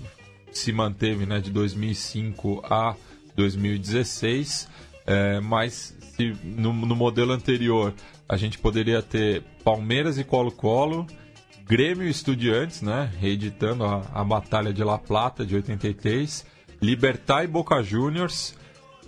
[0.51, 2.93] se manteve né, de 2005 a
[3.37, 4.67] 2016,
[5.07, 7.93] é, mas se no, no modelo anterior
[8.29, 11.07] a gente poderia ter Palmeiras e Colo-Colo,
[11.65, 16.45] Grêmio e Estudiantes, né, reeditando a, a Batalha de La Plata de 83,
[16.79, 18.55] Libertar e Boca Juniors,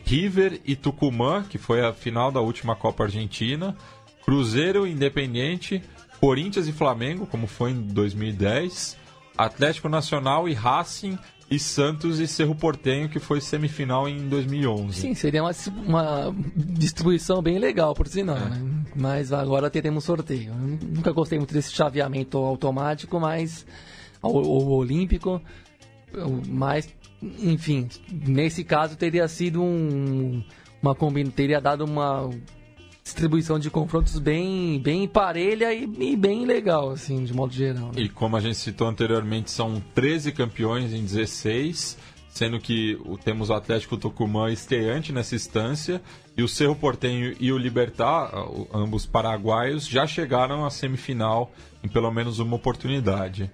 [0.03, 3.77] River e Tucumã, que foi a final da última Copa Argentina,
[4.25, 5.83] Cruzeiro e Independiente,
[6.19, 8.97] Corinthians e Flamengo, como foi em 2010,
[9.37, 11.17] Atlético Nacional e Racing,
[11.51, 15.01] e Santos e Cerro Portenho, que foi semifinal em 2011.
[15.01, 15.51] Sim, seria uma,
[15.85, 18.49] uma distribuição bem legal, por sinal, É.
[18.49, 18.83] né?
[18.95, 20.53] Mas agora teremos sorteio.
[20.55, 23.65] Nunca gostei muito desse chaveamento automático, mas.
[24.21, 25.41] Ou, ou olímpico.
[26.47, 26.89] Mas,
[27.21, 30.43] enfim, nesse caso teria sido um,
[30.81, 32.29] uma combina, teria dado uma
[33.03, 37.87] distribuição de confrontos bem, bem parelha e, e, bem legal, assim, de modo geral.
[37.87, 38.03] Né?
[38.03, 41.97] E como a gente citou anteriormente, são 13 campeões em 16,
[42.29, 46.01] sendo que temos o Atlético Tucumã estreante nessa instância,
[46.37, 48.31] e o Cerro Portenho e o Libertar,
[48.73, 51.51] ambos paraguaios, já chegaram à semifinal
[51.83, 53.51] em pelo menos uma oportunidade.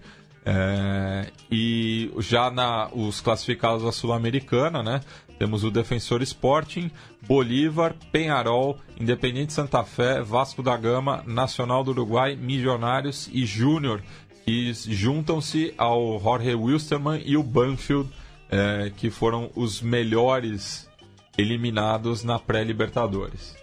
[0.49, 5.01] É, e já na, os classificados da Sul-Americana, né?
[5.37, 6.89] Temos o Defensor Sporting,
[7.27, 14.01] Bolívar, Penharol, Independente Santa Fé, Vasco da Gama, Nacional do Uruguai, Milionários e Júnior,
[14.45, 18.09] que juntam-se ao Jorge Wilstermann e o Banfield,
[18.49, 20.89] é, que foram os melhores
[21.37, 23.55] eliminados na pré-Libertadores.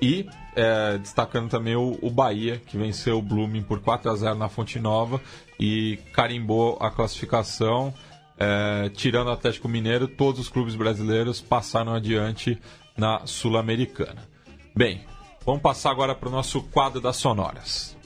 [0.00, 4.34] E é, destacando também o, o, Bahia, que venceu o Blooming por 4 a 0
[4.34, 5.20] na Fonte Nova
[5.58, 7.94] e carimbou a classificação.
[8.38, 12.60] É, tirando o Atlético Mineiro, todos os clubes brasileiros passaram adiante
[12.96, 14.28] na Sul-Americana.
[14.74, 15.00] Bem,
[15.44, 17.96] vamos passar agora para o nosso quadro das sonoras.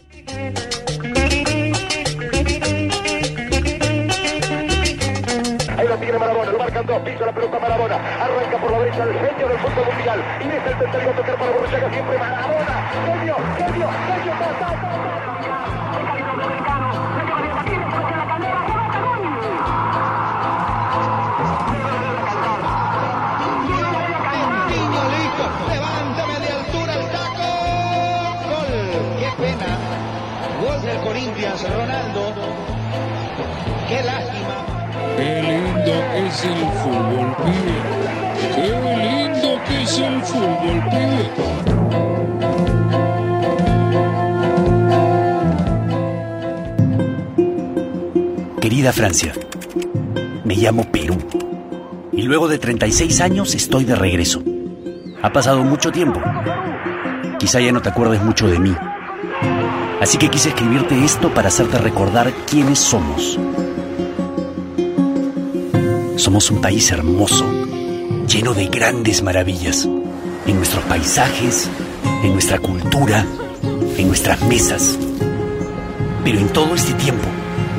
[5.77, 9.03] Ahí lo tiene Marabona, lo marcan dos, pisa la pelota Marabona, arranca por la derecha
[9.03, 12.91] el genio del fútbol mundial, y es el tercero a tocar para Borruchaga, siempre Marabona,
[12.93, 15.10] genio, genio, genio, ta, ta,
[31.69, 32.33] Ronaldo.
[33.89, 34.67] Qué lástima.
[35.17, 37.77] Qué lindo es el fútbol, pibe.
[38.55, 41.31] Qué lindo que es el fútbol, pibe.
[48.61, 49.33] Querida Francia,
[50.45, 51.17] me llamo Perú
[52.13, 54.43] y luego de 36 años estoy de regreso.
[55.23, 56.23] Ha pasado mucho tiempo.
[57.39, 58.75] Quizá ya no te acuerdes mucho de mí
[60.01, 63.39] Así que quise escribirte esto para hacerte recordar quiénes somos.
[66.17, 67.45] Somos un país hermoso,
[68.27, 69.87] lleno de grandes maravillas,
[70.47, 71.69] en nuestros paisajes,
[72.23, 73.27] en nuestra cultura,
[73.99, 74.99] en nuestras mesas.
[76.25, 77.29] Pero en todo este tiempo,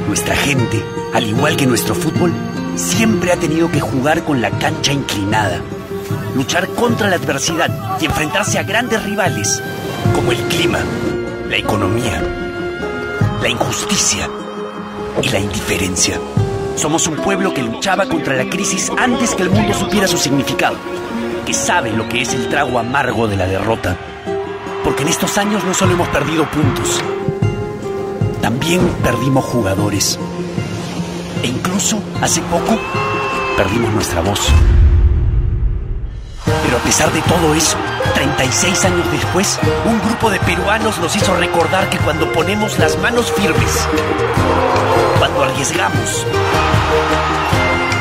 [0.07, 0.83] nuestra gente,
[1.15, 2.33] al igual que nuestro fútbol,
[2.75, 5.59] siempre ha tenido que jugar con la cancha inclinada,
[6.35, 9.61] luchar contra la adversidad y enfrentarse a grandes rivales,
[10.13, 10.79] como el clima,
[11.51, 12.23] la economía,
[13.41, 14.29] la injusticia
[15.21, 16.17] y la indiferencia.
[16.77, 20.77] Somos un pueblo que luchaba contra la crisis antes que el mundo supiera su significado,
[21.45, 23.97] que sabe lo que es el trago amargo de la derrota.
[24.85, 27.01] Porque en estos años no solo hemos perdido puntos,
[28.41, 30.17] también perdimos jugadores.
[31.43, 32.79] E incluso hace poco
[33.57, 34.39] perdimos nuestra voz.
[36.71, 37.75] Pero a pesar de todo eso,
[38.13, 43.29] 36 años después, un grupo de peruanos nos hizo recordar que cuando ponemos las manos
[43.33, 43.89] firmes,
[45.19, 46.25] cuando arriesgamos,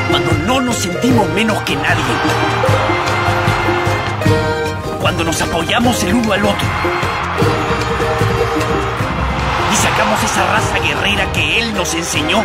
[0.09, 2.15] cuando no nos sentimos menos que nadie,
[5.01, 6.67] cuando nos apoyamos el uno al otro
[9.73, 12.41] y sacamos esa raza guerrera que él nos enseñó,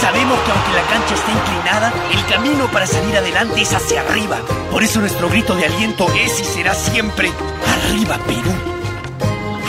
[0.00, 4.38] Sabemos que aunque la cancha está inclinada, el camino para salir adelante es hacia arriba.
[4.70, 7.32] Por eso nuestro grito de aliento es y será siempre
[7.66, 8.52] ¡Arriba Perú!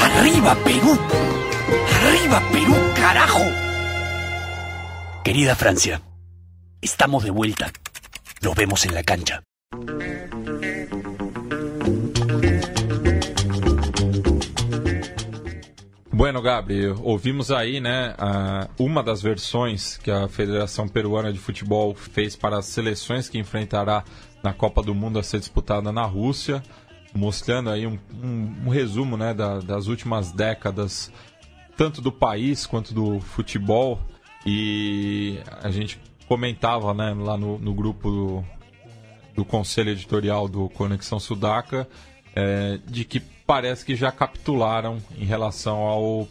[0.02, 1.00] ¡Arriba Perú!
[2.02, 3.42] ¡Arriba Perú, carajo!
[5.24, 6.02] Querida Francia,
[6.82, 7.72] estamos de vuelta.
[8.42, 9.45] Nos vemos en la cancha.
[16.36, 18.14] Bueno, Gabi, ouvimos aí, né,
[18.78, 24.04] uma das versões que a Federação Peruana de Futebol fez para as seleções que enfrentará
[24.44, 26.62] na Copa do Mundo a ser disputada na Rússia,
[27.14, 31.10] mostrando aí um, um, um resumo, né, da, das últimas décadas,
[31.78, 33.98] tanto do país quanto do futebol,
[34.46, 35.98] e a gente
[36.28, 38.46] comentava, né, lá no, no grupo do,
[39.36, 41.88] do conselho editorial do Conexão Sudaca,
[42.36, 46.28] é, de que parece que já capitularam em relação ao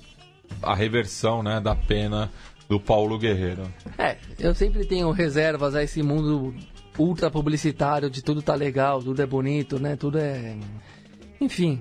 [0.63, 2.31] a reversão né, da pena
[2.69, 3.63] do Paulo Guerreiro.
[3.99, 6.55] É, eu sempre tenho reservas a esse mundo
[6.99, 9.97] ultra publicitário de tudo tá legal, tudo é bonito, né?
[9.97, 10.57] Tudo é.
[11.41, 11.81] Enfim,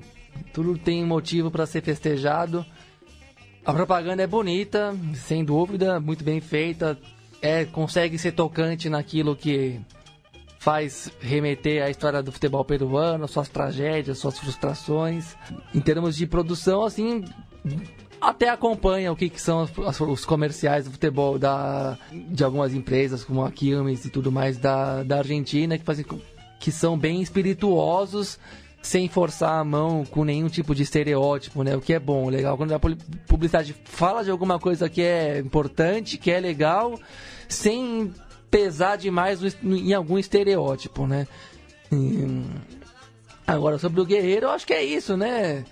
[0.51, 2.65] tudo tem motivo para ser festejado.
[3.65, 6.97] A propaganda é bonita, sem dúvida, muito bem feita.
[7.41, 9.80] É, consegue ser tocante naquilo que
[10.64, 15.35] faz remeter à história do futebol peruano, suas tragédias, suas frustrações.
[15.76, 17.26] Em termos de produção, assim,
[18.22, 19.68] até acompanha o que, que são
[20.07, 25.03] os, comerciais do futebol da, de algumas empresas, como a Quilmes e tudo mais da,
[25.03, 26.06] da Argentina, que, fazem,
[26.61, 28.40] que são bem espirituosos,
[28.81, 31.76] sem forçar a mão com nenhum tipo de estereótipo, né?
[31.76, 32.56] O que é bom, legal.
[32.56, 36.98] Quando a publicidade fala de alguma coisa que é importante, que é legal,
[37.49, 38.14] sem
[38.53, 41.27] pesar demais em algum estereótipo, né?
[43.47, 45.65] Agora, sobre o Guerreiro, eu acho que é isso, né?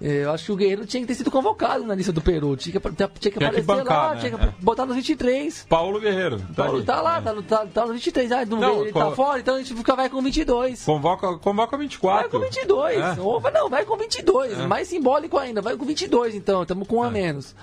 [0.00, 2.56] É, eu acho que o Guerreiro tinha que ter sido convocado na lista do Peru.
[2.56, 4.20] Tinha que, tinha que tinha aparecer que bancar, lá, né?
[4.20, 4.52] tinha que É.
[4.60, 5.66] botar nos 23.
[5.68, 6.38] Paulo Guerreiro.
[6.40, 6.82] Tá, Tá, aí.
[6.82, 7.20] tá lá, É.
[7.20, 8.32] tá, no- tá, tá nos 23.
[8.32, 10.84] Ah, não, Não, ele tá fora, então a gente fica, vai com 22.
[10.84, 12.30] Convoca, convoca 24.
[12.30, 12.98] Vai com 22.
[12.98, 13.20] É.
[13.20, 14.58] Ou, não, vai com 22.
[14.58, 14.66] É.
[14.66, 15.60] Mais simbólico ainda.
[15.60, 16.62] Vai com 22, então.
[16.62, 17.54] Estamos com um a menos.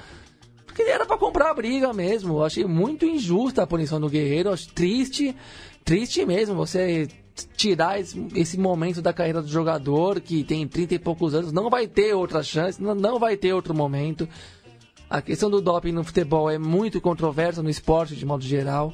[0.80, 2.36] Porque era pra comprar a briga mesmo.
[2.38, 4.50] Eu achei muito injusta a punição do Guerreiro.
[4.54, 5.36] Acho triste.
[5.84, 7.06] Triste mesmo você
[7.58, 11.52] tirar esse, esse momento da carreira do jogador que tem 30 e poucos anos.
[11.52, 12.82] Não vai ter outra chance.
[12.82, 14.26] Não, não vai ter outro momento.
[15.10, 18.94] A questão do doping no futebol é muito controversa no esporte de modo geral.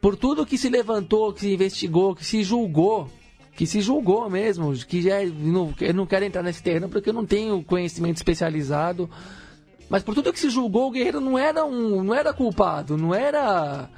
[0.00, 3.10] Por tudo que se levantou, que se investigou, que se julgou,
[3.54, 7.10] que se julgou mesmo, que já é- não, eu não quero entrar nesse terreno porque
[7.10, 9.10] eu não tenho conhecimento especializado.
[9.88, 13.14] Mas por tudo que se julgou, o Guerreiro não era um, não era culpado, não
[13.14, 13.88] era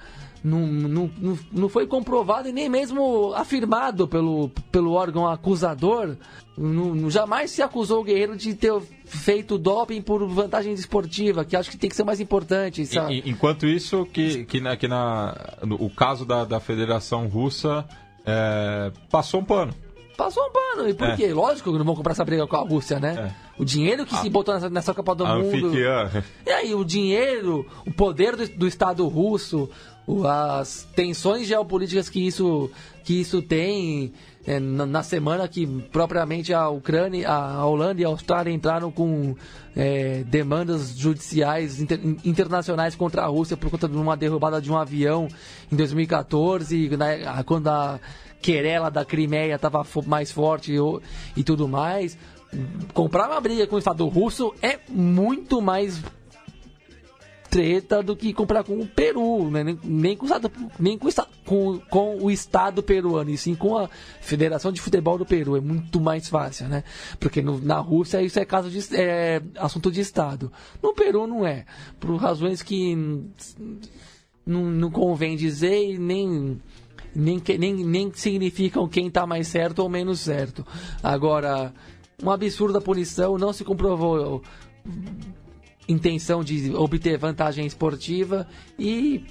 [0.42, 6.16] não, não, não, foi comprovado e nem mesmo afirmado pelo, pelo órgão acusador.
[6.56, 8.72] Não- jamais se acusou o Guerreiro de ter
[9.04, 12.84] feito doping por vantagem esportiva, que acho que tem que ser mais importante.
[12.86, 13.22] sabe?
[13.26, 15.34] Enquanto isso, que, que, na, que na,
[15.64, 17.84] no, o caso da, da Federação Russa
[18.24, 19.74] é, passou um pano.
[20.18, 20.88] Passou um pano.
[20.88, 21.16] E por É.
[21.16, 21.32] quê?
[21.32, 23.34] Lógico que não vão comprar essa briga com a Rússia, né?
[23.56, 25.70] O dinheiro que se botou nessa, nessa Copa do a Mundo.
[26.44, 29.70] E aí, o dinheiro, o poder do, do Estado russo,
[30.26, 32.68] as tensões geopolíticas que isso,
[33.04, 34.12] que isso tem,
[34.46, 39.36] é, na, na semana que propriamente a Ucrânia, a Holanda e a Austrália entraram com
[39.76, 44.76] é, demandas judiciais inter- internacionais contra a Rússia por conta de uma derrubada de um
[44.76, 45.28] avião
[45.70, 48.00] em 2014, né, quando a
[48.40, 50.78] querela da Crimeia estava mais forte e,
[51.36, 52.16] e tudo mais.
[52.94, 56.00] Comprar uma briga com o Estado russo é muito mais
[57.50, 59.64] treta do que comprar com o Peru, né?
[59.64, 63.38] nem, nem com, o Estado, nem com, o Estado, com, com o Estado peruano, e
[63.38, 63.88] sim com a
[64.20, 65.56] Federação de Futebol do Peru.
[65.56, 66.84] É muito mais fácil, né?
[67.18, 70.52] Porque no- na Rússia isso é caso de é, assunto de Estado.
[70.82, 71.64] No Peru não é,
[71.98, 72.94] por razões que
[74.46, 76.60] não, não convém dizer e nem
[77.14, 80.66] nem, nem, nem significam quem está mais certo ou menos certo.
[81.02, 81.72] Agora,
[82.22, 84.42] um absurdo a punição, não se comprovou
[85.88, 88.46] intenção de obter vantagem esportiva
[88.78, 89.24] e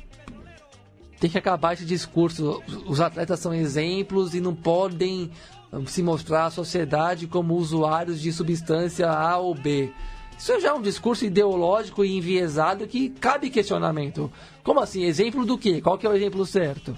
[1.20, 2.62] tem que acabar esse discurso.
[2.86, 5.32] Os atletas são exemplos e não podem
[5.72, 9.92] hum, se mostrar à sociedade como usuários de substância A ou B.
[10.38, 14.32] Isso já é um discurso ideológico e enviesado que cabe questionamento.
[14.64, 15.04] Como assim?
[15.04, 15.82] Exemplo do quê?
[15.82, 16.96] Qual que é o exemplo certo?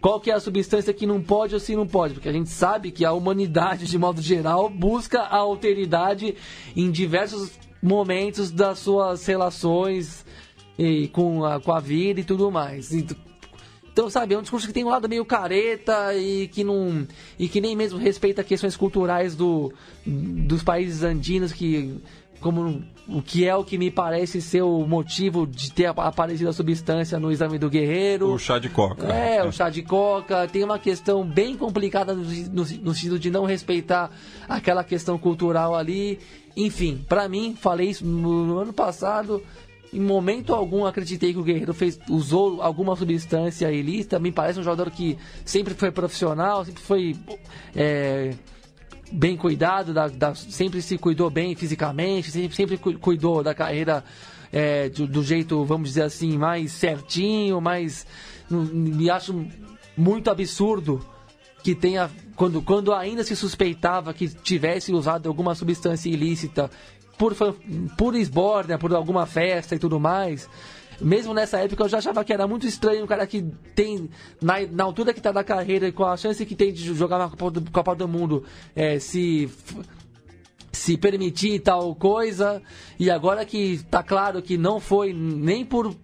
[0.00, 2.14] Qual que é a substância que não pode ou se não pode?
[2.14, 6.36] Porque a gente sabe que a humanidade, de modo geral, busca a alteridade
[6.76, 7.52] em diversos
[7.82, 10.24] momentos das suas relações
[10.78, 12.92] e com, a, com a vida e tudo mais.
[12.92, 13.04] E,
[13.98, 17.04] então, sabe, é um discurso que tem um lado meio careta e que não.
[17.36, 19.72] e que nem mesmo respeita questões culturais do,
[20.06, 22.00] dos países andinos que.
[22.40, 26.52] Como o que é o que me parece ser o motivo de ter aparecido a
[26.52, 28.32] substância no exame do guerreiro.
[28.32, 29.06] O chá de coca.
[29.06, 30.46] É, o chá de coca.
[30.46, 34.10] Tem uma questão bem complicada no, no- no sentido de não respeitar
[34.48, 36.18] aquela questão cultural ali.
[36.56, 39.42] Enfim, pra mim, falei isso no, no ano passado.
[39.90, 44.18] Em momento algum acreditei que o Guerreiro fez, usou alguma substância ilícita.
[44.18, 45.16] Me parece um jogador que
[45.46, 47.16] sempre foi profissional, sempre foi
[47.74, 48.34] é,
[49.12, 54.04] bem cuidado, da, da- sempre se cuidou bem fisicamente, sempre, sempre cu- cuidou da carreira
[54.52, 58.06] é, do, do jeito, vamos dizer assim, mais certinho, mais.
[58.50, 59.46] Me acho
[59.96, 61.04] muito absurdo
[61.62, 62.10] que tenha.
[62.36, 66.70] Quando, quando ainda se suspeitava que tivesse usado alguma substância ilícita
[67.18, 67.34] por,
[67.96, 70.48] por esbórnia, por alguma festa e tudo mais.
[71.00, 73.42] Mesmo nessa época eu já achava que era muito estranho um cara que
[73.74, 74.10] tem,
[74.42, 77.18] na, na altura que tá da carreira e com a chance que tem de jogar
[77.18, 78.44] na Copa do, Copa do Mundo,
[78.74, 79.48] é, se
[80.72, 82.62] se permitir tal coisa,
[82.98, 85.94] e agora que tá claro que não foi nem por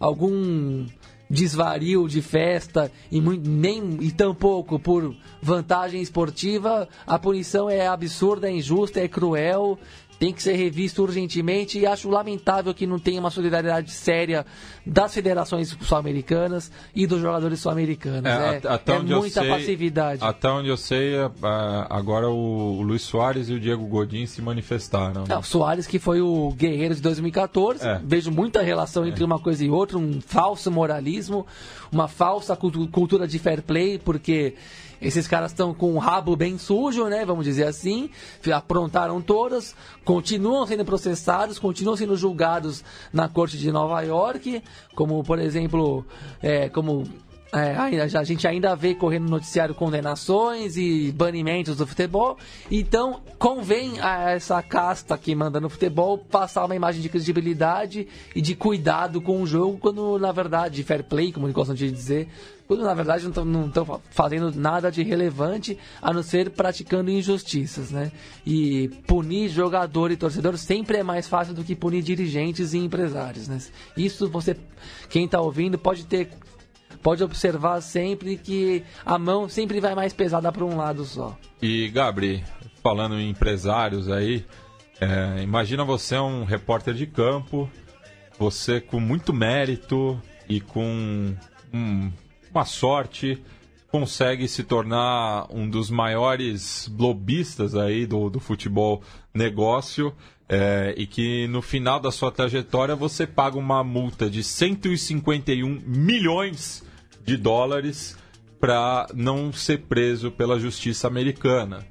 [0.00, 0.86] algum
[1.30, 8.48] desvario de festa e mui- nem e tampouco por vantagem esportiva, a punição é absurda,
[8.48, 9.78] é injusta, é cruel.
[10.24, 14.46] Tem que ser revisto urgentemente e acho lamentável que não tenha uma solidariedade séria
[14.86, 18.24] das federações sul-americanas e dos jogadores sul-americanos.
[18.24, 20.24] É, at- até é onde eu muita sei- passividade.
[20.24, 21.30] Até onde eu sei, é, é,
[21.90, 25.24] agora o, o Luiz Soares e o Diego Godin se manifestaram.
[25.24, 25.26] né?
[25.28, 28.00] Não, Soares, que foi o guerreiro de 2014, É.
[28.02, 31.46] vejo muita relação entre uma coisa e outra, um falso moralismo,
[31.92, 34.54] uma falsa cultu- cultura de fair play, porque
[35.04, 37.24] esses caras estão com o rabo bem sujo, né?
[37.24, 38.10] Vamos dizer assim,
[38.52, 42.82] aprontaram todas, continuam sendo processados, continuam sendo julgados
[43.12, 44.62] na corte de Nova York,
[44.94, 46.04] como por exemplo,
[46.42, 47.04] é, como
[47.54, 52.36] é, a gente ainda vê correndo no noticiário condenações e banimentos do futebol.
[52.68, 58.40] Então, convém a essa casta que manda no futebol passar uma imagem de credibilidade e
[58.40, 62.28] de cuidado com o jogo, quando na verdade, fair play, como eles gostam de dizer,
[62.66, 68.10] quando na verdade não estão fazendo nada de relevante a não ser praticando injustiças, né?
[68.46, 73.48] E punir jogador e torcedor sempre é mais fácil do que punir dirigentes e empresários,
[73.48, 73.58] né?
[73.96, 74.56] Isso você,
[75.08, 76.30] quem está ouvindo, pode ter
[77.02, 81.36] pode observar sempre que a mão sempre vai mais pesada para um lado só.
[81.60, 82.42] E, Gabri,
[82.82, 84.42] falando em empresários aí,
[84.98, 87.68] é, imagina você um repórter de campo,
[88.38, 90.18] você com muito mérito
[90.48, 91.34] e com
[91.74, 92.10] um-
[92.54, 93.42] uma sorte
[93.88, 99.02] consegue se tornar um dos maiores lobistas aí do, do futebol
[99.32, 100.12] negócio
[100.48, 106.84] é, e que no final da sua trajetória você paga uma multa de 151 milhões
[107.24, 108.16] de dólares
[108.60, 111.86] para não ser preso pela justiça americana.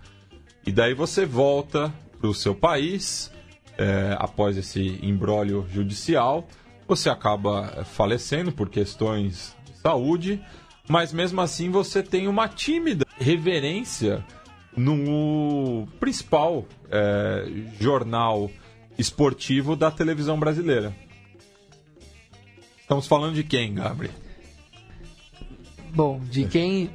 [0.65, 3.31] E daí você volta para o seu país,
[3.77, 6.47] é, após esse embrólio judicial,
[6.87, 10.41] você acaba falecendo por questões saúde,
[10.87, 14.25] mas mesmo assim você tem uma tímida reverência
[14.75, 17.45] no principal é,
[17.79, 18.49] jornal
[18.97, 20.95] esportivo da televisão brasileira.
[22.79, 24.13] Estamos falando de quem, Gabriel?
[25.93, 26.89] Bom, de quem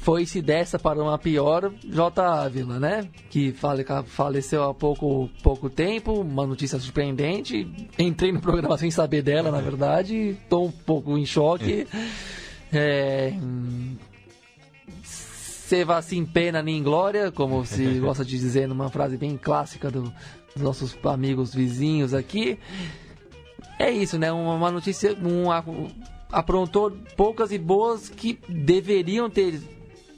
[0.00, 2.22] foi-se dessa para uma pior, J.
[2.22, 3.08] Ávila, né?
[3.30, 7.66] Que fale- faleceu há pouco, pouco tempo, uma notícia surpreendente.
[7.98, 10.14] Entrei no programa sem saber dela, na verdade.
[10.42, 11.86] Estou um pouco em choque.
[12.72, 13.96] É, hum,
[15.02, 20.12] Seva sem pena nem glória, como se gosta de dizer numa frase bem clássica do-
[20.54, 22.58] dos nossos amigos vizinhos aqui.
[23.78, 24.30] É isso, né?
[24.32, 25.12] Uma, notícia.
[25.14, 25.50] Um,
[26.30, 29.60] aprontou poucas e boas que deveriam ter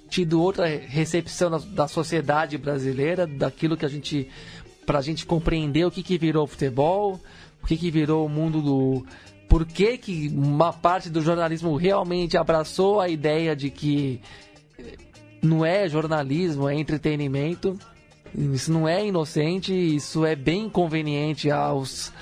[0.08, 4.28] tido outra recepção da, da sociedade brasileira, daquilo que a gente.
[4.86, 7.20] pra gente compreender o que, que virou o futebol,
[7.62, 9.06] o que, que virou o mundo do.
[9.48, 14.20] Por que, que uma parte do jornalismo realmente abraçou a ideia de que
[15.42, 17.78] não é jornalismo, é entretenimento.
[18.34, 22.12] Isso não é inocente, isso é bem conveniente aos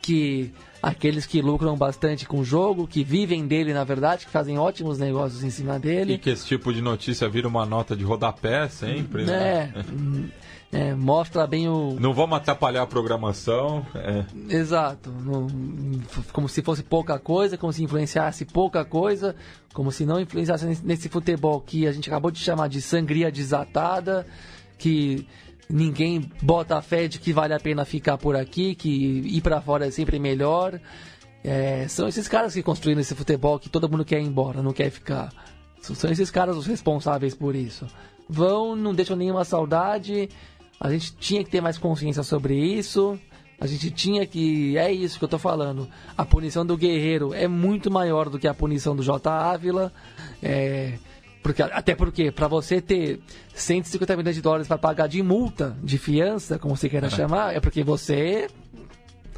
[0.00, 0.52] que
[0.82, 4.98] aqueles que lucram bastante com o jogo, que vivem dele na verdade, que fazem ótimos
[4.98, 6.18] negócios em cima E dele.
[6.18, 9.72] que esse tipo de notícia vira uma nota de rodapé sempre, né?
[10.72, 13.86] É, é, mostra bem o, Não vamos atrapalhar a programação.
[13.94, 14.24] é.
[14.56, 15.12] Exato.
[16.32, 19.36] Como se fosse pouca coisa, como se influenciasse pouca coisa,
[19.74, 24.26] como se não influenciasse nesse futebol que a gente acabou de chamar de sangria desatada,
[24.78, 25.26] que
[25.72, 29.60] ninguém bota a fé de que vale a pena ficar por aqui, que ir pra
[29.60, 30.78] fora é sempre melhor.
[31.42, 34.72] É, são esses caras que construíram esse futebol que todo mundo quer ir embora, não
[34.72, 35.32] quer ficar.
[35.80, 37.86] São esses caras os responsáveis por isso.
[38.28, 40.28] Vão, não deixam nenhuma saudade.
[40.78, 43.18] A gente tinha que ter mais consciência sobre isso.
[43.58, 44.76] A gente tinha que.
[44.76, 45.88] É isso que eu tô falando.
[46.16, 49.30] A punição do Guerreiro é muito maior do que a punição do J.
[49.30, 49.92] Ávila.
[50.42, 50.98] É,
[51.42, 53.20] porque, até porque, para você ter
[53.54, 57.60] 150 milhões de dólares para pagar de multa, de fiança, como você queira chamar, é
[57.60, 58.48] porque você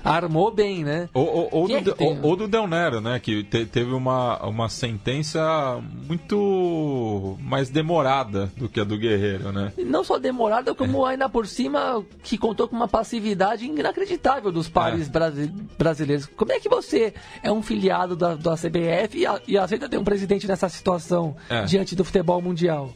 [0.04, 1.08] armou bem, né?
[1.14, 2.06] Ou, ou- ou é do, tem?
[2.08, 3.18] ou- ou do Del Nero, né?
[3.18, 9.72] Que te- teve uma, uma sentença muito mais demorada do que a do Guerreiro, né?
[9.78, 15.08] Não só demorada, como ainda por cima que contou com uma passividade inacreditável dos pares
[15.08, 15.10] É.
[15.10, 16.26] brasi- brasileiros.
[16.36, 19.98] Como é que você é um filiado da, da CBF e, a- e aceita ter
[19.98, 21.62] um presidente nessa situação É.
[21.64, 22.90] diante do futebol mundial?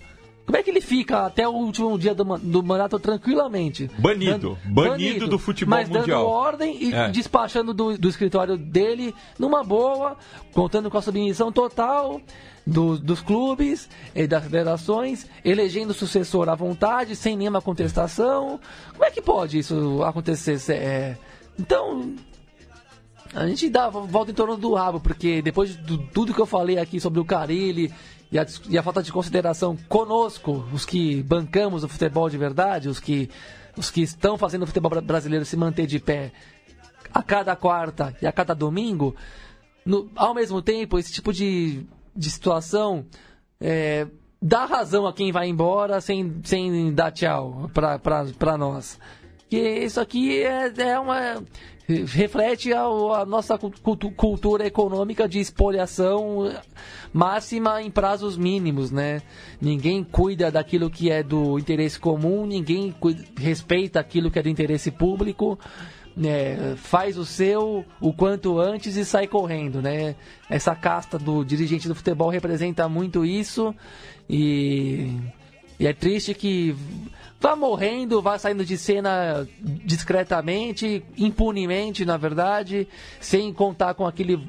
[0.48, 3.90] Como é que ele fica até o último dia do, do mandato tranquilamente?
[3.98, 4.56] Banido.
[4.64, 6.22] Banido do futebol mas mundial.
[6.24, 7.10] dando ordem e É.
[7.10, 10.16] despachando do, do escritório dele numa boa,
[10.54, 12.18] contando com a submissão total
[12.66, 18.58] do- dos clubes e das federações, elegendo sucessor à vontade, sem nenhuma contestação.
[18.92, 20.58] Como é que pode isso acontecer?
[20.72, 21.18] É,
[21.60, 22.14] Então,
[23.34, 26.78] a gente dá volta em torno do rabo, porque depois de tudo que eu falei
[26.78, 27.92] aqui sobre o Carilli
[28.30, 32.88] e a, e a falta de consideração conosco, os que bancamos o futebol de verdade,
[32.88, 33.30] os que
[33.76, 36.32] os que estão fazendo o futebol bra- brasileiro se manter de pé
[37.14, 39.14] a cada quarta e a cada domingo,
[39.86, 43.06] no- ao mesmo tempo, esse tipo de, de situação
[43.60, 44.06] é,
[44.42, 48.98] dá razão a quem vai embora sem, sem dar tchau para nós.
[49.48, 51.42] Que isso aqui é, é uma.
[52.06, 56.52] reflete a, a nossa cultu- cultura econômica de espoliação
[57.12, 59.22] máxima em prazos mínimos, né?
[59.60, 64.50] Ninguém cuida daquilo que é do interesse comum, ninguém cuida- respeita aquilo que é do
[64.50, 65.58] interesse público
[66.18, 70.16] né, faz o seu o quanto antes e sai correndo, né?
[70.50, 73.72] Essa casta do dirigente do futebol representa muito isso
[74.28, 75.16] e,
[75.78, 76.74] e é triste que
[77.40, 82.88] vá morrendo, vá saindo de cena discretamente, impunemente, na verdade,
[83.20, 84.40] sem contar com aquele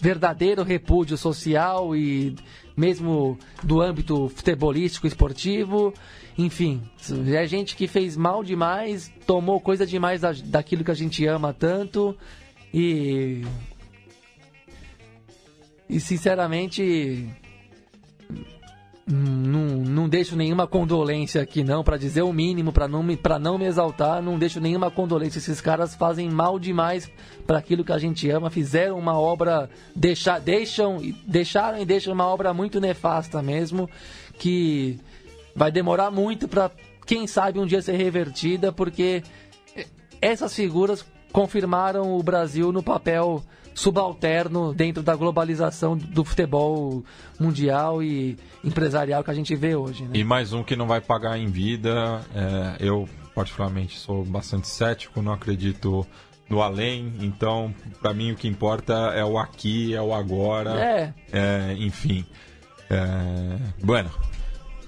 [0.00, 2.34] verdadeiro repúdio social e
[2.76, 5.92] mesmo do âmbito futebolístico, esportivo.
[6.36, 6.82] Enfim,
[7.34, 11.52] é gente que fez mal demais, tomou coisa demais da, daquilo que a gente ama
[11.52, 12.16] tanto
[12.72, 13.42] e.
[15.88, 17.28] E sinceramente.
[19.10, 23.56] Não, não deixo nenhuma condolência aqui não, para dizer o mínimo, para não, me- não
[23.56, 25.38] me exaltar, não deixo nenhuma condolência.
[25.38, 27.10] Esses caras fazem mal demais
[27.46, 32.26] para aquilo que a gente ama, fizeram uma obra, deixa, deixam, deixaram e deixam uma
[32.26, 33.88] obra muito nefasta mesmo,
[34.38, 34.98] que
[35.56, 36.70] vai demorar muito para
[37.06, 39.22] quem sabe um dia ser revertida, porque
[40.20, 41.02] essas figuras
[41.32, 43.42] confirmaram o Brasil no papel
[43.78, 47.04] subalterno dentro da globalização do futebol
[47.38, 50.02] mundial e empresarial que a gente vê hoje.
[50.02, 50.10] Né?
[50.14, 52.20] E mais um que não vai pagar em vida.
[52.34, 56.04] é, eu, particularmente, sou bastante cético, não acredito
[56.50, 57.12] no além.
[57.20, 57.72] Então,
[58.02, 60.72] para mim, o que importa é o aqui, é o agora.
[60.80, 61.14] É.
[61.32, 62.26] É, enfim.
[62.90, 64.10] É, bueno,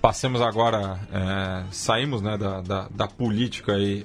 [0.03, 0.99] passemos agora.
[1.13, 4.05] é, saímos né, da, da, da política aí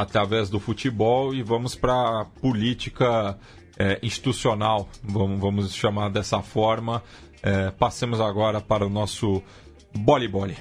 [0.00, 3.38] através do futebol e vamos para a política
[3.78, 7.02] é, institucional, vamos, vamos chamar dessa forma.
[7.42, 9.42] É, passemos agora para o nosso
[9.94, 10.56] boli-boli.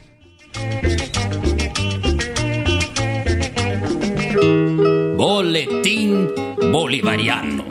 [5.16, 6.28] Boletín
[6.72, 7.69] Bolivariano.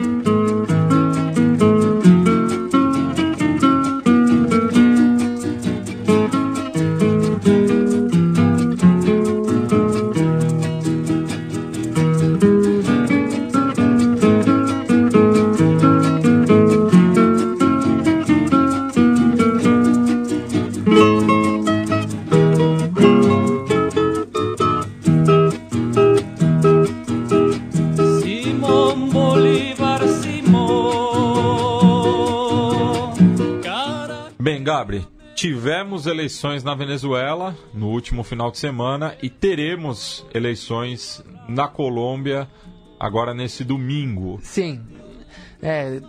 [34.79, 42.47] Gabri, tivemos eleições na Venezuela no último final de semana e teremos eleições na Colômbia
[42.97, 44.39] agora nesse domingo.
[44.41, 44.81] Sim.
[45.61, 45.99] É,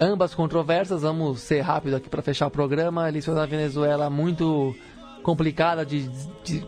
[0.00, 3.02] ambas controversas, vamos ser rápido aqui para fechar o programa.
[3.02, 4.76] A eleição da Venezuela muito
[5.24, 6.08] complicada de,
[6.44, 6.64] de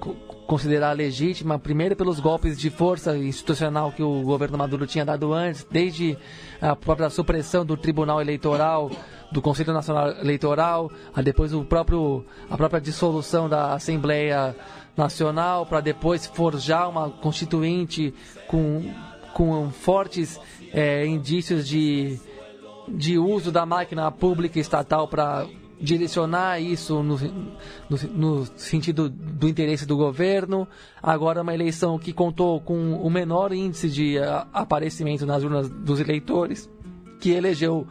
[0.52, 5.66] considerar legítima, primeiro pelos golpes de força institucional que o governo Maduro tinha dado antes,
[5.70, 6.14] desde
[6.60, 8.90] a própria supressão do Tribunal Eleitoral,
[9.30, 14.54] do Conselho Nacional Eleitoral, a depois o próprio, a própria dissolução da Assembleia
[14.94, 18.12] Nacional, para depois forjar uma constituinte
[18.46, 18.92] com,
[19.32, 20.38] com fortes
[20.70, 22.20] eh, indícios de
[22.88, 25.46] de uso da máquina pública estatal para
[25.82, 27.18] direcionar isso no,
[27.90, 30.66] no, no sentido do interesse do governo.
[31.02, 35.98] Agora, uma eleição que contou com o menor índice de ah, aparecimento nas urnas dos
[36.00, 36.70] eleitores,
[37.20, 37.86] que elegeu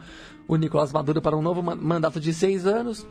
[0.48, 3.06] o Nicolás Maduro para um novo ma- mandato de seis anos.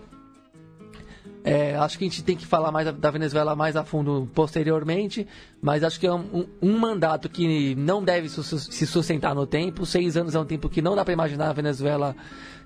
[1.44, 5.26] É, acho que a gente tem que falar mais da- Venezuela mais a fundo posteriormente,
[5.60, 9.84] mas acho que é um, um- mandato que não deve se sustentar no tempo.
[9.84, 12.16] Seis anos é um tempo que não dá para imaginar a Venezuela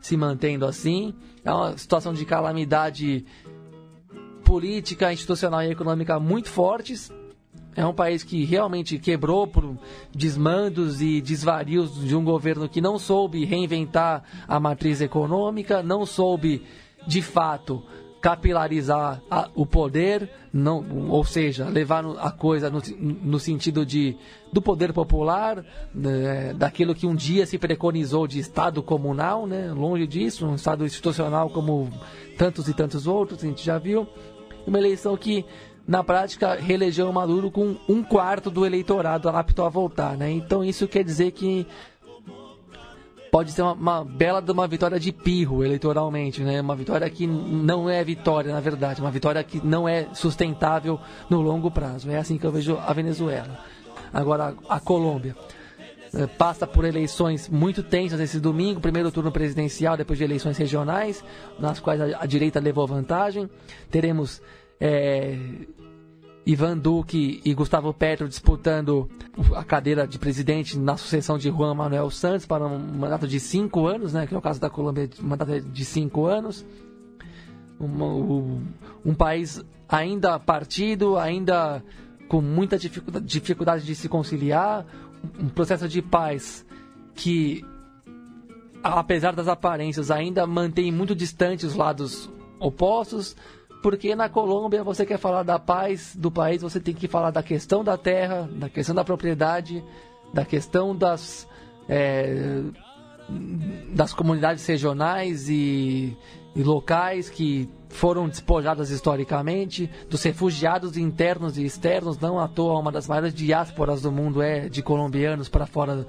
[0.02, 1.14] se mantendo assim.
[1.44, 3.26] É uma situação de calamidade
[4.44, 7.12] política, institucional e econômica muito fortes.
[7.76, 9.78] É um país que realmente quebrou por
[10.14, 16.64] desmandos e desvarios de um governo que não soube reinventar a matriz econômica, não soube,
[17.06, 17.84] de fato,
[18.26, 24.18] capilarizar a- o poder, não, ou seja, levar a coisa no, no sentido de,
[24.52, 30.08] do poder popular, né, daquilo que um dia se preconizou de Estado comunal, né, longe
[30.08, 31.88] disso, um Estado institucional como
[32.36, 34.08] tantos e tantos outros, a gente já viu
[34.66, 35.46] uma eleição que
[35.88, 40.32] na prática reelegeu o Maduro com um quarto do eleitorado apto a voltar, né?
[40.32, 41.68] Então isso quer dizer que
[43.36, 46.62] pode ser uma, uma bela de uma vitória de pirro eleitoralmente, né?
[46.62, 50.98] Uma vitória que não é vitória, na verdade, uma vitória que não é sustentável
[51.30, 52.10] no longo prazo.
[52.10, 53.60] É assim que eu vejo a Venezuela.
[54.14, 55.36] Agora, a Colômbia
[56.14, 61.22] eh, passa por eleições muito tensas esse domingo, primeiro turno presidencial, depois de eleições regionais,
[61.60, 63.50] nas quais a, a direita levou vantagem.
[63.92, 64.42] Teremos
[64.80, 65.38] é,
[66.46, 69.10] Ivan Duque e Gustavo Petro disputando
[69.56, 73.88] a cadeira de presidente na sucessão de Juan Manuel Santos para um mandato de cinco
[73.88, 76.66] anos, né, que no caso da Colômbia um mandato de cinco anos.
[77.80, 78.64] Um,
[79.04, 81.84] um país ainda partido, ainda
[82.30, 84.86] com muita dificuldade de se conciliar,
[85.40, 86.66] um processo de paz
[87.16, 87.66] que,
[88.84, 93.36] apesar das aparências, ainda mantém muito distante os lados opostos,
[93.86, 97.44] porque na Colômbia você quer falar da paz do país, você tem que falar da
[97.44, 99.84] questão da terra, da questão da propriedade,
[100.34, 101.48] da questão das
[101.88, 102.64] é,
[103.94, 106.18] das comunidades regionais e,
[106.56, 112.92] e locais que foram despojadas historicamente, dos refugiados internos e externos, não à toa uma
[112.92, 116.08] das maiores diásporas do mundo é de colombianos para fora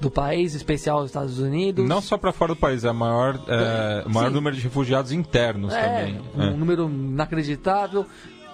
[0.00, 1.88] do país, especial os Estados Unidos.
[1.88, 5.72] Não só para fora do país, é o maior, é, maior número de refugiados internos
[5.72, 6.20] é, também.
[6.36, 6.50] Um É.
[6.50, 8.04] número inacreditável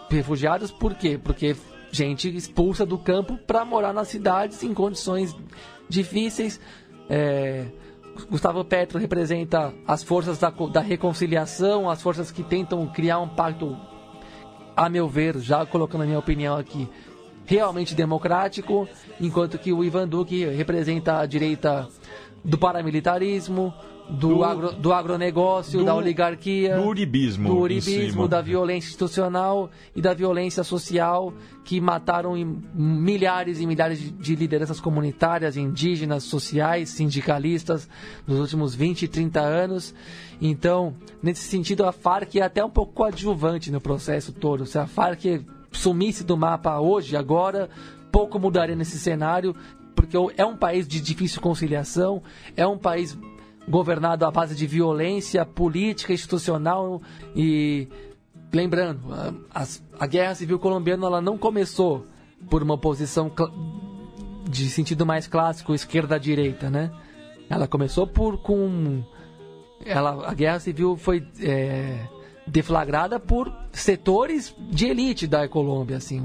[0.08, 1.18] de refugiados, por quê?
[1.22, 1.56] Porque
[1.90, 5.36] gente expulsa do campo para morar nas cidades em condições
[5.88, 6.60] difíceis.
[7.08, 7.66] É,
[8.30, 13.76] Gustavo Petro representa as forças da, da reconciliação, as forças que tentam criar um pacto,
[14.76, 16.88] a meu ver, já colocando a minha opinião aqui,
[17.46, 18.88] realmente democrático,
[19.20, 21.88] enquanto que o Ivan Duque representa a direita
[22.44, 23.72] do paramilitarismo,
[24.10, 29.70] do, Do- agro, do agronegócio, do- da oligarquia, do uribismo do uribismo, da violência institucional
[29.94, 31.32] e da violência social
[31.64, 32.34] que mataram
[32.74, 37.88] milhares e milhares de, de lideranças comunitárias, indígenas, sociais, sindicalistas
[38.26, 39.94] nos últimos 20 e 30 anos.
[40.40, 44.66] Então, nesse sentido, a Farc é até um pouco coadjuvante no processo todo.
[44.66, 45.24] Se a Farc
[45.72, 47.68] sumisse do mapa hoje, agora,
[48.10, 49.54] pouco mudaria nesse cenário,
[49.94, 52.22] porque é um país de difícil conciliação,
[52.56, 53.16] é um país
[53.68, 57.00] governado à base de violência política, institucional
[57.34, 57.88] e
[58.52, 59.00] lembrando,
[59.54, 59.64] a,
[59.98, 62.06] a guerra civil colombiana ela não começou
[62.50, 63.50] por uma oposição cl-
[64.50, 66.90] de sentido mais clássico esquerda-direita, né?
[67.48, 69.02] Ela começou por com
[69.84, 72.00] ela a guerra civil foi é,
[72.46, 76.24] deflagrada por setores de elite da Colômbia, assim,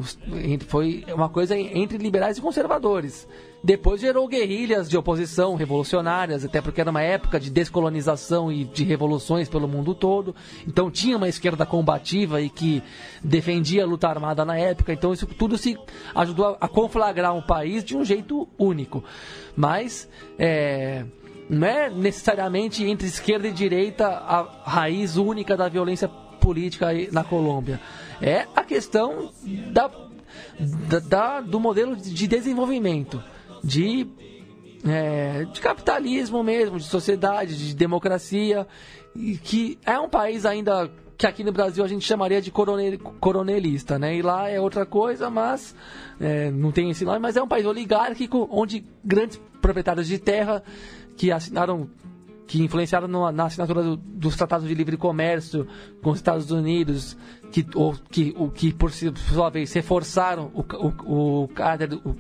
[0.68, 3.28] foi uma coisa en- entre liberais e conservadores.
[3.64, 8.84] Depois gerou guerrilhas de oposição revolucionárias, até porque era uma época de descolonização e de
[8.84, 10.36] revoluções pelo mundo todo.
[10.68, 12.84] Então tinha uma esquerda combativa e que
[13.24, 14.94] defendia a luta armada na época.
[14.94, 15.78] Então isso tudo se
[16.16, 19.04] ajudou a conflagrar um país de um jeito único.
[19.56, 20.08] Mas
[20.38, 21.04] é,
[21.50, 27.80] não é necessariamente entre esquerda e direita a raiz única da violência política na Colômbia.
[28.22, 29.32] É a questão
[29.72, 29.90] da,
[31.08, 33.24] da- do modelo de desenvolvimento,
[33.64, 34.08] de,
[34.88, 38.68] é, de capitalismo mesmo, de sociedade, de democracia,
[39.44, 43.98] que é um país ainda que aqui no Brasil a gente chamaria de coronel, coronelista,
[43.98, 44.16] né?
[44.16, 45.74] E lá é outra coisa, mas
[46.22, 50.62] é, não tem esse nome, mas é um país oligárquico onde grandes proprietários de terra
[51.18, 51.90] que assinaram
[52.46, 55.68] que influenciaram no- na assinatura do- dos tratados de livre comércio
[56.02, 57.18] com os Estados Unidos,
[57.52, 62.16] que, ou, que, o, que por sua vez reforçaram o, o, o caráter, o,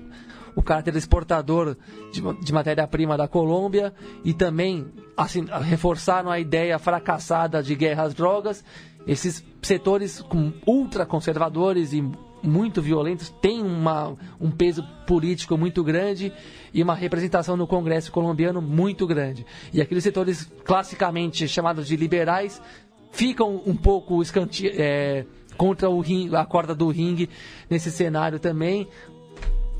[0.53, 1.77] o caráter exportador
[2.11, 3.93] de, de matéria-prima da Colômbia
[4.25, 8.65] e também assim, reforçaram a ideia fracassada de guerra às drogas.
[9.07, 10.21] Esses setores
[10.67, 12.03] ultraconservadores e
[12.43, 16.31] muito violentos têm uma, um peso político muito grande
[16.73, 19.45] e uma representação no Congresso colombiano muito grande.
[19.73, 22.61] E aqueles setores classicamente chamados de liberais
[23.11, 25.25] ficam um pouco escante é,
[25.57, 27.29] contra o ring, a corda do ringue
[27.69, 28.87] nesse cenário também.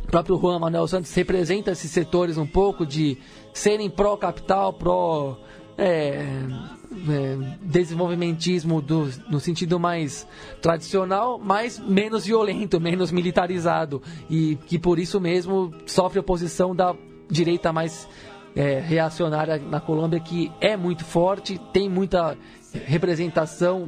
[0.04, 3.18] O próprio Juan Manuel Santos representa esses setores um pouco de
[3.54, 5.38] serem pró-capital, pró.
[5.78, 6.26] é,
[7.10, 10.28] é, desenvolvimentismo do- no sentido mais
[10.62, 14.02] tradicional, mas menos violento, menos militarizado.
[14.30, 16.96] E que por isso mesmo sofre oposição da
[17.30, 18.08] direita mais
[18.56, 22.36] é, reacionária na Colômbia, que é muito forte, tem muita
[22.86, 23.88] representação,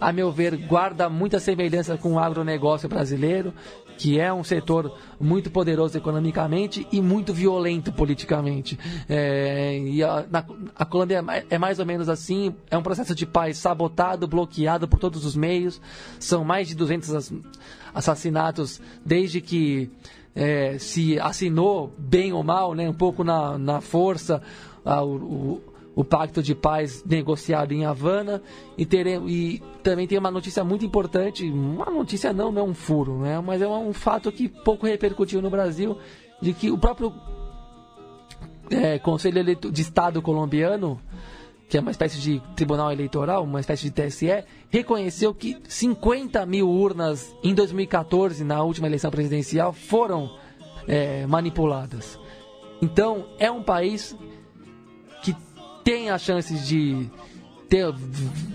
[0.00, 3.52] a meu ver, guarda muita semelhança com o agronegócio brasileiro,
[4.00, 8.78] que é um setor muito poderoso economicamente e muito violento politicamente.
[9.06, 10.42] É, e a, na-
[10.74, 14.88] a Colômbia é é mais ou menos assim, é um processo de paz sabotado, bloqueado
[14.88, 15.78] por todos os meios,
[16.18, 17.32] são mais de 200 ass-
[17.94, 19.90] assassinatos desde que
[20.34, 24.40] é, se assinou, bem ou mal, né, um pouco na, na força,
[24.82, 25.60] a- o,
[26.00, 28.42] o, pacto de paz negociado em Havana
[28.76, 28.88] e,
[29.26, 33.40] e também tem uma notícia muito importante, uma notícia não, não é um furo, né?
[33.40, 35.98] mas é um fato que pouco repercutiu no Brasil,
[36.40, 37.12] de que o próprio
[38.70, 41.00] é, Conselho de Estado colombiano,
[41.68, 46.68] que é uma espécie de tribunal eleitoral, uma espécie de TSE, reconheceu que 50 mil
[46.68, 50.30] urnas em 2014, na última eleição presidencial, foram
[50.86, 52.18] é, manipuladas.
[52.82, 54.16] Então, é um país
[55.84, 57.08] tem as chances de
[57.68, 57.86] ter,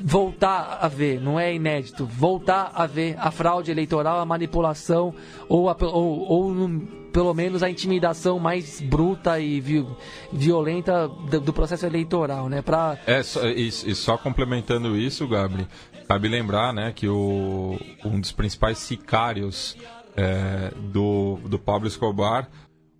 [0.03, 5.13] voltar a ver, não é inédito, voltar a ver a fraude eleitoral, a manipulação
[5.47, 9.87] ou, a- ou, ou no- pelo menos a intimidação mais bruta e vi-
[10.33, 12.61] violenta do, do processo eleitoral, né?
[12.61, 15.65] Pra, É, só- e, e só complementando isso, Gabri,
[16.09, 19.77] cabe lembrar né, que o, um dos principais sicários
[20.17, 22.49] é, do, do Pablo Escobar,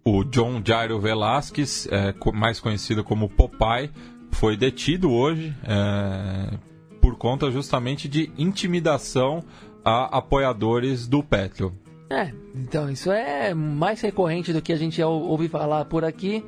[0.05, 3.89] o John Jairo Velasquez, é, mais conhecido como Popeye,
[4.35, 6.57] foi detido hoje é,
[7.01, 9.43] por conta justamente de intimidação
[9.83, 11.73] a apoiadores do Petro.
[12.09, 16.43] É, então isso é mais recorrente do que a gente ouve falar por aqui.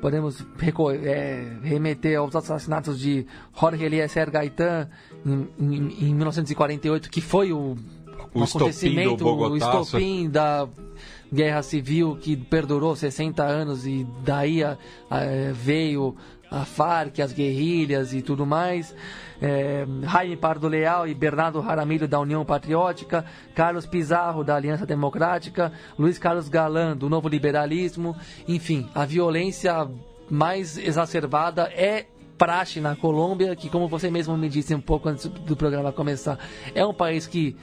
[0.00, 0.44] Podemos
[1.02, 3.26] é, remeter aos assassinatos de
[3.58, 4.88] Jorge Eliezer Gaetan
[5.24, 7.74] em, em- em 1948, que foi o,
[8.34, 10.68] O acontecimento, Bogotá, o estopim da
[11.32, 14.76] guerra civil que perdurou 60 anos e daí a-
[15.10, 15.20] a-
[15.54, 16.14] veio
[16.54, 18.94] a Farc, as guerrilhas e tudo mais.
[19.42, 23.24] É, Jaime Pardo Leal e Bernardo Jaramillo da União Patriótica,
[23.54, 28.16] Carlos Pizarro da Aliança Democrática, Luiz Carlos Galan do Novo Liberalismo,
[28.46, 29.88] enfim, a violência
[30.30, 32.06] mais exacerbada é
[32.38, 36.38] praxe na Colômbia, que como você mesmo me disse um pouco antes do programa começar,
[36.74, 37.56] é um país que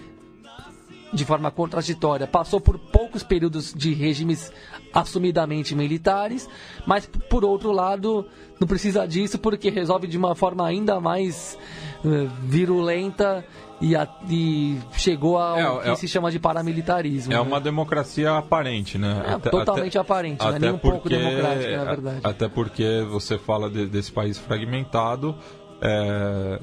[1.14, 4.52] de forma contraditória, passou por poucos períodos de regimes
[4.94, 6.48] assumidamente militares,
[6.86, 8.26] mas por outro lado,
[8.60, 11.58] não precisa disso porque resolve de uma forma ainda mais
[12.04, 13.46] eh, virulenta
[13.80, 17.32] e, a- e chegou ao É, que é- se chama de paramilitarismo.
[17.34, 17.42] É né?
[17.42, 19.24] uma democracia aparente, né?
[19.28, 22.20] É, totalmente aparente, não é nem um pouco democrática, na verdade.
[22.24, 25.36] Até porque você fala de- desse país fragmentado,
[25.82, 26.60] é,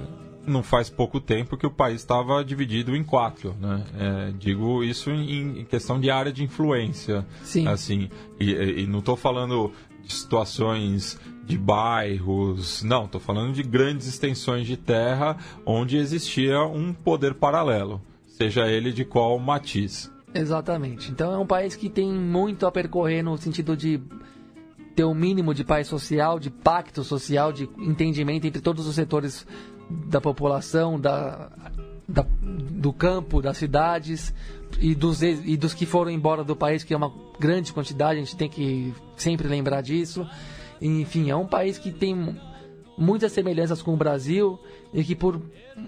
[0.49, 3.85] não faz pouco tempo que o país estava dividido em quatro, né?
[3.99, 7.67] É, digo isso em, em questão de área de influência, Sim.
[7.67, 8.09] assim,
[8.39, 9.73] e, e não estou falando
[10.03, 16.93] de situações de bairros, não, estou falando de grandes extensões de terra onde existia um
[16.93, 20.13] poder paralelo, seja ele de qual matiz.
[20.35, 21.11] Exatamente.
[21.11, 24.01] Então é um país que tem muito a percorrer no sentido de
[24.95, 29.47] ter um mínimo de paz social, de pacto social, de entendimento entre todos os setores
[29.91, 31.51] da população, da,
[32.09, 34.33] da- do campo, das cidades
[34.79, 38.23] e dos, e dos que foram embora do país, que é uma grande quantidade, a
[38.23, 40.27] gente tem que sempre lembrar disso.
[40.81, 42.39] Enfim, é um país que tem
[42.99, 44.59] muitas semelhanças com o Brasil
[44.93, 45.41] e que por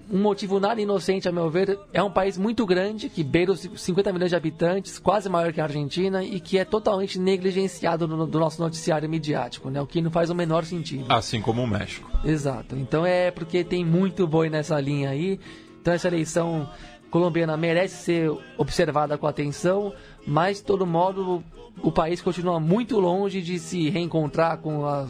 [0.09, 3.59] um motivo nada inocente, a meu ver, é um país muito grande, que beira os
[3.75, 8.25] 50 milhões de habitantes, quase maior que a Argentina e que é totalmente negligenciado no,
[8.25, 9.81] do nosso noticiário midiático, né?
[9.81, 11.05] O que não faz o menor sentido.
[11.09, 12.09] Assim como o México.
[12.23, 12.75] Exato.
[12.75, 15.39] Então é porque tem muito boi nessa linha aí.
[15.81, 16.69] Então essa eleição
[17.09, 19.93] colombiana merece ser observada com atenção,
[20.25, 21.43] mas de todo modo
[21.81, 25.07] o país continua muito longe de se reencontrar com a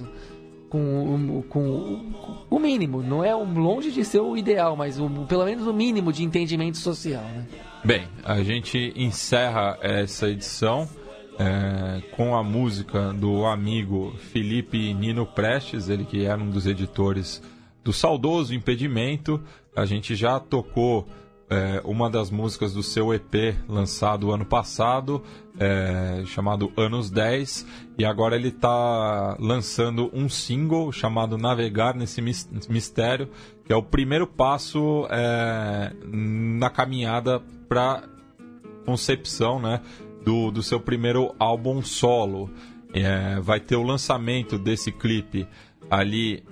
[0.72, 2.02] com, o- com
[2.50, 6.12] o- mínimo, não é longe de ser o ideal, mas o- pelo menos o mínimo
[6.14, 7.46] de entendimento social, né?
[7.84, 10.88] Bem, a gente encerra essa edição
[11.40, 17.42] é, com a música do amigo Felipe Nino Prestes, ele que era um dos editores
[17.84, 19.42] do saudoso Impedimento.
[19.76, 21.08] A gente já tocou
[21.50, 25.22] é, uma das músicas do seu EP lançado ano passado,
[25.60, 27.66] é, chamado Anos 10,
[28.02, 33.30] e agora ele está lançando um single chamado Navegar nesse Mis- Mistério,
[33.64, 38.02] que é o primeiro passo é, na caminhada para
[38.88, 39.82] concepção né,
[40.26, 42.50] do, do seu primeiro álbum solo.
[42.92, 45.48] É, vai ter o lançamento desse clipe
[45.88, 46.44] ali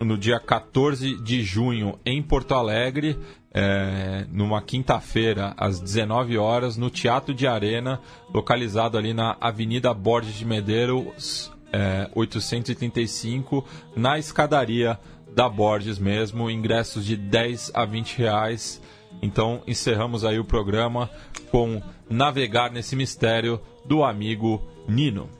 [0.00, 3.16] no dia 14 de junho em Porto Alegre,
[3.52, 8.00] é, numa quinta-feira, às 19 horas, no Teatro de Arena,
[8.32, 13.64] localizado ali na Avenida Borges de Medeiros, é, 835,
[13.96, 14.98] na escadaria
[15.34, 18.82] da Borges mesmo, ingressos de 10 a 20 reais.
[19.22, 21.10] Então encerramos aí o programa
[21.50, 25.37] com Navegar nesse Mistério do amigo Nino.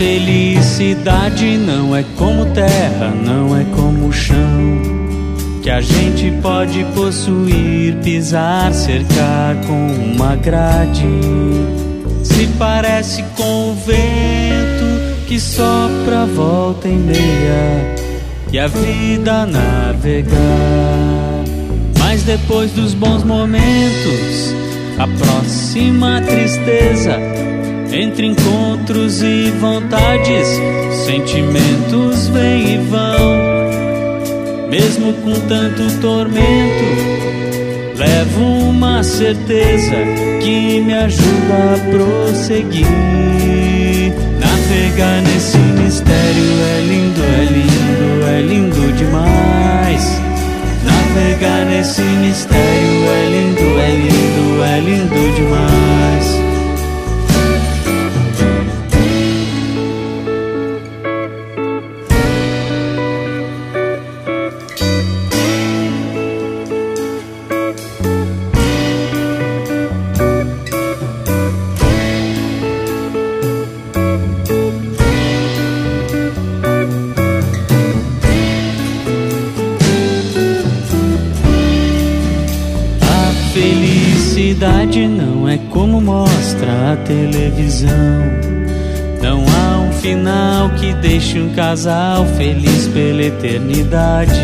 [0.00, 4.80] Felicidade não é como terra, não é como chão.
[5.62, 11.04] Que a gente pode possuir, pisar, cercar com uma grade.
[12.24, 17.94] Se parece com o vento que sopra volta e meia
[18.50, 20.40] e a vida navegar.
[21.98, 24.54] Mas depois dos bons momentos,
[24.98, 27.49] a próxima tristeza
[27.92, 30.46] entre encontros e vontades,
[31.04, 33.40] sentimentos vêm e vão.
[34.68, 36.84] Mesmo com tanto tormento,
[37.96, 39.96] levo uma certeza
[40.40, 42.86] que me ajuda a prosseguir.
[44.38, 46.44] Navegar nesse mistério
[46.76, 50.20] é lindo, é lindo, é lindo demais.
[50.84, 56.49] Navegar nesse mistério é lindo, é lindo, é lindo demais.
[87.10, 88.22] Televisão.
[89.20, 94.40] Não há um final que deixe um casal feliz pela eternidade.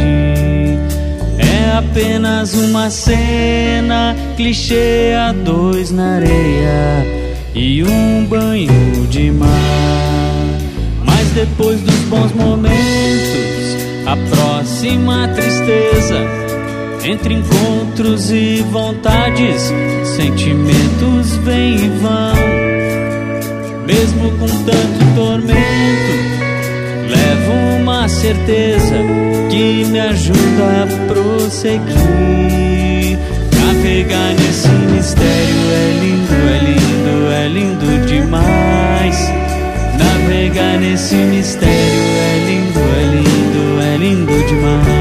[1.38, 7.06] É apenas uma cena, clichê a dois na areia
[7.54, 9.48] e um banho de mar.
[11.04, 12.76] Mas depois dos bons momentos,
[14.06, 16.35] a próxima tristeza
[17.08, 19.72] entre encontros e vontades,
[20.16, 22.34] sentimentos vêm e vão.
[23.86, 26.12] Mesmo com tanto tormento,
[27.08, 28.96] levo uma certeza
[29.48, 31.86] que me ajuda a prosseguir.
[33.54, 39.32] Navegar nesse mistério é lindo, é lindo, é lindo demais.
[39.96, 44.95] Navegar nesse mistério é lindo, é lindo, é lindo demais.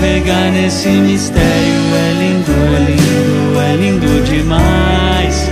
[0.00, 1.42] Navegar nesse mistério.
[1.42, 5.50] É lindo, é lindo, é lindo demais.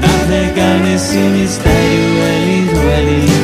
[0.00, 1.74] Navegar nesse mistério.
[1.74, 3.43] É lindo, é lindo,